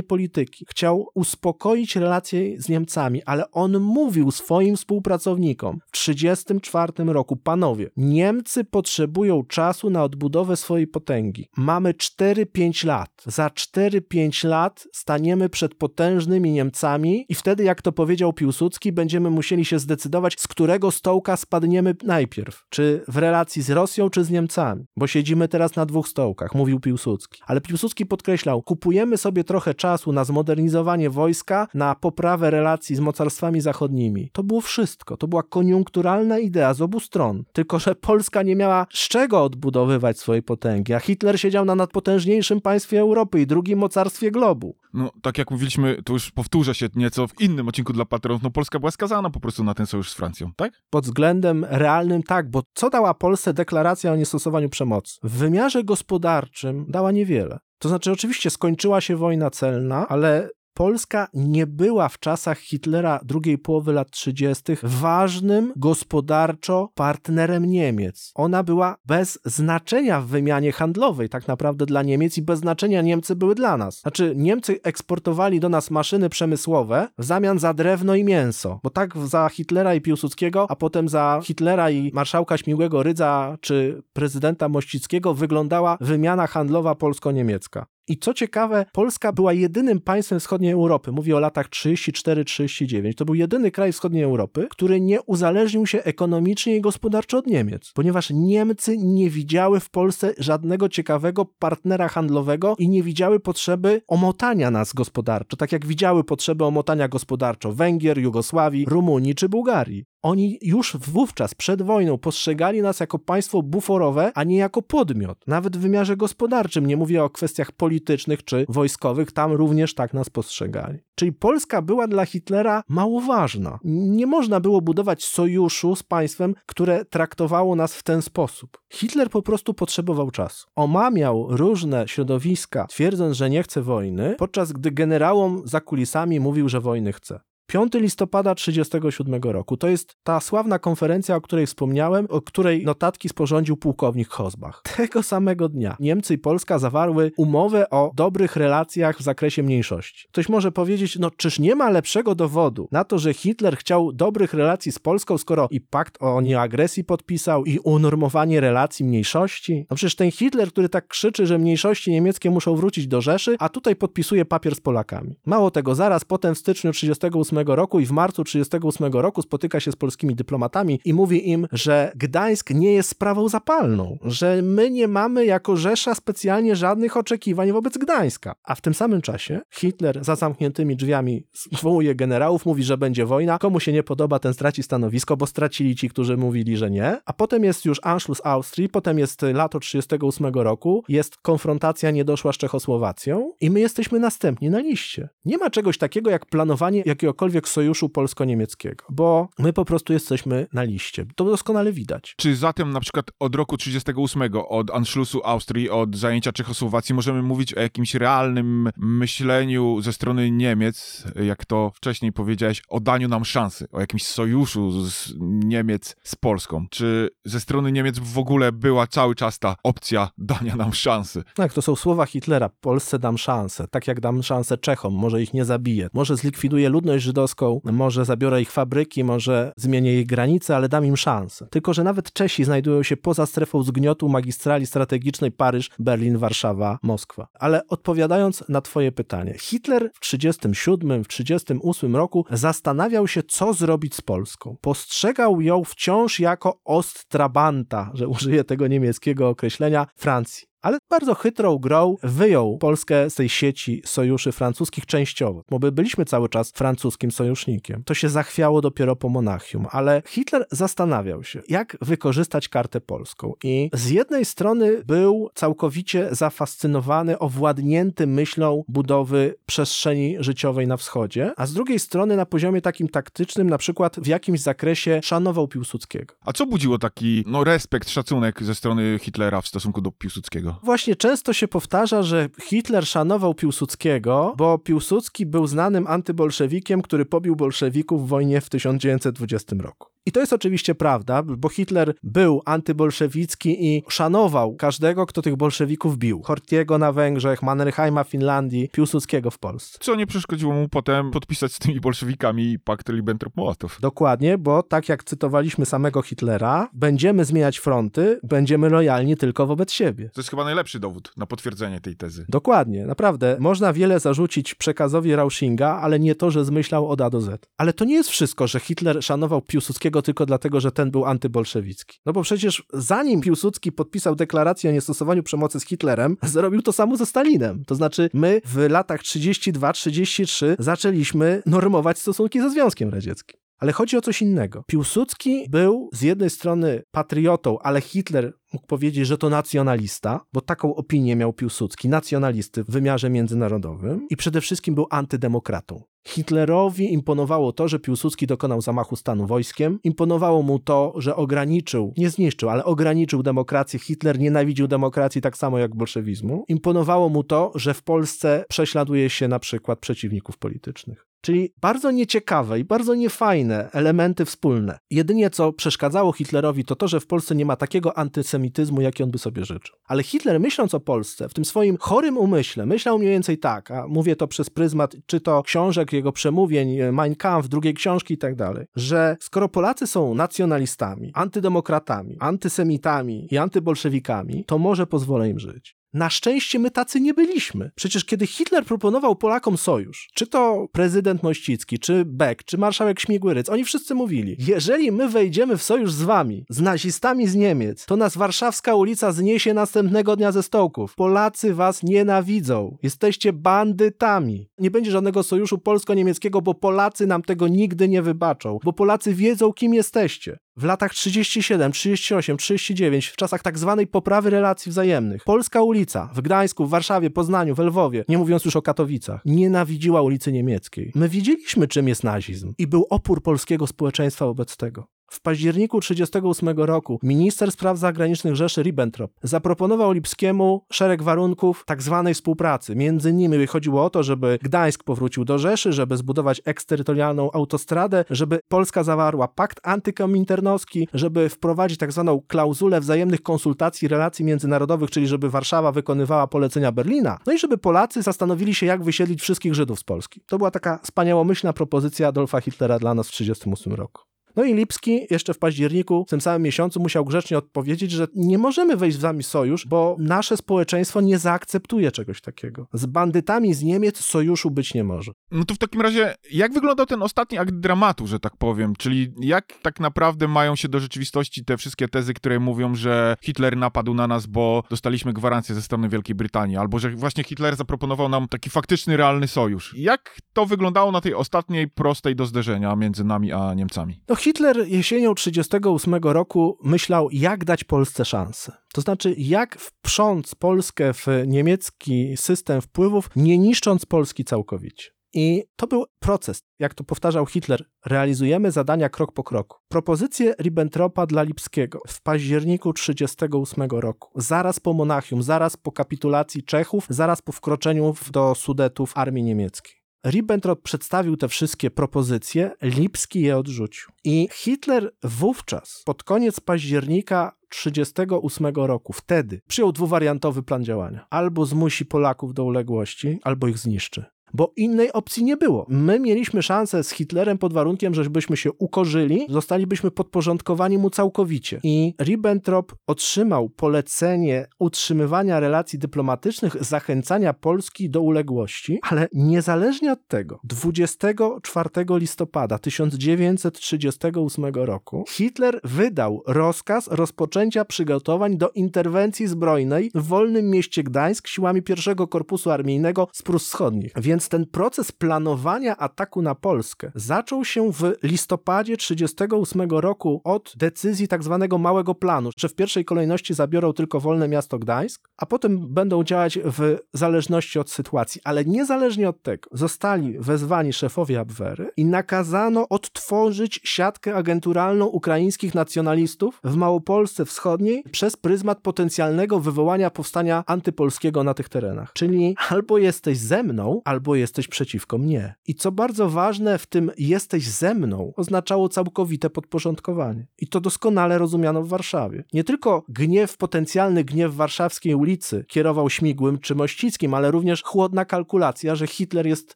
polityki. 0.08 0.66
Chciał 0.70 1.08
uspokoić 1.14 1.96
relacje 1.96 2.62
z 2.62 2.70
Niemcami, 2.70 3.24
ale 3.24 3.52
on 3.52 3.80
mówił 3.80 4.32
swoim 4.32 4.76
współpracownikom 4.76 5.80
w 5.86 5.92
1934 5.92 7.14
roku, 7.14 7.36
panowie, 7.36 7.90
Niemcy 7.98 8.64
potrzebują 8.64 9.44
czasu 9.44 9.90
na 9.90 10.04
odbudowę 10.04 10.58
swojej 10.58 10.88
potęgi. 10.88 11.50
Mamy 11.58 11.94
4-5 11.94 12.86
lat. 12.86 13.10
Za 13.26 13.48
4-5 13.48 14.48
lat 14.48 14.88
staniemy 14.94 15.50
przed 15.50 15.76
potężnymi 15.76 16.52
Niemcami 16.52 17.26
i 17.30 17.36
wtedy, 17.36 17.64
jak 17.64 17.82
to 17.82 17.92
powiedział 17.92 18.34
Piłsudski, 18.34 18.92
będziemy 18.92 19.30
musieli 19.30 19.66
się 19.66 19.80
zdecydować, 19.80 20.36
z 20.40 20.48
którego 20.48 20.92
stołka 20.92 21.38
spadniemy 21.38 21.96
najpierw. 22.04 22.64
Czy 22.70 23.04
w 23.08 23.18
relacji 23.18 23.62
z 23.62 23.70
Rosją, 23.70 24.10
czy 24.10 24.24
z 24.24 24.30
Niemcami. 24.30 24.86
Bo 24.98 25.08
siedzimy 25.08 25.48
teraz 25.48 25.76
na 25.76 25.86
dwóch 25.86 26.08
stołkach, 26.08 26.56
mówił 26.56 26.80
Piłsudski. 26.80 27.42
Ale 27.46 27.62
Piłsudski 27.62 28.06
podkreślał, 28.06 28.62
kupujemy 28.62 29.18
sobie 29.18 29.44
trochę 29.48 29.74
czasu 29.74 30.12
na 30.12 30.24
zmodernizowanie 30.24 31.10
wojska, 31.10 31.68
na 31.74 31.96
poprawę 31.96 32.52
relacji 32.52 32.96
z 32.96 33.00
mocarstwami 33.00 33.62
zachodnimi. 33.62 34.30
To 34.34 34.44
było 34.44 34.62
wszystko. 34.62 35.18
To 35.18 35.28
była 35.28 35.44
koniunkturalna 35.44 36.40
idea 36.40 36.74
z 36.74 36.82
obu 36.82 37.00
stron. 37.00 37.44
Tylko, 37.54 37.80
że 37.80 37.96
Polska 37.96 38.44
nie 38.44 38.56
miała 38.56 38.88
z 38.94 39.08
czego 39.08 39.44
odbudowywać 39.44 40.20
swojej 40.20 40.44
potęgi, 40.44 40.94
a 40.94 41.00
Hitler 41.00 41.40
siedział 41.40 41.66
na 41.66 41.76
nadpotężniejszym 41.76 42.62
państwie 42.62 43.00
Europy 43.00 43.42
i 43.42 43.48
drugim 43.48 43.80
mocarstwie 43.80 44.32
globu. 44.32 44.76
No, 44.94 45.12
tak 45.22 45.38
jak 45.38 45.52
mówiliśmy, 45.52 46.04
to 46.06 46.14
już 46.14 46.32
powtórzę 46.32 46.76
się 46.76 46.88
nieco 46.96 47.28
w 47.28 47.42
innym 47.42 47.68
odcinku 47.68 47.94
dla 47.94 48.06
patronów, 48.06 48.44
no 48.44 48.52
Polska 48.52 48.80
była 48.80 48.92
skazana 48.92 49.30
po 49.30 49.40
prostu 49.40 49.64
na 49.64 49.74
ten 49.74 49.86
sojusz 49.86 50.12
z 50.12 50.14
Francją, 50.14 50.52
tak? 50.56 50.74
Pod 50.90 51.06
względem 51.06 51.66
realnym 51.70 52.24
tak, 52.24 52.50
bo 52.50 52.64
co 52.74 52.90
dała 52.90 53.14
Polsce 53.14 53.54
deklaracja 53.54 54.12
o 54.12 54.16
niestosowaniu 54.16 54.70
przemocy? 54.70 55.20
W 55.24 55.38
wymiarze 55.38 55.84
gospodarczym 55.84 56.86
dała 56.90 57.12
niewiele. 57.12 57.60
To 57.80 57.90
znaczy, 57.90 58.12
oczywiście 58.12 58.50
skończyła 58.50 59.02
się 59.02 59.16
wojna 59.16 59.50
celna, 59.50 60.08
ale 60.08 60.50
Polska 60.78 61.28
nie 61.34 61.68
była 61.68 62.10
w 62.10 62.20
czasach 62.20 62.60
Hitlera 62.60 63.20
drugiej 63.24 63.58
połowy 63.58 63.94
lat 63.94 64.12
30. 64.12 64.64
ważnym 64.84 65.74
gospodarczo 65.76 66.90
partnerem 66.96 67.66
Niemiec. 67.66 68.32
Ona 68.36 68.64
była 68.64 68.98
bez 69.06 69.40
znaczenia 69.46 70.22
w 70.22 70.26
wymianie 70.26 70.72
handlowej 70.72 71.30
tak 71.30 71.48
naprawdę 71.48 71.86
dla 71.86 72.04
Niemiec 72.04 72.38
i 72.38 72.42
bez 72.42 72.60
znaczenia 72.60 73.02
Niemcy 73.02 73.36
były 73.36 73.56
dla 73.56 73.78
nas. 73.78 74.00
Znaczy 74.00 74.34
Niemcy 74.36 74.80
eksportowali 74.84 75.60
do 75.60 75.70
nas 75.70 75.92
maszyny 75.92 76.30
przemysłowe 76.30 77.08
w 77.18 77.24
zamian 77.24 77.60
za 77.60 77.74
drewno 77.74 78.16
i 78.16 78.24
mięso, 78.24 78.80
bo 78.84 78.90
tak 78.90 79.18
za 79.18 79.50
Hitlera 79.50 79.96
i 79.96 80.02
Piłsudskiego, 80.02 80.66
a 80.70 80.76
potem 80.76 81.10
za 81.10 81.40
Hitlera 81.44 81.92
i 81.92 82.12
marszałka 82.14 82.58
Śmiłego 82.58 83.04
Rydza 83.04 83.58
czy 83.62 84.04
prezydenta 84.14 84.70
Mościckiego 84.70 85.34
wyglądała 85.34 85.98
wymiana 86.02 86.48
handlowa 86.48 86.96
polsko-niemiecka. 86.96 87.86
I 88.10 88.18
co 88.18 88.34
ciekawe, 88.34 88.86
Polska 88.92 89.32
była 89.32 89.54
jedynym 89.54 90.02
państwem 90.02 90.40
wschodniej 90.40 90.72
Europy, 90.72 91.12
mówię 91.12 91.36
o 91.38 91.40
latach 91.40 91.70
34-39, 91.70 93.14
to 93.14 93.26
był 93.26 93.36
jedyny 93.36 93.72
kraj 93.72 93.92
wschodniej 93.92 94.24
Europy, 94.24 94.68
który 94.70 95.02
nie 95.02 95.22
uzależnił 95.22 95.86
się 95.86 96.04
ekonomicznie 96.04 96.76
i 96.76 96.82
gospodarczo 96.82 97.38
od 97.38 97.48
Niemiec, 97.48 97.92
ponieważ 97.96 98.30
Niemcy 98.34 98.98
nie 98.98 99.30
widziały 99.30 99.80
w 99.80 99.90
Polsce 99.90 100.34
żadnego 100.38 100.90
ciekawego 100.90 101.46
partnera 101.46 102.08
handlowego 102.08 102.76
i 102.80 102.90
nie 102.90 103.04
widziały 103.04 103.40
potrzeby 103.40 104.02
omotania 104.08 104.72
nas 104.72 104.94
gospodarczo, 104.94 105.58
tak 105.58 105.72
jak 105.72 105.86
widziały 105.86 106.24
potrzeby 106.24 106.66
omotania 106.66 107.08
gospodarczo 107.08 107.74
Węgier, 107.74 108.18
Jugosławii, 108.18 108.86
Rumunii 108.86 109.36
czy 109.36 109.50
Bułgarii. 109.50 110.06
Oni 110.22 110.60
już 110.62 110.98
wówczas, 110.98 111.56
przed 111.56 111.82
wojną, 111.82 112.18
postrzegali 112.18 112.82
nas 112.82 113.00
jako 113.00 113.20
państwo 113.20 113.62
buforowe, 113.62 114.32
a 114.36 114.44
nie 114.44 114.58
jako 114.58 114.82
podmiot. 114.82 115.38
Nawet 115.48 115.78
w 115.78 115.80
wymiarze 115.80 116.18
gospodarczym, 116.18 116.86
nie 116.86 116.98
mówię 116.98 117.24
o 117.24 117.30
kwestiach 117.30 117.72
politycznych 117.72 118.44
czy 118.44 118.66
wojskowych, 118.70 119.32
tam 119.32 119.52
również 119.52 119.94
tak 119.94 120.14
nas 120.14 120.30
postrzegali. 120.30 121.00
Czyli 121.16 121.34
Polska 121.34 121.82
była 121.82 122.08
dla 122.08 122.26
Hitlera 122.26 122.84
mało 122.90 123.22
ważna. 123.22 123.80
Nie 123.84 124.28
można 124.28 124.60
było 124.60 124.82
budować 124.82 125.26
sojuszu 125.26 125.96
z 125.96 126.04
państwem, 126.04 126.56
które 126.66 127.06
traktowało 127.06 127.76
nas 127.76 127.96
w 127.96 128.04
ten 128.04 128.22
sposób. 128.22 128.78
Hitler 128.94 129.30
po 129.30 129.42
prostu 129.42 129.74
potrzebował 129.74 130.32
czasu. 130.32 130.68
Omamiał 130.76 131.48
różne 131.50 132.08
środowiska, 132.08 132.88
twierdząc, 132.88 133.38
że 133.38 133.50
nie 133.50 133.64
chce 133.64 133.82
wojny, 133.82 134.36
podczas 134.38 134.72
gdy 134.72 134.92
generałom 134.92 135.62
za 135.66 135.82
kulisami 135.82 136.40
mówił, 136.40 136.70
że 136.70 136.82
wojny 136.82 137.14
chce. 137.14 137.40
5 137.68 137.94
listopada 137.94 138.56
1937 138.56 139.42
roku. 139.52 139.78
To 139.78 139.88
jest 139.88 140.16
ta 140.24 140.40
sławna 140.40 140.80
konferencja, 140.80 141.36
o 141.36 141.42
której 141.42 141.66
wspomniałem, 141.66 142.28
o 142.30 142.42
której 142.42 142.86
notatki 142.86 143.30
sporządził 143.30 143.78
pułkownik 143.78 144.28
Hosbach. 144.28 144.82
Tego 144.98 145.24
samego 145.24 145.70
dnia 145.70 145.96
Niemcy 146.00 146.34
i 146.34 146.38
Polska 146.38 146.80
zawarły 146.80 147.32
umowę 147.38 147.90
o 147.90 148.12
dobrych 148.16 148.56
relacjach 148.56 149.18
w 149.18 149.22
zakresie 149.22 149.64
mniejszości. 149.64 150.28
Ktoś 150.32 150.50
może 150.50 150.72
powiedzieć, 150.72 151.20
no 151.20 151.32
czyż 151.32 151.60
nie 151.60 151.76
ma 151.76 151.90
lepszego 151.90 152.36
dowodu 152.36 152.88
na 152.92 153.04
to, 153.04 153.20
że 153.20 153.34
Hitler 153.34 153.78
chciał 153.78 154.14
dobrych 154.14 154.54
relacji 154.54 154.92
z 154.92 155.00
Polską, 155.00 155.38
skoro 155.38 155.68
i 155.72 155.82
pakt 155.82 156.18
o 156.20 156.42
nieagresji 156.42 157.04
podpisał 157.04 157.66
i 157.66 157.80
unormowanie 157.80 158.62
relacji 158.62 159.06
mniejszości? 159.06 159.86
No 159.90 159.96
przecież 159.96 160.16
ten 160.16 160.32
Hitler, 160.32 160.70
który 160.70 160.90
tak 160.90 161.08
krzyczy, 161.08 161.48
że 161.48 161.58
mniejszości 161.58 162.12
niemieckie 162.12 162.50
muszą 162.50 162.76
wrócić 162.76 163.08
do 163.08 163.22
Rzeszy, 163.22 163.56
a 163.60 163.70
tutaj 163.70 163.96
podpisuje 163.96 164.46
papier 164.46 164.76
z 164.76 164.80
Polakami. 164.80 165.36
Mało 165.46 165.72
tego, 165.72 165.96
zaraz 165.96 166.26
potem 166.26 166.56
w 166.56 166.58
styczniu 166.58 166.92
1938 166.92 167.57
roku 167.66 168.00
i 168.00 168.06
w 168.06 168.12
marcu 168.12 168.44
1938 168.44 169.22
roku 169.22 169.42
spotyka 169.42 169.80
się 169.80 169.92
z 169.92 169.96
polskimi 169.96 170.36
dyplomatami 170.36 171.00
i 171.06 171.14
mówi 171.14 171.50
im, 171.50 171.68
że 171.72 172.12
Gdańsk 172.16 172.70
nie 172.70 172.94
jest 172.94 173.10
sprawą 173.10 173.50
zapalną, 173.50 174.18
że 174.24 174.62
my 174.62 174.92
nie 174.92 175.08
mamy 175.08 175.46
jako 175.46 175.76
Rzesza 175.76 176.16
specjalnie 176.16 176.76
żadnych 176.76 177.18
oczekiwań 177.18 177.72
wobec 177.72 177.98
Gdańska. 177.98 178.56
A 178.64 178.76
w 178.76 178.82
tym 178.82 178.94
samym 178.94 179.22
czasie 179.22 179.60
Hitler 179.74 180.26
za 180.26 180.36
zamkniętymi 180.36 180.96
drzwiami 180.96 181.44
zwołuje 181.54 182.16
generałów, 182.16 182.66
mówi, 182.66 182.84
że 182.84 182.98
będzie 182.98 183.26
wojna, 183.26 183.58
komu 183.58 183.80
się 183.80 183.94
nie 183.94 184.04
podoba, 184.04 184.40
ten 184.40 184.54
straci 184.54 184.84
stanowisko, 184.84 185.38
bo 185.38 185.48
stracili 185.48 185.96
ci, 185.96 186.10
którzy 186.10 186.38
mówili, 186.38 186.78
że 186.78 186.92
nie. 186.92 187.18
A 187.26 187.34
potem 187.34 187.64
jest 187.64 187.86
już 187.86 188.00
Anschluss 188.04 188.42
Austrii, 188.44 188.90
potem 188.90 189.20
jest 189.20 189.42
lato 189.42 189.80
1938 189.80 190.64
roku, 190.64 191.04
jest 191.10 191.38
konfrontacja 191.38 192.12
niedoszła 192.12 192.54
z 192.54 192.58
Czechosłowacją 192.58 193.54
i 193.62 193.70
my 193.70 193.80
jesteśmy 193.80 194.20
następni 194.20 194.70
na 194.70 194.80
liście. 194.80 195.30
Nie 195.46 195.58
ma 195.58 195.70
czegoś 195.70 195.98
takiego 195.98 196.30
jak 196.30 196.46
planowanie 196.46 197.04
jakiegokolwiek 197.06 197.47
jakiegokolwiek 197.48 197.68
sojuszu 197.68 198.10
polsko-niemieckiego, 198.10 199.06
bo 199.10 199.50
my 199.60 199.74
po 199.74 199.86
prostu 199.86 200.14
jesteśmy 200.14 200.68
na 200.74 200.84
liście. 200.84 201.26
To 201.36 201.46
doskonale 201.46 201.94
widać. 201.94 202.36
Czy 202.38 202.56
zatem 202.56 202.92
na 202.92 203.00
przykład 203.00 203.26
od 203.40 203.56
roku 203.56 203.78
38, 203.78 204.42
od 204.68 204.92
Anschlussu 204.92 205.42
Austrii, 205.44 205.90
od 205.90 206.16
zajęcia 206.16 206.52
Czechosłowacji 206.52 207.16
możemy 207.16 207.42
mówić 207.42 207.74
o 207.74 207.80
jakimś 207.80 208.16
realnym 208.16 208.90
myśleniu 208.98 210.02
ze 210.02 210.14
strony 210.14 210.52
Niemiec, 210.52 211.24
jak 211.36 211.66
to 211.66 211.92
wcześniej 211.96 212.32
powiedziałeś, 212.32 212.82
o 212.90 213.00
daniu 213.00 213.28
nam 213.28 213.46
szansy, 213.46 213.88
o 213.92 214.00
jakimś 214.00 214.24
sojuszu 214.24 215.06
z 215.06 215.34
Niemiec 215.40 216.16
z 216.24 216.36
Polską? 216.36 216.86
Czy 216.90 217.30
ze 217.46 217.60
strony 217.60 217.92
Niemiec 217.92 218.20
w 218.20 218.38
ogóle 218.38 218.72
była 218.72 219.08
cały 219.08 219.36
czas 219.36 219.60
ta 219.60 219.76
opcja 219.84 220.30
dania 220.38 220.76
nam 220.76 220.94
szansy? 220.94 221.44
Tak, 221.56 221.74
to 221.74 221.82
są 221.82 221.96
słowa 221.96 222.26
Hitlera. 222.26 222.70
Polsce 222.82 223.20
dam 223.20 223.38
szansę, 223.38 223.88
tak 223.88 224.08
jak 224.08 224.20
dam 224.20 224.44
szansę 224.44 224.78
Czechom, 224.78 225.14
może 225.14 225.42
ich 225.42 225.54
nie 225.54 225.66
zabiję, 225.66 226.10
może 226.14 226.36
zlikwiduję 226.36 226.90
ludność 226.90 227.26
żydowską, 227.38 227.82
może 227.84 228.26
zabiorę 228.26 228.62
ich 228.62 228.72
fabryki, 228.72 229.24
może 229.24 229.74
zmienię 229.78 230.20
ich 230.20 230.28
granice, 230.28 230.76
ale 230.76 230.90
dam 230.90 231.06
im 231.06 231.18
szansę. 231.18 231.68
Tylko, 231.72 231.94
że 231.94 232.04
nawet 232.04 232.34
Czesi 232.34 232.64
znajdują 232.64 233.04
się 233.04 233.18
poza 233.18 233.46
strefą 233.46 233.84
zgniotu 233.84 234.30
magistrali 234.30 234.86
strategicznej 234.86 235.52
Paryż, 235.52 235.90
Berlin, 236.00 236.38
Warszawa, 236.38 237.00
Moskwa. 237.04 237.48
Ale 237.54 237.88
odpowiadając 237.88 238.64
na 238.70 238.82
twoje 238.82 239.12
pytanie, 239.12 239.56
Hitler 239.60 240.12
w 240.14 240.20
37, 240.20 241.24
w 241.24 241.28
38 241.28 242.16
roku 242.16 242.46
zastanawiał 242.52 243.28
się, 243.28 243.44
co 243.44 243.74
zrobić 243.74 244.16
z 244.16 244.22
Polską. 244.22 244.78
Postrzegał 244.82 245.62
ją 245.62 245.84
wciąż 245.84 246.40
jako 246.40 246.80
Ostrabanta, 246.86 248.12
że 248.14 248.28
użyję 248.28 248.64
tego 248.64 248.88
niemieckiego 248.88 249.50
określenia, 249.50 250.08
Francji 250.16 250.68
ale 250.82 250.98
bardzo 251.10 251.36
chytrą 251.36 251.78
grą 251.78 252.16
wyjął 252.24 252.78
Polskę 252.78 253.30
z 253.30 253.36
tej 253.36 253.50
sieci 253.50 254.02
sojuszy 254.06 254.52
francuskich 254.52 255.06
częściowo, 255.06 255.64
bo 255.70 255.80
my 255.80 255.92
byliśmy 255.92 256.26
cały 256.26 256.50
czas 256.50 256.72
francuskim 256.72 257.32
sojusznikiem. 257.32 258.04
To 258.04 258.14
się 258.14 258.30
zachwiało 258.30 258.82
dopiero 258.82 259.16
po 259.16 259.30
Monachium, 259.30 259.88
ale 259.92 260.22
Hitler 260.28 260.66
zastanawiał 260.72 261.44
się, 261.44 261.62
jak 261.70 261.98
wykorzystać 262.02 262.70
kartę 262.70 263.02
polską. 263.02 263.54
I 263.64 263.90
z 263.94 264.10
jednej 264.10 264.46
strony 264.46 265.04
był 265.06 265.50
całkowicie 265.56 266.28
zafascynowany, 266.32 267.40
owładnięty 267.40 268.28
myślą 268.28 268.84
budowy 268.88 269.56
przestrzeni 269.66 270.36
życiowej 270.40 270.88
na 270.88 270.98
wschodzie, 270.98 271.54
a 271.58 271.66
z 271.66 271.74
drugiej 271.74 272.00
strony 272.00 272.36
na 272.36 272.46
poziomie 272.46 272.82
takim 272.82 273.08
taktycznym, 273.08 273.70
na 273.70 273.78
przykład 273.78 274.20
w 274.20 274.28
jakimś 274.28 274.60
zakresie 274.60 275.20
szanował 275.24 275.68
Piłsudskiego. 275.68 276.36
A 276.46 276.54
co 276.54 276.66
budziło 276.66 276.98
taki 276.98 277.44
no, 277.48 277.64
respekt, 277.64 278.10
szacunek 278.10 278.64
ze 278.64 278.76
strony 278.76 279.20
Hitlera 279.22 279.62
w 279.62 279.68
stosunku 279.68 280.02
do 280.02 280.12
Piłsudskiego? 280.12 280.77
Właśnie 280.84 281.16
często 281.16 281.54
się 281.54 281.68
powtarza, 281.68 282.24
że 282.24 282.50
Hitler 282.62 283.06
szanował 283.06 283.54
Piłsudskiego, 283.54 284.54
bo 284.58 284.78
Piłsudski 284.78 285.46
był 285.46 285.68
znanym 285.68 286.08
antybolszewikiem, 286.08 287.02
który 287.02 287.26
pobił 287.26 287.56
bolszewików 287.56 288.26
w 288.26 288.28
wojnie 288.28 288.62
w 288.62 288.70
1920 288.70 289.76
roku. 289.80 290.08
I 290.28 290.32
to 290.32 290.40
jest 290.40 290.54
oczywiście 290.54 290.96
prawda, 290.96 291.44
bo 291.44 291.70
Hitler 291.70 292.14
był 292.24 292.62
antybolszewicki 292.66 293.86
i 293.86 294.04
szanował 294.10 294.76
każdego, 294.76 295.26
kto 295.26 295.42
tych 295.42 295.56
bolszewików 295.56 296.18
bił. 296.18 296.42
Hortiego 296.42 296.98
na 296.98 297.12
Węgrzech, 297.12 297.64
Mannerheima 297.64 298.24
w 298.24 298.30
Finlandii, 298.30 298.90
Piłsudskiego 298.90 299.52
w 299.52 299.60
Polsce. 299.60 299.98
Co 300.02 300.16
nie 300.16 300.28
przeszkodziło 300.28 300.74
mu 300.74 300.90
potem 300.90 301.32
podpisać 301.32 301.74
z 301.74 301.80
tymi 301.80 302.00
bolszewikami 302.00 302.80
pakt 302.80 303.10
Ribbentrop-Mołotow. 303.10 304.00
Dokładnie, 304.00 304.58
bo 304.58 304.84
tak 304.84 305.10
jak 305.10 305.24
cytowaliśmy 305.24 305.86
samego 305.86 306.22
Hitlera, 306.22 306.90
będziemy 306.94 307.46
zmieniać 307.46 307.78
fronty, 307.78 308.40
będziemy 308.44 308.90
lojalni 308.90 309.38
tylko 309.38 309.68
wobec 309.68 309.92
siebie. 309.92 310.30
To 310.34 310.42
jest 310.42 310.50
chyba 310.58 310.66
najlepszy 310.66 311.00
dowód 311.00 311.32
na 311.38 311.46
potwierdzenie 311.46 312.02
tej 312.02 312.16
tezy. 312.16 312.46
Dokładnie, 312.50 313.06
naprawdę. 313.06 313.58
Można 313.60 313.94
wiele 313.94 314.20
zarzucić 314.20 314.76
przekazowi 314.76 315.36
Raushinga, 315.36 316.00
ale 316.02 316.20
nie 316.20 316.36
to, 316.36 316.52
że 316.52 316.66
zmyślał 316.66 317.10
od 317.10 317.22
A 317.22 317.30
do 317.30 317.42
Z. 317.42 317.68
Ale 317.78 317.94
to 317.94 318.06
nie 318.06 318.14
jest 318.14 318.30
wszystko, 318.30 318.68
że 318.68 318.80
Hitler 318.80 319.24
szanował 319.24 319.62
Piłsudskiego 319.62 320.22
tylko 320.22 320.46
dlatego, 320.46 320.80
że 320.80 320.92
ten 320.92 321.12
był 321.12 321.26
antybolszewicki. 321.26 322.20
No 322.26 322.34
bo 322.34 322.42
przecież 322.42 322.84
zanim 322.94 323.42
Piłsudski 323.42 323.92
podpisał 323.92 324.36
deklarację 324.36 324.90
o 324.90 324.94
niestosowaniu 324.94 325.44
przemocy 325.44 325.80
z 325.80 325.86
Hitlerem, 325.86 326.38
zrobił 326.54 326.82
to 326.82 326.94
samo 326.94 327.18
ze 327.18 327.26
Stalinem. 327.26 327.86
To 327.86 327.96
znaczy 327.96 328.30
my 328.34 328.62
w 328.66 328.90
latach 328.90 329.22
32-33 329.22 330.76
zaczęliśmy 330.80 331.62
normować 331.66 332.20
stosunki 332.20 332.62
ze 332.62 332.70
Związkiem 332.70 333.10
Radzieckim. 333.10 333.67
Ale 333.80 333.92
chodzi 333.92 334.18
o 334.18 334.22
coś 334.22 334.42
innego. 334.42 334.84
Piłsudski 334.88 335.68
był 335.70 336.10
z 336.14 336.22
jednej 336.22 336.50
strony 336.50 337.04
patriotą, 337.12 337.80
ale 337.80 338.02
Hitler 338.02 338.54
mógł 338.74 338.88
powiedzieć, 338.88 339.28
że 339.28 339.38
to 339.38 339.50
nacjonalista, 339.50 340.42
bo 340.54 340.62
taką 340.62 340.96
opinię 340.96 341.36
miał 341.36 341.54
Piłsudski, 341.54 342.10
nacjonalisty 342.10 342.84
w 342.84 342.92
wymiarze 342.92 343.30
międzynarodowym 343.30 344.28
i 344.30 344.38
przede 344.38 344.62
wszystkim 344.62 344.96
był 344.96 345.08
antydemokratą. 345.10 346.04
Hitlerowi 346.28 347.14
imponowało 347.14 347.72
to, 347.72 347.88
że 347.88 348.00
Piłsudski 348.00 348.48
dokonał 348.48 348.82
zamachu 348.82 349.16
stanu 349.16 349.48
wojskiem, 349.48 350.00
imponowało 350.04 350.64
mu 350.64 350.80
to, 350.80 351.14
że 351.18 351.36
ograniczył, 351.36 352.14
nie 352.18 352.30
zniszczył, 352.30 352.70
ale 352.70 352.86
ograniczył 352.86 353.44
demokrację. 353.44 354.00
Hitler 354.00 354.40
nienawidził 354.40 354.88
demokracji 354.88 355.42
tak 355.42 355.58
samo 355.58 355.80
jak 355.80 355.96
bolszewizmu. 355.96 356.66
Imponowało 356.68 357.30
mu 357.30 357.44
to, 357.44 357.72
że 357.76 357.94
w 357.94 358.04
Polsce 358.04 358.66
prześladuje 358.70 359.30
się 359.30 359.48
na 359.48 359.60
przykład 359.60 360.00
przeciwników 360.00 360.58
politycznych. 360.58 361.27
Czyli 361.42 361.74
bardzo 361.82 362.12
nieciekawe 362.12 362.80
i 362.80 362.84
bardzo 362.84 363.16
niefajne 363.16 363.90
elementy 363.92 364.46
wspólne. 364.46 365.00
Jedynie 365.12 365.50
co 365.50 365.74
przeszkadzało 365.74 366.34
Hitlerowi 366.34 366.86
to 366.86 366.96
to, 366.96 367.08
że 367.08 367.20
w 367.20 367.28
Polsce 367.28 367.56
nie 367.56 367.66
ma 367.66 367.76
takiego 367.76 368.18
antysemityzmu, 368.18 369.02
jaki 369.02 369.24
on 369.24 369.32
by 369.32 369.38
sobie 369.38 369.66
życzył. 369.66 369.96
Ale 370.06 370.24
Hitler 370.24 370.60
myśląc 370.60 370.94
o 370.94 371.00
Polsce, 371.00 371.50
w 371.50 371.54
tym 371.54 371.66
swoim 371.66 371.98
chorym 371.98 372.38
umyśle, 372.38 372.86
myślał 372.86 373.20
mniej 373.20 373.32
więcej 373.32 373.58
tak, 373.58 373.92
a 373.92 374.08
mówię 374.08 374.36
to 374.36 374.48
przez 374.48 374.70
pryzmat 374.70 375.16
czy 375.26 375.40
to 375.40 375.64
książek, 375.64 376.14
jego 376.14 376.32
przemówień, 376.32 376.98
Mein 377.12 377.36
Kampf, 377.36 377.70
drugiej 377.70 377.94
książki 377.94 378.34
i 378.34 378.38
tak 378.38 378.56
dalej, 378.56 378.86
że 378.96 379.38
skoro 379.40 379.70
Polacy 379.70 380.08
są 380.08 380.34
nacjonalistami, 380.34 381.32
antydemokratami, 381.34 382.38
antysemitami 382.40 383.48
i 383.52 383.58
antybolszewikami, 383.58 384.66
to 384.66 384.78
może 384.78 385.08
pozwolę 385.08 385.50
im 385.50 385.60
żyć. 385.60 385.97
Na 386.14 386.30
szczęście 386.30 386.80
my 386.80 386.92
tacy 386.92 387.22
nie 387.22 387.34
byliśmy. 387.34 387.92
Przecież 387.96 388.26
kiedy 388.26 388.48
Hitler 388.48 388.86
proponował 388.86 389.36
Polakom 389.36 389.78
sojusz, 389.78 390.30
czy 390.34 390.48
to 390.48 390.88
prezydent 390.92 391.44
Mościcki, 391.44 392.00
czy 392.00 392.26
Beck, 392.26 392.64
czy 392.64 392.78
marszałek 392.78 393.20
Śmigły-Rydz, 393.20 393.70
oni 393.70 393.84
wszyscy 393.84 394.16
mówili, 394.16 394.56
jeżeli 394.60 395.12
my 395.12 395.30
wejdziemy 395.30 395.78
w 395.78 395.84
sojusz 395.84 396.12
z 396.12 396.22
wami, 396.24 396.66
z 396.70 396.82
nazistami 396.82 397.48
z 397.48 397.56
Niemiec, 397.56 398.06
to 398.06 398.16
nas 398.16 398.38
warszawska 398.38 398.96
ulica 398.96 399.32
zniesie 399.32 399.74
następnego 399.74 400.36
dnia 400.36 400.52
ze 400.52 400.64
stołków. 400.64 401.16
Polacy 401.16 401.74
was 401.74 402.04
nienawidzą. 402.04 402.98
Jesteście 403.04 403.54
bandytami. 403.54 404.70
Nie 404.78 404.92
będzie 404.92 405.12
żadnego 405.12 405.44
sojuszu 405.44 405.78
polsko-niemieckiego, 405.78 406.62
bo 406.62 406.74
Polacy 406.74 407.28
nam 407.28 407.42
tego 407.42 407.68
nigdy 407.68 408.08
nie 408.08 408.22
wybaczą, 408.22 408.80
bo 408.84 408.94
Polacy 408.94 409.34
wiedzą, 409.34 409.74
kim 409.74 409.94
jesteście. 409.94 410.58
W 410.78 410.84
latach 410.84 411.14
37, 411.14 411.92
38, 411.92 412.58
39, 412.58 413.28
w 413.28 413.36
czasach 413.36 413.62
tak 413.62 413.78
zwanej 413.78 414.08
poprawy 414.08 414.50
relacji 414.50 414.90
wzajemnych, 414.90 415.44
polska 415.44 415.82
ulica 415.82 416.30
w 416.34 416.42
Gdańsku, 416.42 416.86
w 416.86 416.90
Warszawie, 416.90 417.30
Poznaniu, 417.30 417.76
w 417.76 417.80
Lwowie, 417.80 418.26
nie 418.30 418.38
mówiąc 418.38 418.66
już 418.66 418.76
o 418.76 418.82
Katowicach, 418.82 419.42
nienawidziła 419.46 420.22
ulicy 420.22 420.52
Niemieckiej. 420.52 421.12
My 421.16 421.30
wiedzieliśmy, 421.30 421.88
czym 421.88 422.08
jest 422.08 422.24
nazizm 422.24 422.74
i 422.78 422.88
był 422.88 423.08
opór 423.10 423.44
polskiego 423.44 423.88
społeczeństwa 423.88 424.46
wobec 424.46 424.78
tego. 424.78 425.08
W 425.30 425.42
październiku 425.42 426.00
1938 426.00 426.86
roku 426.86 427.20
minister 427.24 427.72
spraw 427.72 427.98
zagranicznych 427.98 428.56
Rzeszy 428.56 428.84
Ribbentrop 428.84 429.32
zaproponował 429.44 430.12
Lipskiemu 430.12 430.86
szereg 430.92 431.24
warunków 431.24 431.84
tak 431.86 432.02
zwanej 432.02 432.34
współpracy. 432.34 432.96
Między 432.96 433.30
innymi 433.30 433.68
chodziło 433.68 434.06
o 434.06 434.10
to, 434.10 434.24
żeby 434.24 434.60
Gdańsk 434.62 435.04
powrócił 435.04 435.46
do 435.46 435.60
Rzeszy, 435.60 435.94
żeby 435.94 436.18
zbudować 436.18 436.62
eksterytorialną 436.66 437.52
autostradę, 437.52 438.26
żeby 438.30 438.60
Polska 438.68 439.04
zawarła 439.04 439.48
pakt 439.48 439.80
antykominternowski, 439.84 441.08
żeby 441.14 441.50
wprowadzić 441.50 441.98
tak 441.98 442.12
zwaną 442.12 442.42
klauzulę 442.48 443.02
wzajemnych 443.02 443.42
konsultacji 443.42 444.08
relacji 444.08 444.46
międzynarodowych, 444.46 445.10
czyli 445.12 445.28
żeby 445.28 445.50
Warszawa 445.50 445.92
wykonywała 445.92 446.48
polecenia 446.48 446.92
Berlina. 446.92 447.38
No 447.46 447.54
i 447.54 447.60
żeby 447.60 447.78
Polacy 447.78 448.22
zastanowili 448.22 448.76
się, 448.76 448.86
jak 448.86 449.04
wysiedlić 449.04 449.42
wszystkich 449.42 449.76
Żydów 449.76 450.00
z 450.00 450.04
Polski. 450.04 450.42
To 450.48 450.58
była 450.58 450.72
taka 450.72 451.00
wspaniałomyślna 451.04 451.74
propozycja 451.74 452.28
Adolfa 452.28 452.62
Hitlera 452.62 453.00
dla 453.00 453.14
nas 453.14 453.28
w 453.28 453.32
1938 453.32 453.94
roku. 453.94 454.37
No 454.58 454.64
i 454.64 454.74
Lipski 454.74 455.28
jeszcze 455.30 455.54
w 455.54 455.60
październiku, 455.60 456.26
w 456.28 456.30
tym 456.30 456.42
samym 456.42 456.62
miesiącu, 456.62 457.00
musiał 457.00 457.26
grzecznie 457.26 457.58
odpowiedzieć, 457.58 458.12
że 458.12 458.28
nie 458.36 458.58
możemy 458.58 458.98
wejść 458.98 459.18
w 459.18 459.44
sojusz, 459.44 459.88
bo 459.88 460.16
nasze 460.20 460.58
społeczeństwo 460.58 461.22
nie 461.22 461.40
zaakceptuje 461.40 462.12
czegoś 462.12 462.42
takiego. 462.42 462.88
Z 462.94 463.06
bandytami 463.06 463.74
z 463.74 463.84
Niemiec 463.84 464.20
sojuszu 464.20 464.72
być 464.72 464.94
nie 464.94 465.04
może. 465.04 465.32
No 465.52 465.66
to 465.66 465.74
w 465.74 465.78
takim 465.78 466.02
razie, 466.02 466.36
jak 466.52 466.74
wyglądał 466.74 467.06
ten 467.06 467.24
ostatni 467.24 467.58
akt 467.58 467.74
dramatu, 467.74 468.28
że 468.28 468.40
tak 468.40 468.58
powiem? 468.58 468.94
Czyli 468.96 469.34
jak 469.40 469.74
tak 469.82 470.00
naprawdę 470.00 470.48
mają 470.48 470.76
się 470.76 470.90
do 470.90 471.00
rzeczywistości 471.00 471.66
te 471.66 471.78
wszystkie 471.78 472.08
tezy, 472.08 472.34
które 472.34 472.60
mówią, 472.60 472.96
że 472.96 473.36
Hitler 473.42 473.78
napadł 473.78 474.14
na 474.14 474.28
nas, 474.28 474.46
bo 474.46 474.84
dostaliśmy 474.90 475.34
gwarancję 475.34 475.76
ze 475.76 475.82
strony 475.82 476.10
Wielkiej 476.10 476.36
Brytanii, 476.36 476.78
albo 476.78 477.00
że 477.00 477.10
właśnie 477.10 477.44
Hitler 477.44 477.76
zaproponował 477.76 478.30
nam 478.30 478.48
taki 478.48 478.70
faktyczny, 478.70 479.18
realny 479.18 479.48
sojusz. 479.48 479.94
Jak 479.98 480.38
to 480.54 480.66
wyglądało 480.66 481.12
na 481.12 481.22
tej 481.22 481.34
ostatniej 481.34 481.88
prostej 481.88 482.36
do 482.36 482.46
zderzenia 482.46 482.96
między 482.96 483.24
nami 483.24 483.52
a 483.52 483.74
Niemcami? 483.74 484.20
No 484.30 484.36
Hitler 484.48 484.78
jesienią 484.78 485.36
1938 485.36 486.34
roku 486.34 486.78
myślał, 486.84 487.30
jak 487.32 487.66
dać 487.66 487.84
Polsce 487.84 488.26
szansę. 488.26 488.78
To 488.94 489.02
znaczy, 489.02 489.36
jak 489.38 489.80
wprząc 489.80 490.56
Polskę 490.56 491.14
w 491.14 491.28
niemiecki 491.48 492.38
system 492.38 492.82
wpływów, 492.82 493.30
nie 493.36 493.58
niszcząc 493.58 494.06
Polski 494.06 494.44
całkowicie. 494.44 495.12
I 495.34 495.64
to 495.76 495.88
był 495.88 496.06
proces, 496.20 496.64
jak 496.80 496.94
to 496.94 497.04
powtarzał 497.04 497.46
Hitler, 497.46 497.86
realizujemy 498.06 498.72
zadania 498.72 499.10
krok 499.10 499.32
po 499.32 499.44
kroku. 499.44 499.78
Propozycje 499.88 500.54
Ribbentropa 500.62 501.26
dla 501.26 501.44
Lipskiego 501.44 502.00
w 502.08 502.22
październiku 502.22 502.94
1938 502.94 504.00
roku, 504.00 504.42
zaraz 504.42 504.80
po 504.80 504.94
Monachium, 504.94 505.44
zaraz 505.44 505.78
po 505.78 505.92
kapitulacji 505.92 506.64
Czechów, 506.64 507.06
zaraz 507.10 507.42
po 507.42 507.52
wkroczeniu 507.52 508.14
do 508.32 508.56
Sudetów 508.56 509.12
armii 509.16 509.44
niemieckiej. 509.44 509.97
Ribbentrop 510.26 510.82
przedstawił 510.82 511.38
te 511.38 511.48
wszystkie 511.48 511.92
propozycje, 511.92 512.72
Lipski 512.82 513.42
je 513.42 513.58
odrzucił. 513.58 514.12
I 514.24 514.48
Hitler 514.52 515.12
wówczas, 515.24 516.04
pod 516.06 516.24
koniec 516.24 516.60
października 516.60 517.58
1938 517.70 518.76
roku, 518.76 519.14
wtedy 519.14 519.62
przyjął 519.68 519.92
dwuwariantowy 519.92 520.64
plan 520.64 520.84
działania. 520.84 521.28
Albo 521.30 521.66
zmusi 521.66 522.06
Polaków 522.06 522.54
do 522.54 522.64
uległości, 522.64 523.40
albo 523.44 523.68
ich 523.68 523.78
zniszczy 523.78 524.26
bo 524.54 524.74
innej 524.76 525.12
opcji 525.14 525.44
nie 525.44 525.58
było. 525.58 525.86
My 525.90 526.20
mieliśmy 526.20 526.62
szansę 526.62 527.04
z 527.04 527.10
Hitlerem 527.12 527.58
pod 527.58 527.74
warunkiem, 527.74 528.14
żebyśmy 528.14 528.58
się 528.58 528.72
ukorzyli, 528.72 529.46
zostalibyśmy 529.50 530.12
podporządkowani 530.12 530.98
mu 530.98 531.10
całkowicie. 531.10 531.80
I 531.84 532.14
Ribbentrop 532.22 532.96
otrzymał 533.08 533.70
polecenie 533.70 534.68
utrzymywania 534.80 535.60
relacji 535.60 536.00
dyplomatycznych, 536.00 536.84
zachęcania 536.84 537.54
Polski 537.54 538.10
do 538.10 538.22
uległości, 538.22 539.00
ale 539.02 539.28
niezależnie 539.34 540.12
od 540.12 540.28
tego, 540.28 540.60
24 540.64 541.90
listopada 542.10 542.80
1938 542.80 544.66
roku 544.74 545.26
Hitler 545.30 545.80
wydał 545.84 546.44
rozkaz 546.48 547.08
rozpoczęcia 547.12 547.86
przygotowań 547.86 548.58
do 548.58 548.70
interwencji 548.70 549.48
zbrojnej 549.48 550.12
w 550.16 550.24
wolnym 550.24 550.70
mieście 550.70 551.04
Gdańsk 551.04 551.48
siłami 551.48 551.82
pierwszego 551.82 552.28
korpusu 552.28 552.72
armijnego 552.72 553.28
z 553.34 553.42
Prus 553.44 553.68
Wschodnich. 553.68 554.12
Więc 554.16 554.37
ten 554.40 554.66
proces 554.66 555.12
planowania 555.12 555.98
ataku 555.98 556.42
na 556.42 556.56
Polskę 556.56 557.12
zaczął 557.16 557.66
się 557.66 557.92
w 557.92 558.14
listopadzie 558.24 558.98
1938 558.98 560.00
roku 560.00 560.42
od 560.44 560.74
decyzji 560.78 561.28
tak 561.28 561.44
zwanego 561.44 561.78
małego 561.78 562.16
planu, 562.16 562.50
że 562.58 562.70
w 562.70 562.76
pierwszej 562.76 563.06
kolejności 563.06 563.54
zabiorą 563.54 563.94
tylko 563.94 564.20
wolne 564.20 564.48
miasto 564.48 564.80
Gdańsk, 564.80 565.30
a 565.38 565.46
potem 565.46 565.94
będą 565.94 566.24
działać 566.24 566.60
w 566.64 566.98
zależności 567.14 567.80
od 567.80 567.90
sytuacji. 567.90 568.42
Ale 568.44 568.66
niezależnie 568.66 569.30
od 569.30 569.42
tego 569.42 569.70
zostali 569.72 570.40
wezwani 570.40 570.94
szefowie 570.94 571.40
Abwery 571.40 571.92
i 571.98 572.06
nakazano 572.06 572.90
odtworzyć 572.90 573.80
siatkę 573.84 574.36
agenturalną 574.36 575.06
ukraińskich 575.06 575.76
nacjonalistów 575.76 576.60
w 576.64 576.76
Małopolsce 576.76 577.46
Wschodniej 577.46 578.04
przez 578.12 578.38
pryzmat 578.38 578.80
potencjalnego 578.82 579.60
wywołania 579.60 580.10
powstania 580.10 580.64
antypolskiego 580.68 581.44
na 581.44 581.54
tych 581.54 581.70
terenach. 581.70 582.14
Czyli 582.14 582.56
albo 582.70 582.98
jesteś 582.98 583.38
ze 583.38 583.64
mną, 583.64 584.02
albo 584.06 584.27
jesteś 584.36 584.68
przeciwko 584.68 585.18
mnie. 585.18 585.56
I 585.68 585.76
co 585.76 585.92
bardzo 585.92 586.30
ważne, 586.30 586.78
w 586.78 586.86
tym 586.86 587.12
jesteś 587.18 587.68
ze 587.70 587.94
mną 587.94 588.34
oznaczało 588.36 588.90
całkowite 588.90 589.50
podporządkowanie. 589.50 590.48
I 590.60 590.68
to 590.68 590.82
doskonale 590.82 591.38
rozumiano 591.38 591.84
w 591.84 591.88
Warszawie. 591.88 592.44
Nie 592.54 592.64
tylko 592.64 593.04
gniew, 593.10 593.58
potencjalny 593.58 594.24
gniew 594.24 594.56
warszawskiej 594.56 595.16
ulicy 595.16 595.66
kierował 595.68 596.10
Śmigłym 596.10 596.60
czy 596.60 596.76
Mościckim, 596.76 597.34
ale 597.34 597.52
również 597.52 597.84
chłodna 597.84 598.26
kalkulacja, 598.26 598.96
że 598.96 599.08
Hitler 599.08 599.48
jest 599.48 599.74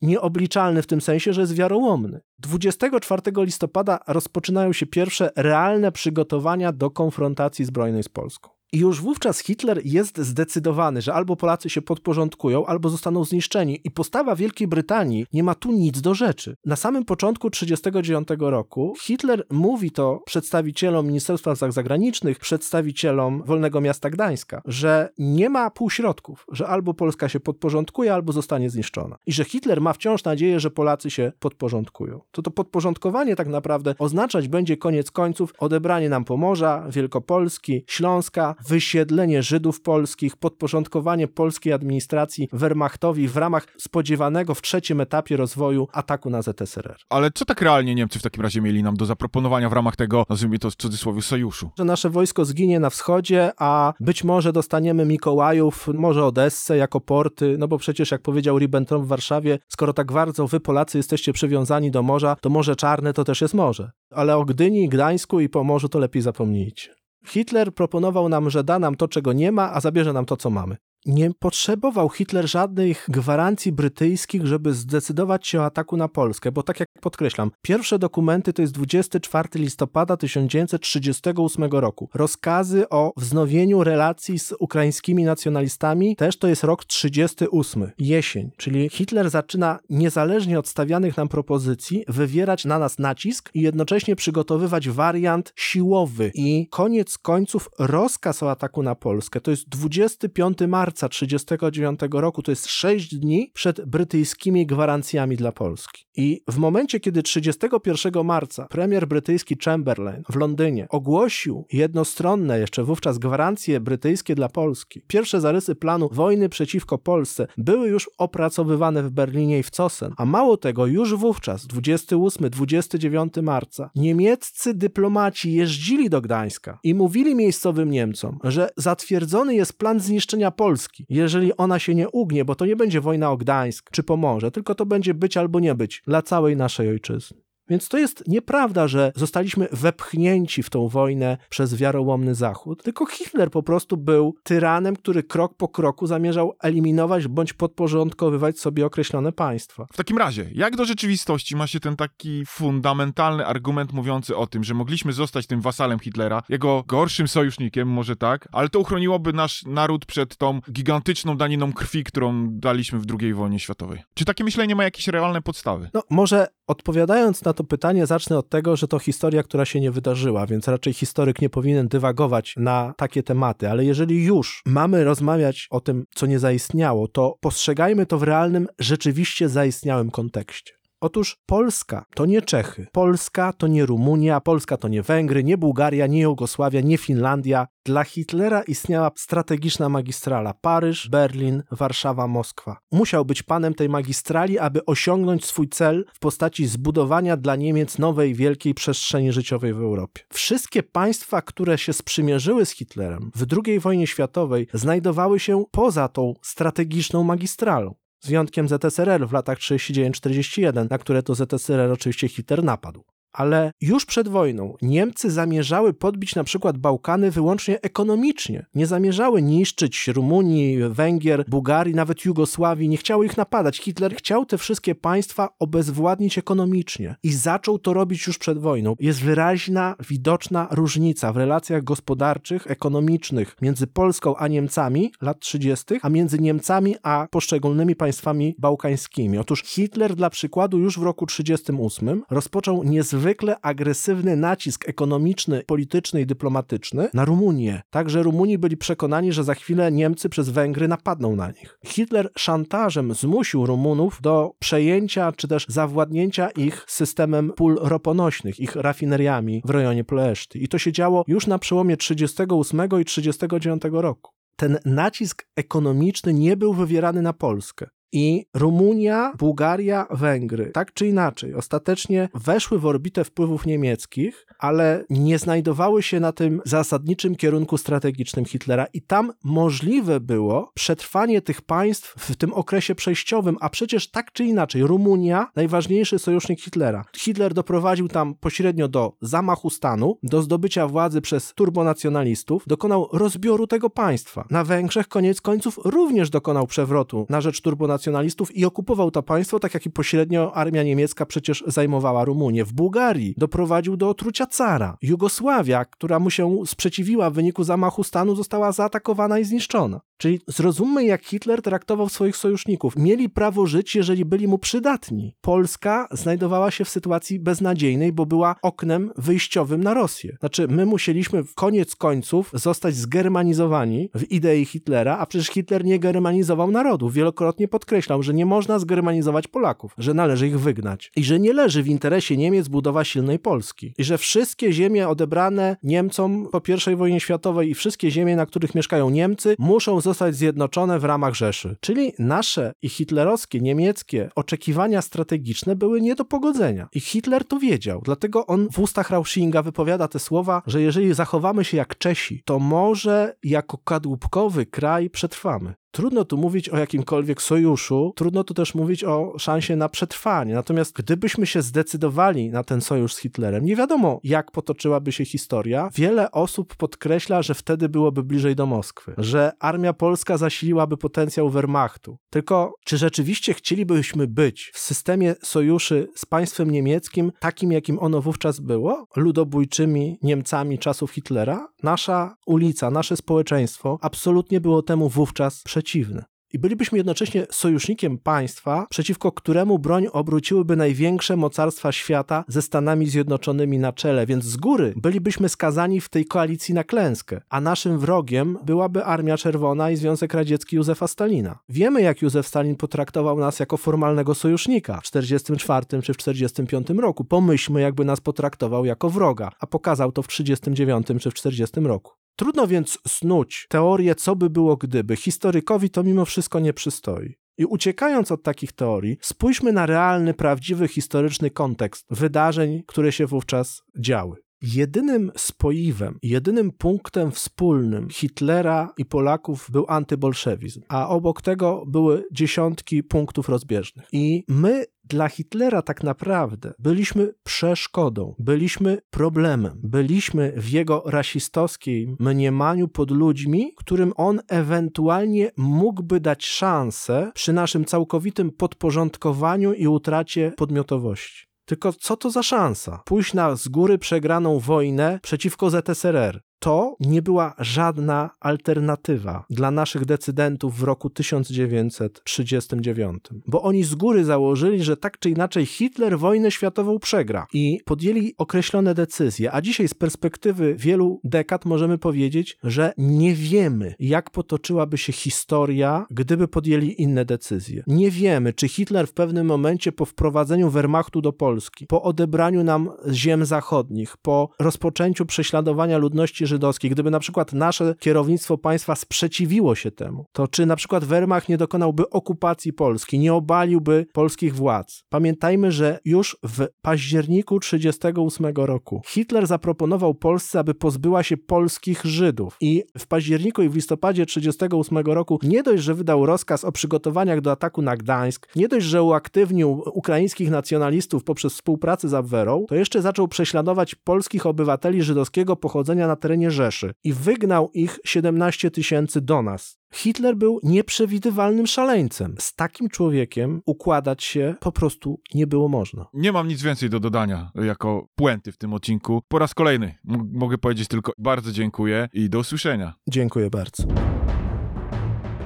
nieobliczalny 0.02 0.82
w 0.82 0.88
tym 0.88 1.02
sensie, 1.02 1.34
że 1.34 1.42
jest 1.42 1.56
wiarołomny. 1.56 2.22
24 2.40 3.22
listopada 3.38 4.00
rozpoczynają 4.08 4.74
się 4.74 4.86
pierwsze 4.86 5.32
realne 5.36 5.92
przygotowania 5.92 6.72
do 6.72 6.90
konfrontacji 6.90 7.66
zbrojnej 7.66 8.04
z 8.04 8.10
Polską. 8.10 8.51
I 8.74 8.80
już 8.80 9.02
wówczas 9.02 9.40
Hitler 9.40 9.82
jest 9.86 10.18
zdecydowany, 10.18 11.02
że 11.02 11.14
albo 11.14 11.36
Polacy 11.36 11.70
się 11.70 11.82
podporządkują, 11.82 12.66
albo 12.66 12.90
zostaną 12.90 13.26
zniszczeni. 13.26 13.80
I 13.84 13.92
postawa 13.92 14.36
Wielkiej 14.36 14.68
Brytanii 14.68 15.26
nie 15.34 15.44
ma 15.44 15.56
tu 15.56 15.72
nic 15.72 16.02
do 16.02 16.14
rzeczy. 16.14 16.56
Na 16.66 16.76
samym 16.76 17.06
początku 17.06 17.50
1939 17.50 18.52
roku 18.52 18.94
Hitler 19.02 19.46
mówi 19.50 19.92
to 19.92 20.22
przedstawicielom 20.26 21.08
Ministerstwa 21.08 21.56
Spraw 21.56 21.74
Zagranicznych, 21.74 22.40
przedstawicielom 22.40 23.44
Wolnego 23.46 23.82
Miasta 23.82 24.10
Gdańska, 24.10 24.62
że 24.66 25.10
nie 25.18 25.50
ma 25.50 25.70
półśrodków, 25.70 26.46
że 26.52 26.68
albo 26.68 26.94
Polska 26.94 27.30
się 27.30 27.40
podporządkuje, 27.40 28.14
albo 28.14 28.34
zostanie 28.34 28.70
zniszczona. 28.70 29.18
I 29.26 29.34
że 29.34 29.44
Hitler 29.44 29.82
ma 29.82 29.94
wciąż 29.94 30.24
nadzieję, 30.24 30.60
że 30.60 30.72
Polacy 30.72 31.12
się 31.12 31.32
podporządkują. 31.40 32.22
To 32.32 32.42
to 32.42 32.52
podporządkowanie 32.52 33.36
tak 33.36 33.48
naprawdę 33.48 33.96
oznaczać 34.00 34.48
będzie 34.48 34.78
koniec 34.78 35.12
końców 35.12 35.54
odebranie 35.60 36.10
nam 36.10 36.26
Pomorza, 36.26 36.86
Wielkopolski, 36.90 37.84
Śląska, 37.88 38.56
wysiedlenie 38.68 39.44
Żydów 39.44 39.82
polskich, 39.82 40.38
podporządkowanie 40.38 41.28
polskiej 41.28 41.74
administracji 41.74 42.50
Wehrmachtowi 42.54 43.28
w 43.28 43.38
ramach 43.38 43.68
spodziewanego 43.78 44.56
w 44.56 44.62
trzecim 44.62 45.02
etapie 45.02 45.38
rozwoju 45.38 45.88
ataku 45.94 46.30
na 46.30 46.42
ZSRR. 46.42 46.98
Ale 47.10 47.32
co 47.32 47.46
tak 47.46 47.62
realnie 47.62 47.96
Niemcy 47.96 48.20
w 48.20 48.22
takim 48.22 48.44
razie 48.44 48.62
mieli 48.62 48.84
nam 48.84 48.96
do 48.96 49.06
zaproponowania 49.06 49.70
w 49.70 49.74
ramach 49.74 49.96
tego, 49.96 50.26
nazwijmy 50.30 50.60
to 50.60 50.70
w 50.70 50.76
cudzysłowie, 50.76 51.22
sojuszu? 51.22 51.70
Że 51.78 51.86
nasze 51.86 52.10
wojsko 52.10 52.46
zginie 52.46 52.80
na 52.80 52.90
wschodzie, 52.90 53.52
a 53.58 53.94
być 54.00 54.24
może 54.24 54.54
dostaniemy 54.54 55.06
Mikołajów, 55.06 55.88
może 55.94 56.26
Odessę 56.26 56.78
jako 56.78 57.00
porty, 57.02 57.56
no 57.60 57.68
bo 57.68 57.78
przecież 57.78 58.12
jak 58.12 58.22
powiedział 58.22 58.60
Ribbentrop 58.60 59.04
w 59.04 59.08
Warszawie, 59.08 59.60
skoro 59.68 59.94
tak 59.94 60.12
bardzo 60.12 60.48
wy 60.48 60.60
Polacy 60.60 60.98
jesteście 60.98 61.34
przywiązani 61.34 61.92
do 61.92 62.04
morza, 62.04 62.36
to 62.42 62.50
Morze 62.50 62.76
Czarne 62.76 63.14
to 63.14 63.24
też 63.24 63.42
jest 63.42 63.54
morze. 63.54 63.92
Ale 64.12 64.38
o 64.38 64.46
Gdyni, 64.46 64.90
Gdańsku 64.90 65.40
i 65.40 65.50
Pomorzu 65.50 65.90
to 65.90 66.00
lepiej 66.00 66.22
zapomnijcie. 66.22 67.01
Hitler 67.26 67.74
proponował 67.74 68.30
nam, 68.30 68.50
że 68.50 68.64
da 68.64 68.80
nam 68.80 68.96
to, 68.96 69.08
czego 69.08 69.34
nie 69.34 69.52
ma, 69.52 69.74
a 69.74 69.80
zabierze 69.80 70.14
nam 70.14 70.26
to, 70.26 70.38
co 70.38 70.50
mamy. 70.50 70.78
Nie 71.06 71.32
potrzebował 71.34 72.10
Hitler 72.10 72.50
żadnych 72.50 73.06
gwarancji 73.10 73.72
brytyjskich, 73.72 74.46
żeby 74.46 74.74
zdecydować 74.74 75.48
się 75.48 75.60
o 75.60 75.66
ataku 75.66 75.98
na 75.98 76.08
Polskę, 76.08 76.52
bo 76.52 76.64
tak 76.64 76.80
jak 76.80 76.90
podkreślam, 77.02 77.52
pierwsze 77.62 78.00
dokumenty 78.00 78.54
to 78.54 78.62
jest 78.62 78.74
24 78.74 79.50
listopada 79.56 80.18
1938 80.18 81.64
roku. 81.72 82.10
Rozkazy 82.14 82.90
o 82.90 83.14
wznowieniu 83.18 83.84
relacji 83.84 84.40
z 84.40 84.54
ukraińskimi 84.60 85.24
nacjonalistami 85.24 86.16
też 86.16 86.38
to 86.38 86.48
jest 86.48 86.64
rok 86.64 86.86
38, 86.86 87.92
jesień, 88.00 88.52
czyli 88.58 88.90
Hitler 88.90 89.30
zaczyna 89.30 89.80
niezależnie 89.90 90.60
od 90.60 90.68
stawianych 90.68 91.18
nam 91.18 91.28
propozycji 91.28 92.06
wywierać 92.08 92.66
na 92.66 92.80
nas 92.80 93.00
nacisk 93.00 93.50
i 93.54 93.62
jednocześnie 93.62 94.16
przygotowywać 94.16 94.90
wariant 94.90 95.54
siłowy. 95.56 96.32
I 96.34 96.68
koniec 96.70 97.18
końców 97.18 97.70
rozkaz 97.80 98.44
o 98.44 98.52
ataku 98.52 98.84
na 98.84 98.96
Polskę. 98.96 99.42
To 99.42 99.52
jest 99.52 99.70
25 99.70 100.58
marca 100.68 100.91
1939 100.94 102.00
roku, 102.12 102.42
to 102.42 102.52
jest 102.52 102.68
6 102.68 103.16
dni 103.16 103.52
przed 103.54 103.86
brytyjskimi 103.86 104.66
gwarancjami 104.66 105.38
dla 105.38 105.52
Polski. 105.52 106.06
I 106.16 106.44
w 106.48 106.58
momencie, 106.58 107.00
kiedy 107.00 107.24
31 107.24 108.24
marca 108.24 108.66
premier 108.66 109.08
brytyjski 109.08 109.58
Chamberlain 109.66 110.24
w 110.30 110.36
Londynie 110.36 110.88
ogłosił 110.90 111.66
jednostronne 111.74 112.60
jeszcze 112.60 112.84
wówczas 112.84 113.18
gwarancje 113.18 113.80
brytyjskie 113.80 114.36
dla 114.36 114.50
Polski, 114.50 115.02
pierwsze 115.08 115.42
zarysy 115.42 115.76
planu 115.76 116.10
wojny 116.12 116.50
przeciwko 116.50 116.98
Polsce 116.98 117.48
były 117.58 117.88
już 117.88 118.10
opracowywane 118.18 119.04
w 119.04 119.10
Berlinie 119.10 119.60
i 119.60 119.64
w 119.64 119.70
Cossen, 119.70 120.14
a 120.18 120.26
mało 120.26 120.58
tego, 120.58 120.86
już 120.86 121.16
wówczas, 121.16 121.68
28-29 121.68 123.44
marca, 123.44 123.90
niemieccy 123.96 124.74
dyplomaci 124.74 125.54
jeździli 125.54 126.10
do 126.10 126.22
Gdańska 126.22 126.80
i 126.84 126.96
mówili 126.96 127.36
miejscowym 127.36 127.92
Niemcom, 127.92 128.40
że 128.44 128.70
zatwierdzony 128.78 129.56
jest 129.56 129.78
plan 129.78 130.00
zniszczenia 130.00 130.52
Polski, 130.52 130.81
jeżeli 131.10 131.58
ona 131.58 131.80
się 131.80 131.96
nie 131.96 132.10
ugnie, 132.10 132.46
bo 132.46 132.56
to 132.56 132.66
nie 132.66 132.76
będzie 132.76 133.02
wojna 133.02 133.32
o 133.32 133.38
Gdańsk 133.38 133.92
czy 133.92 134.04
Pomorze, 134.04 134.52
tylko 134.52 134.76
to 134.76 134.86
będzie 134.86 135.14
być 135.14 135.38
albo 135.38 135.60
nie 135.60 135.76
być 135.76 136.04
dla 136.08 136.22
całej 136.22 136.58
naszej 136.58 136.90
ojczyzny. 136.90 137.41
Więc 137.72 137.90
to 137.90 137.98
jest 137.98 138.24
nieprawda, 138.28 138.88
że 138.88 139.12
zostaliśmy 139.16 139.68
wepchnięci 139.72 140.64
w 140.64 140.70
tą 140.70 140.88
wojnę 140.88 141.38
przez 141.50 141.76
wiarołomny 141.76 142.36
Zachód, 142.36 142.84
tylko 142.84 143.06
Hitler 143.06 143.52
po 143.52 143.64
prostu 143.64 143.98
był 143.98 144.36
tyranem, 144.44 144.96
który 144.96 145.24
krok 145.24 145.58
po 145.58 145.68
kroku 145.68 146.08
zamierzał 146.08 146.54
eliminować 146.62 147.28
bądź 147.28 147.54
podporządkowywać 147.54 148.60
sobie 148.60 148.86
określone 148.86 149.32
państwa. 149.32 149.86
W 149.94 149.98
takim 149.98 150.18
razie, 150.18 150.50
jak 150.54 150.76
do 150.76 150.86
rzeczywistości 150.86 151.56
ma 151.56 151.68
się 151.68 151.80
ten 151.80 151.96
taki 151.96 152.46
fundamentalny 152.46 153.46
argument 153.46 153.94
mówiący 153.94 154.38
o 154.38 154.48
tym, 154.48 154.64
że 154.64 154.74
mogliśmy 154.74 155.14
zostać 155.14 155.48
tym 155.48 155.62
wasalem 155.62 156.00
Hitlera, 156.00 156.44
jego 156.50 156.84
gorszym 156.88 157.28
sojusznikiem, 157.28 157.88
może 157.88 158.16
tak, 158.16 158.48
ale 158.52 158.70
to 158.70 158.80
uchroniłoby 158.80 159.34
nasz 159.34 159.66
naród 159.66 160.06
przed 160.06 160.38
tą 160.38 160.60
gigantyczną 160.72 161.38
daniną 161.38 161.74
krwi, 161.74 162.04
którą 162.04 162.48
daliśmy 162.50 163.00
w 163.00 163.06
II 163.22 163.34
wojnie 163.34 163.60
światowej? 163.60 164.00
Czy 164.14 164.26
takie 164.26 164.44
myślenie 164.44 164.76
ma 164.76 164.84
jakieś 164.84 165.08
realne 165.08 165.42
podstawy? 165.42 165.90
No, 165.94 166.04
może 166.10 166.48
odpowiadając 166.72 167.44
na 167.44 167.54
to 167.54 167.64
pytanie, 167.64 168.06
zacznę 168.06 168.38
od 168.38 168.50
tego, 168.50 168.76
że 168.76 168.88
to 168.88 169.00
historia, 169.00 169.44
która 169.44 169.66
się 169.66 169.80
nie 169.80 169.92
wydarzyła, 169.92 170.48
więc 170.48 170.68
raczej 170.68 170.94
historyk 170.94 171.42
nie 171.42 171.50
powinien 171.50 171.88
dywagować 171.88 172.54
na 172.58 172.94
takie 172.98 173.24
tematy, 173.24 173.70
ale 173.70 173.86
jeżeli 173.86 174.24
już 174.24 174.62
mamy 174.66 175.04
rozmawiać 175.04 175.68
o 175.70 175.82
tym, 175.82 176.06
co 176.16 176.26
nie 176.26 176.40
zaistniało, 176.40 177.08
to 177.08 177.38
postrzegajmy 177.42 178.06
to 178.06 178.18
w 178.18 178.24
realnym, 178.24 178.68
rzeczywiście 178.80 179.50
zaistniałym 179.50 180.12
kontekście. 180.12 180.81
Otóż 181.02 181.38
Polska 181.46 182.06
to 182.16 182.26
nie 182.26 182.42
Czechy, 182.42 182.88
Polska 182.92 183.54
to 183.54 183.68
nie 183.68 183.86
Rumunia, 183.86 184.42
Polska 184.42 184.78
to 184.78 184.88
nie 184.88 185.02
Węgry, 185.02 185.44
nie 185.44 185.58
Bułgaria, 185.58 186.08
nie 186.08 186.22
Jugosławia, 186.22 186.82
nie 186.82 186.98
Finlandia. 186.98 187.68
Dla 187.86 188.04
Hitlera 188.04 188.62
istniała 188.62 189.12
strategiczna 189.16 189.90
magistrala 189.90 190.54
Paryż, 190.54 191.10
Berlin, 191.10 191.64
Warszawa, 191.72 192.28
Moskwa. 192.28 192.78
Musiał 192.92 193.26
być 193.26 193.44
panem 193.44 193.74
tej 193.74 193.90
magistrali, 193.90 194.60
aby 194.60 194.86
osiągnąć 194.86 195.46
swój 195.46 195.70
cel 195.70 196.06
w 196.14 196.20
postaci 196.20 196.68
zbudowania 196.68 197.38
dla 197.38 197.56
Niemiec 197.56 197.98
nowej 197.98 198.34
wielkiej 198.34 198.74
przestrzeni 198.74 199.32
życiowej 199.32 199.74
w 199.74 199.80
Europie. 199.80 200.22
Wszystkie 200.34 200.84
państwa, 200.84 201.42
które 201.42 201.78
się 201.78 201.94
sprzymierzyły 201.94 202.66
z 202.66 202.72
Hitlerem 202.72 203.32
w 203.36 203.46
II 203.66 203.80
wojnie 203.80 204.08
światowej, 204.08 204.68
znajdowały 204.74 205.40
się 205.40 205.64
poza 205.72 206.08
tą 206.08 206.34
strategiczną 206.42 207.24
magistralą 207.24 207.96
z 208.22 208.28
wyjątkiem 208.28 208.68
ZSRR 208.68 209.28
w 209.28 209.34
latach 209.34 209.58
39-41, 209.58 210.90
na 210.90 210.98
które 210.98 211.24
to 211.24 211.36
ZSRR 211.36 211.92
oczywiście 211.92 212.28
Hitler 212.28 212.64
napadł 212.64 213.04
ale 213.34 213.72
już 213.82 214.06
przed 214.06 214.28
wojną 214.28 214.76
Niemcy 214.82 215.32
zamierzały 215.32 215.94
podbić 215.94 216.36
na 216.36 216.44
przykład 216.44 216.78
Bałkany 216.78 217.32
wyłącznie 217.32 217.82
ekonomicznie. 217.82 218.66
Nie 218.76 218.88
zamierzały 218.88 219.42
niszczyć 219.42 220.08
Rumunii, 220.08 220.78
Węgier, 220.90 221.46
Bułgarii, 221.48 221.96
nawet 221.96 222.26
Jugosławii, 222.26 222.90
nie 222.90 222.98
chciały 222.98 223.26
ich 223.26 223.38
napadać. 223.38 223.78
Hitler 223.78 224.16
chciał 224.16 224.46
te 224.46 224.58
wszystkie 224.58 224.96
państwa 224.96 225.50
obezwładnić 225.60 226.38
ekonomicznie 226.38 227.16
i 227.24 227.34
zaczął 227.34 227.80
to 227.80 227.94
robić 227.94 228.28
już 228.28 228.38
przed 228.38 228.58
wojną. 228.58 228.96
Jest 229.00 229.22
wyraźna, 229.22 229.96
widoczna 230.10 230.68
różnica 230.72 231.34
w 231.34 231.38
relacjach 231.38 231.84
gospodarczych, 231.84 232.72
ekonomicznych 232.72 233.56
między 233.62 233.88
Polską 233.88 234.36
a 234.36 234.48
Niemcami 234.48 235.12
lat 235.22 235.40
30., 235.40 235.86
a 236.02 236.10
między 236.10 236.40
Niemcami 236.40 236.96
a 237.04 237.28
poszczególnymi 237.32 237.96
państwami 237.96 238.56
bałkańskimi. 238.60 239.38
Otóż 239.38 239.64
Hitler 239.64 240.16
dla 240.16 240.30
przykładu 240.30 240.80
już 240.80 241.00
w 241.00 241.04
roku 241.04 241.26
38 241.26 242.24
rozpoczął 242.30 242.84
niezwykle 242.84 243.21
niezwykle 243.22 243.56
agresywny 243.62 244.36
nacisk 244.36 244.90
ekonomiczny, 244.90 245.64
polityczny 245.68 246.22
i 246.22 246.26
dyplomatyczny 246.26 247.10
na 247.14 247.26
Rumunię. 247.26 247.82
Także 247.90 248.24
Rumuni 248.24 248.58
byli 248.58 248.78
przekonani, 248.78 249.34
że 249.34 249.44
za 249.44 249.54
chwilę 249.54 249.92
Niemcy 249.92 250.30
przez 250.30 250.50
Węgry 250.50 250.88
napadną 250.88 251.36
na 251.36 251.48
nich. 251.48 251.80
Hitler 251.86 252.30
szantażem 252.38 253.14
zmusił 253.14 253.66
Rumunów 253.66 254.22
do 254.22 254.52
przejęcia 254.60 255.32
czy 255.32 255.48
też 255.48 255.66
zawładnięcia 255.68 256.50
ich 256.50 256.86
systemem 256.88 257.52
pól 257.56 257.78
roponośnych, 257.82 258.60
ich 258.60 258.76
rafineriami 258.76 259.62
w 259.66 259.70
rejonie 259.70 260.04
Ploeszty. 260.04 260.60
I 260.60 260.68
to 260.68 260.78
się 260.78 260.92
działo 260.92 261.24
już 261.28 261.48
na 261.48 261.60
przełomie 261.60 261.98
38 261.98 262.90
i 263.02 263.06
39 263.06 263.82
roku 263.92 264.32
ten 264.56 264.78
nacisk 264.86 265.48
ekonomiczny 265.56 266.34
nie 266.34 266.58
był 266.58 266.74
wywierany 266.74 267.22
na 267.22 267.34
Polskę. 267.34 267.90
I 268.12 268.46
Rumunia, 268.54 269.34
Bułgaria, 269.38 270.08
Węgry, 270.12 270.72
tak 270.74 270.94
czy 270.94 271.08
inaczej, 271.08 271.54
ostatecznie 271.54 272.30
weszły 272.36 272.80
w 272.80 272.86
orbitę 272.86 273.24
wpływów 273.24 273.66
niemieckich, 273.66 274.46
ale 274.60 275.06
nie 275.10 275.40
znajdowały 275.40 276.04
się 276.04 276.20
na 276.20 276.32
tym 276.32 276.62
zasadniczym 276.66 277.36
kierunku 277.36 277.78
strategicznym 277.78 278.46
Hitlera, 278.46 278.86
i 278.94 279.02
tam 279.02 279.34
możliwe 279.44 280.20
było 280.20 280.72
przetrwanie 280.74 281.42
tych 281.42 281.62
państw 281.62 282.14
w 282.18 282.36
tym 282.36 282.54
okresie 282.54 282.96
przejściowym, 282.96 283.58
a 283.62 283.70
przecież 283.70 284.12
tak 284.12 284.32
czy 284.32 284.46
inaczej, 284.46 284.84
Rumunia, 284.84 285.48
najważniejszy 285.56 286.20
sojusznik 286.20 286.62
Hitlera. 286.62 287.06
Hitler 287.18 287.54
doprowadził 287.54 288.08
tam 288.08 288.36
pośrednio 288.36 288.88
do 288.88 289.14
zamachu 289.22 289.70
stanu, 289.70 290.18
do 290.24 290.42
zdobycia 290.42 290.88
władzy 290.88 291.22
przez 291.22 291.54
turbonacjonalistów, 291.54 292.64
dokonał 292.68 293.10
rozbioru 293.14 293.68
tego 293.68 293.90
państwa. 293.90 294.46
Na 294.50 294.64
Węgrzech 294.64 295.08
koniec 295.08 295.42
końców 295.42 295.80
również 295.86 296.30
dokonał 296.30 296.68
przewrotu 296.68 297.26
na 297.30 297.42
rzecz 297.42 297.62
turbonacjonalistów 297.62 298.01
nacjonalistów 298.02 298.56
i 298.56 298.66
okupował 298.66 299.12
to 299.12 299.24
państwo, 299.24 299.60
tak 299.60 299.74
jak 299.74 299.86
i 299.86 299.90
pośrednio 299.90 300.56
armia 300.56 300.84
niemiecka 300.84 301.26
przecież 301.26 301.64
zajmowała 301.68 302.26
Rumunię. 302.26 302.66
W 302.66 302.74
Bułgarii 302.74 303.34
doprowadził 303.38 303.98
do 303.98 304.10
otrucia 304.10 304.46
cara. 304.46 304.98
Jugosławia, 305.02 305.86
która 305.86 306.20
mu 306.20 306.30
się 306.30 306.58
sprzeciwiła 306.66 307.30
w 307.30 307.34
wyniku 307.34 307.64
zamachu 307.64 308.04
stanu, 308.04 308.36
została 308.36 308.72
zaatakowana 308.72 309.40
i 309.40 309.46
zniszczona. 309.46 310.02
Czyli 310.18 310.40
zrozummy, 310.48 311.06
jak 311.06 311.26
Hitler 311.26 311.62
traktował 311.62 312.10
swoich 312.10 312.38
sojuszników. 312.38 312.96
Mieli 312.96 313.30
prawo 313.30 313.66
żyć, 313.66 313.96
jeżeli 313.96 314.26
byli 314.26 314.48
mu 314.48 314.58
przydatni. 314.58 315.36
Polska 315.42 316.08
znajdowała 316.12 316.72
się 316.72 316.86
w 316.86 316.90
sytuacji 316.90 317.40
beznadziejnej, 317.40 318.14
bo 318.14 318.26
była 318.26 318.56
oknem 318.62 319.12
wyjściowym 319.18 319.84
na 319.84 319.94
Rosję. 319.94 320.38
Znaczy, 320.40 320.68
my 320.68 320.86
musieliśmy 320.86 321.44
w 321.44 321.56
koniec 321.56 321.96
końców 321.96 322.52
zostać 322.54 322.96
zgermanizowani 322.96 324.10
w 324.16 324.32
idei 324.32 324.66
Hitlera, 324.66 325.18
a 325.18 325.26
przecież 325.26 325.48
Hitler 325.48 325.86
nie 325.86 326.00
germanizował 326.00 326.72
narodów. 326.72 327.14
Wielokrotnie 327.14 327.68
podkreślał, 327.68 327.91
że 328.20 328.34
nie 328.34 328.46
można 328.46 328.80
zgermanizować 328.80 329.48
Polaków, 329.48 329.94
że 329.98 330.14
należy 330.14 330.48
ich 330.48 330.60
wygnać 330.60 331.12
i 331.16 331.24
że 331.24 331.40
nie 331.40 331.54
leży 331.54 331.84
w 331.84 331.88
interesie 331.88 332.38
Niemiec 332.38 332.68
budowa 332.68 333.04
silnej 333.04 333.40
Polski. 333.40 333.94
I 333.98 334.04
że 334.04 334.18
wszystkie 334.18 334.74
ziemie 334.74 335.08
odebrane 335.08 335.78
Niemcom 335.84 336.48
po 336.52 336.62
I 336.92 336.96
wojnie 336.96 337.20
światowej 337.20 337.70
i 337.70 337.74
wszystkie 337.74 338.12
ziemie, 338.12 338.36
na 338.36 338.46
których 338.46 338.76
mieszkają 338.76 339.10
Niemcy, 339.10 339.56
muszą 339.60 340.02
zostać 340.02 340.36
zjednoczone 340.36 341.00
w 341.00 341.04
ramach 341.04 341.34
Rzeszy. 341.34 341.76
Czyli 341.80 342.14
nasze 342.20 342.74
i 342.82 342.90
hitlerowskie, 342.90 343.60
niemieckie 343.60 344.30
oczekiwania 344.36 345.02
strategiczne 345.02 345.76
były 345.76 346.02
nie 346.02 346.16
do 346.16 346.26
pogodzenia. 346.26 346.88
I 346.94 347.00
Hitler 347.00 347.46
to 347.46 347.60
wiedział. 347.60 348.02
Dlatego 348.06 348.48
on 348.48 348.68
w 348.72 348.80
ustach 348.80 349.10
Rauschinga 349.10 349.62
wypowiada 349.62 350.08
te 350.08 350.20
słowa, 350.20 350.62
że 350.68 350.82
jeżeli 350.82 351.14
zachowamy 351.14 351.66
się 351.66 351.78
jak 351.78 351.98
Czesi, 351.98 352.42
to 352.46 352.60
może 352.60 353.36
jako 353.44 353.78
kadłubkowy 353.78 354.66
kraj 354.66 355.10
przetrwamy. 355.10 355.74
Trudno 355.92 356.26
tu 356.26 356.38
mówić 356.38 356.70
o 356.70 356.78
jakimkolwiek 356.78 357.42
sojuszu, 357.42 358.14
trudno 358.16 358.44
tu 358.44 358.54
też 358.54 358.76
mówić 358.76 359.04
o 359.04 359.34
szansie 359.40 359.76
na 359.76 359.90
przetrwanie. 359.90 360.54
Natomiast 360.54 360.94
gdybyśmy 360.94 361.48
się 361.48 361.62
zdecydowali 361.62 362.50
na 362.50 362.64
ten 362.64 362.82
sojusz 362.82 363.14
z 363.14 363.20
Hitlerem, 363.20 363.66
nie 363.66 363.76
wiadomo, 363.76 364.20
jak 364.24 364.52
potoczyłaby 364.52 365.12
się 365.12 365.26
historia. 365.26 365.90
Wiele 365.96 366.32
osób 366.32 366.76
podkreśla, 366.76 367.42
że 367.42 367.54
wtedy 367.54 367.90
byłoby 367.90 368.24
bliżej 368.24 368.56
do 368.56 368.66
Moskwy, 368.66 369.14
że 369.18 369.52
armia 369.60 369.94
polska 369.94 370.38
zasiliłaby 370.38 370.98
potencjał 370.98 371.50
Wehrmachtu. 371.50 372.18
Tylko 372.30 372.74
czy 372.86 372.98
rzeczywiście 372.98 373.54
chcielibyśmy 373.54 374.28
być 374.28 374.72
w 374.74 374.80
systemie 374.80 375.36
sojuszy 375.44 376.08
z 376.16 376.26
państwem 376.26 376.72
niemieckim, 376.72 377.32
takim 377.40 377.72
jakim 377.72 378.00
ono 378.00 378.22
wówczas 378.22 378.60
było, 378.60 379.08
ludobójczymi 379.16 380.18
Niemcami 380.22 380.80
czasów 380.80 381.12
Hitlera? 381.12 381.68
Nasza 381.84 382.36
ulica, 382.46 382.92
nasze 382.92 383.18
społeczeństwo 383.18 384.00
absolutnie 384.02 384.62
było 384.62 384.82
temu 384.82 385.10
wówczas 385.10 385.64
przeciwne. 385.64 386.31
I 386.54 386.60
bylibyśmy 386.60 386.98
jednocześnie 386.98 387.46
sojusznikiem 387.52 388.18
państwa, 388.18 388.88
przeciwko 388.90 389.32
któremu 389.32 389.80
broń 389.80 390.08
obróciłyby 390.12 390.76
największe 390.76 391.36
mocarstwa 391.38 391.92
świata 391.92 392.44
ze 392.48 392.62
Stanami 392.62 393.08
Zjednoczonymi 393.08 393.80
na 393.80 393.94
czele, 393.94 394.26
więc 394.26 394.44
z 394.46 394.58
góry 394.58 394.94
bylibyśmy 394.96 395.50
skazani 395.50 396.02
w 396.02 396.10
tej 396.10 396.26
koalicji 396.26 396.74
na 396.74 396.84
klęskę, 396.84 397.42
a 397.50 397.62
naszym 397.62 398.00
wrogiem 398.00 398.58
byłaby 398.66 399.04
Armia 399.04 399.38
Czerwona 399.38 399.92
i 399.92 399.96
Związek 399.96 400.34
Radziecki 400.34 400.76
Józefa 400.76 401.08
Stalina. 401.08 401.60
Wiemy, 401.70 402.02
jak 402.02 402.22
Józef 402.22 402.48
Stalin 402.48 402.76
potraktował 402.76 403.40
nas 403.40 403.60
jako 403.60 403.78
formalnego 403.78 404.36
sojusznika 404.36 405.02
w 405.04 405.12
1944 405.12 406.04
czy 406.04 406.14
w 406.14 406.18
1945 406.18 407.00
roku. 407.02 407.24
Pomyślmy, 407.24 407.82
jakby 407.82 408.06
nas 408.06 408.22
potraktował 408.22 408.86
jako 408.86 409.10
wroga, 409.10 409.52
a 409.60 409.68
pokazał 409.68 410.12
to 410.12 410.22
w 410.22 410.28
1939 410.28 411.08
czy 411.08 411.30
w 411.30 411.34
1940 411.34 411.80
roku. 411.80 412.21
Trudno 412.42 412.68
więc 412.68 413.00
snuć 413.08 413.66
teorię, 413.70 414.16
co 414.16 414.36
by 414.36 414.50
było 414.50 414.78
gdyby. 414.78 415.16
Historykowi 415.16 415.90
to 415.90 416.04
mimo 416.04 416.26
wszystko 416.26 416.60
nie 416.60 416.74
przystoi. 416.74 417.36
I 417.58 417.66
uciekając 417.66 418.32
od 418.32 418.44
takich 418.44 418.72
teorii, 418.72 419.18
spójrzmy 419.22 419.72
na 419.72 419.86
realny, 419.86 420.34
prawdziwy, 420.34 420.88
historyczny 420.88 421.52
kontekst 421.52 422.06
wydarzeń, 422.10 422.84
które 422.88 423.12
się 423.12 423.26
wówczas 423.26 423.82
działy. 424.00 424.38
Jedynym 424.62 425.32
spoiwem, 425.38 426.20
jedynym 426.24 426.72
punktem 426.72 427.32
wspólnym 427.32 428.10
Hitlera 428.10 428.94
i 428.98 429.06
Polaków 429.06 429.68
był 429.72 429.86
antybolszewizm, 429.88 430.82
a 430.90 431.10
obok 431.10 431.42
tego 431.42 431.84
były 431.88 432.24
dziesiątki 432.32 433.04
punktów 433.04 433.50
rozbieżnych. 433.50 434.08
I 434.12 434.44
my 434.48 434.86
dla 435.04 435.30
Hitlera 435.30 435.82
tak 435.82 436.04
naprawdę 436.04 436.74
byliśmy 436.80 437.34
przeszkodą, 437.44 438.36
byliśmy 438.40 438.98
problemem, 439.10 439.80
byliśmy 439.84 440.54
w 440.58 440.70
jego 440.70 441.04
rasistowskim 441.06 442.16
mniemaniu 442.20 442.88
pod 442.88 443.12
ludźmi, 443.12 443.74
którym 443.78 444.14
on 444.16 444.40
ewentualnie 444.50 445.52
mógłby 445.58 446.20
dać 446.20 446.46
szansę 446.46 447.32
przy 447.34 447.54
naszym 447.54 447.86
całkowitym 447.86 448.52
podporządkowaniu 448.52 449.74
i 449.74 449.88
utracie 449.88 450.54
podmiotowości. 450.58 451.46
Tylko 451.66 451.94
co 451.94 452.18
to 452.18 452.30
za 452.30 452.44
szansa? 452.44 453.02
Pójść 453.06 453.34
na 453.34 453.56
z 453.56 453.68
góry 453.68 453.98
przegraną 453.98 454.60
wojnę 454.60 455.20
przeciwko 455.24 455.70
ZSRR 455.70 456.42
to 456.64 456.96
nie 457.00 457.22
była 457.22 457.54
żadna 457.60 458.30
alternatywa 458.40 459.46
dla 459.50 459.72
naszych 459.72 460.06
decydentów 460.06 460.80
w 460.80 460.84
roku 460.84 461.10
1939, 461.10 463.24
bo 463.48 463.62
oni 463.62 463.84
z 463.84 463.96
góry 463.96 464.26
założyli, 464.26 464.84
że 464.84 464.98
tak 464.98 465.20
czy 465.20 465.30
inaczej 465.30 465.66
Hitler 465.66 466.20
wojnę 466.20 466.52
światową 466.52 467.00
przegra 467.00 467.48
i 467.54 467.80
podjęli 467.86 468.34
określone 468.38 468.96
decyzje, 468.96 469.54
a 469.54 469.62
dzisiaj 469.62 469.88
z 469.88 469.94
perspektywy 469.94 470.76
wielu 470.76 471.20
dekad 471.24 471.66
możemy 471.66 471.98
powiedzieć, 471.98 472.58
że 472.64 472.94
nie 472.98 473.34
wiemy, 473.34 473.96
jak 474.00 474.30
potoczyłaby 474.30 474.98
się 474.98 475.14
historia, 475.14 476.06
gdyby 476.12 476.48
podjęli 476.48 477.02
inne 477.02 477.26
decyzje. 477.26 477.84
Nie 477.88 478.12
wiemy, 478.12 478.54
czy 478.54 478.68
Hitler 478.68 479.08
w 479.08 479.14
pewnym 479.14 479.48
momencie 479.48 479.92
po 479.92 480.06
wprowadzeniu 480.06 480.70
Wehrmachtu 480.70 481.22
do 481.22 481.34
Polski, 481.34 481.88
po 481.88 482.04
odebraniu 482.04 482.64
nam 482.64 482.90
ziem 483.12 483.46
zachodnich, 483.46 484.18
po 484.18 484.50
rozpoczęciu 484.60 485.26
prześladowania 485.26 485.98
ludności 485.98 486.51
żydowskiej, 486.52 486.92
gdyby 486.92 487.12
na 487.12 487.20
przykład 487.20 487.54
nasze 487.54 487.96
kierownictwo 488.00 488.58
państwa 488.58 488.96
sprzeciwiło 488.96 489.76
się 489.76 489.92
temu, 489.92 490.26
to 490.32 490.48
czy 490.48 490.66
na 490.66 490.76
przykład 490.76 491.06
Wehrmacht 491.06 491.50
nie 491.50 491.58
dokonałby 491.58 492.10
okupacji 492.10 492.74
Polski, 492.74 493.20
nie 493.20 493.34
obaliłby 493.34 494.06
polskich 494.14 494.56
władz? 494.56 495.04
Pamiętajmy, 495.10 495.72
że 495.72 496.00
już 496.06 496.38
w 496.44 496.68
październiku 496.82 497.60
1938 497.60 498.66
roku 498.66 499.02
Hitler 499.06 499.48
zaproponował 499.48 500.16
Polsce, 500.16 500.60
aby 500.60 500.74
pozbyła 500.74 501.24
się 501.24 501.38
polskich 501.38 502.06
Żydów 502.06 502.58
i 502.62 502.84
w 502.98 503.08
październiku 503.08 503.62
i 503.62 503.70
w 503.70 503.76
listopadzie 503.76 504.26
1938 504.26 505.16
roku 505.16 505.40
nie 505.44 505.64
dość, 505.64 505.84
że 505.84 505.94
wydał 505.94 506.26
rozkaz 506.26 506.66
o 506.66 506.72
przygotowaniach 506.72 507.42
do 507.42 507.52
ataku 507.52 507.82
na 507.82 507.98
Gdańsk, 507.98 508.48
nie 508.56 508.68
dość, 508.68 508.86
że 508.86 509.04
uaktywnił 509.04 509.84
ukraińskich 509.94 510.50
nacjonalistów 510.50 511.24
poprzez 511.24 511.54
współpracę 511.54 512.10
z 512.10 512.14
Abwerą, 512.14 512.66
to 512.70 512.76
jeszcze 512.76 513.02
zaczął 513.02 513.28
prześladować 513.28 513.96
polskich 513.96 514.46
obywateli 514.46 515.04
żydowskiego 515.04 515.56
pochodzenia 515.56 516.08
na 516.08 516.16
terenie 516.16 516.41
Rzeszy 516.50 516.92
i 517.04 517.14
wygnał 517.14 517.72
ich 517.74 518.00
17 518.06 518.72
tysięcy 518.72 519.22
do 519.22 519.42
nas. 519.42 519.78
Hitler 519.94 520.36
był 520.36 520.60
nieprzewidywalnym 520.64 521.68
szaleńcem. 521.68 522.36
Z 522.40 522.56
takim 522.56 522.90
człowiekiem 522.90 523.62
układać 523.66 524.24
się 524.24 524.56
po 524.60 524.72
prostu 524.72 525.20
nie 525.34 525.48
było 525.48 525.68
można. 525.68 526.06
Nie 526.14 526.32
mam 526.32 526.48
nic 526.48 526.62
więcej 526.62 526.90
do 526.90 527.00
dodania 527.00 527.52
jako 527.56 528.08
puenty 528.16 528.52
w 528.52 528.58
tym 528.58 528.74
odcinku. 528.74 529.22
Po 529.28 529.40
raz 529.40 529.54
kolejny 529.54 529.96
m- 530.10 530.32
mogę 530.34 530.58
powiedzieć 530.58 530.88
tylko 530.88 531.12
bardzo 531.18 531.52
dziękuję 531.52 532.10
i 532.14 532.30
do 532.30 532.40
usłyszenia. 532.40 532.94
Dziękuję 533.10 533.50
bardzo. 533.50 533.84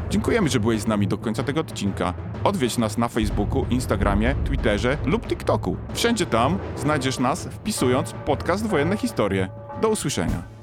Dziękujemy, 0.09 0.49
że 0.49 0.59
byłeś 0.59 0.81
z 0.81 0.87
nami 0.87 1.07
do 1.07 1.17
końca 1.17 1.43
tego 1.43 1.61
odcinka. 1.61 2.13
Odwiedź 2.43 2.77
nas 2.77 2.97
na 2.97 3.07
Facebooku, 3.07 3.65
Instagramie, 3.69 4.35
Twitterze 4.45 4.97
lub 5.05 5.27
TikToku. 5.27 5.77
Wszędzie 5.93 6.25
tam 6.25 6.57
znajdziesz 6.77 7.19
nas 7.19 7.47
wpisując 7.47 8.13
podcast 8.25 8.67
Wojenne 8.67 8.97
Historie. 8.97 9.49
Do 9.81 9.89
usłyszenia. 9.89 10.54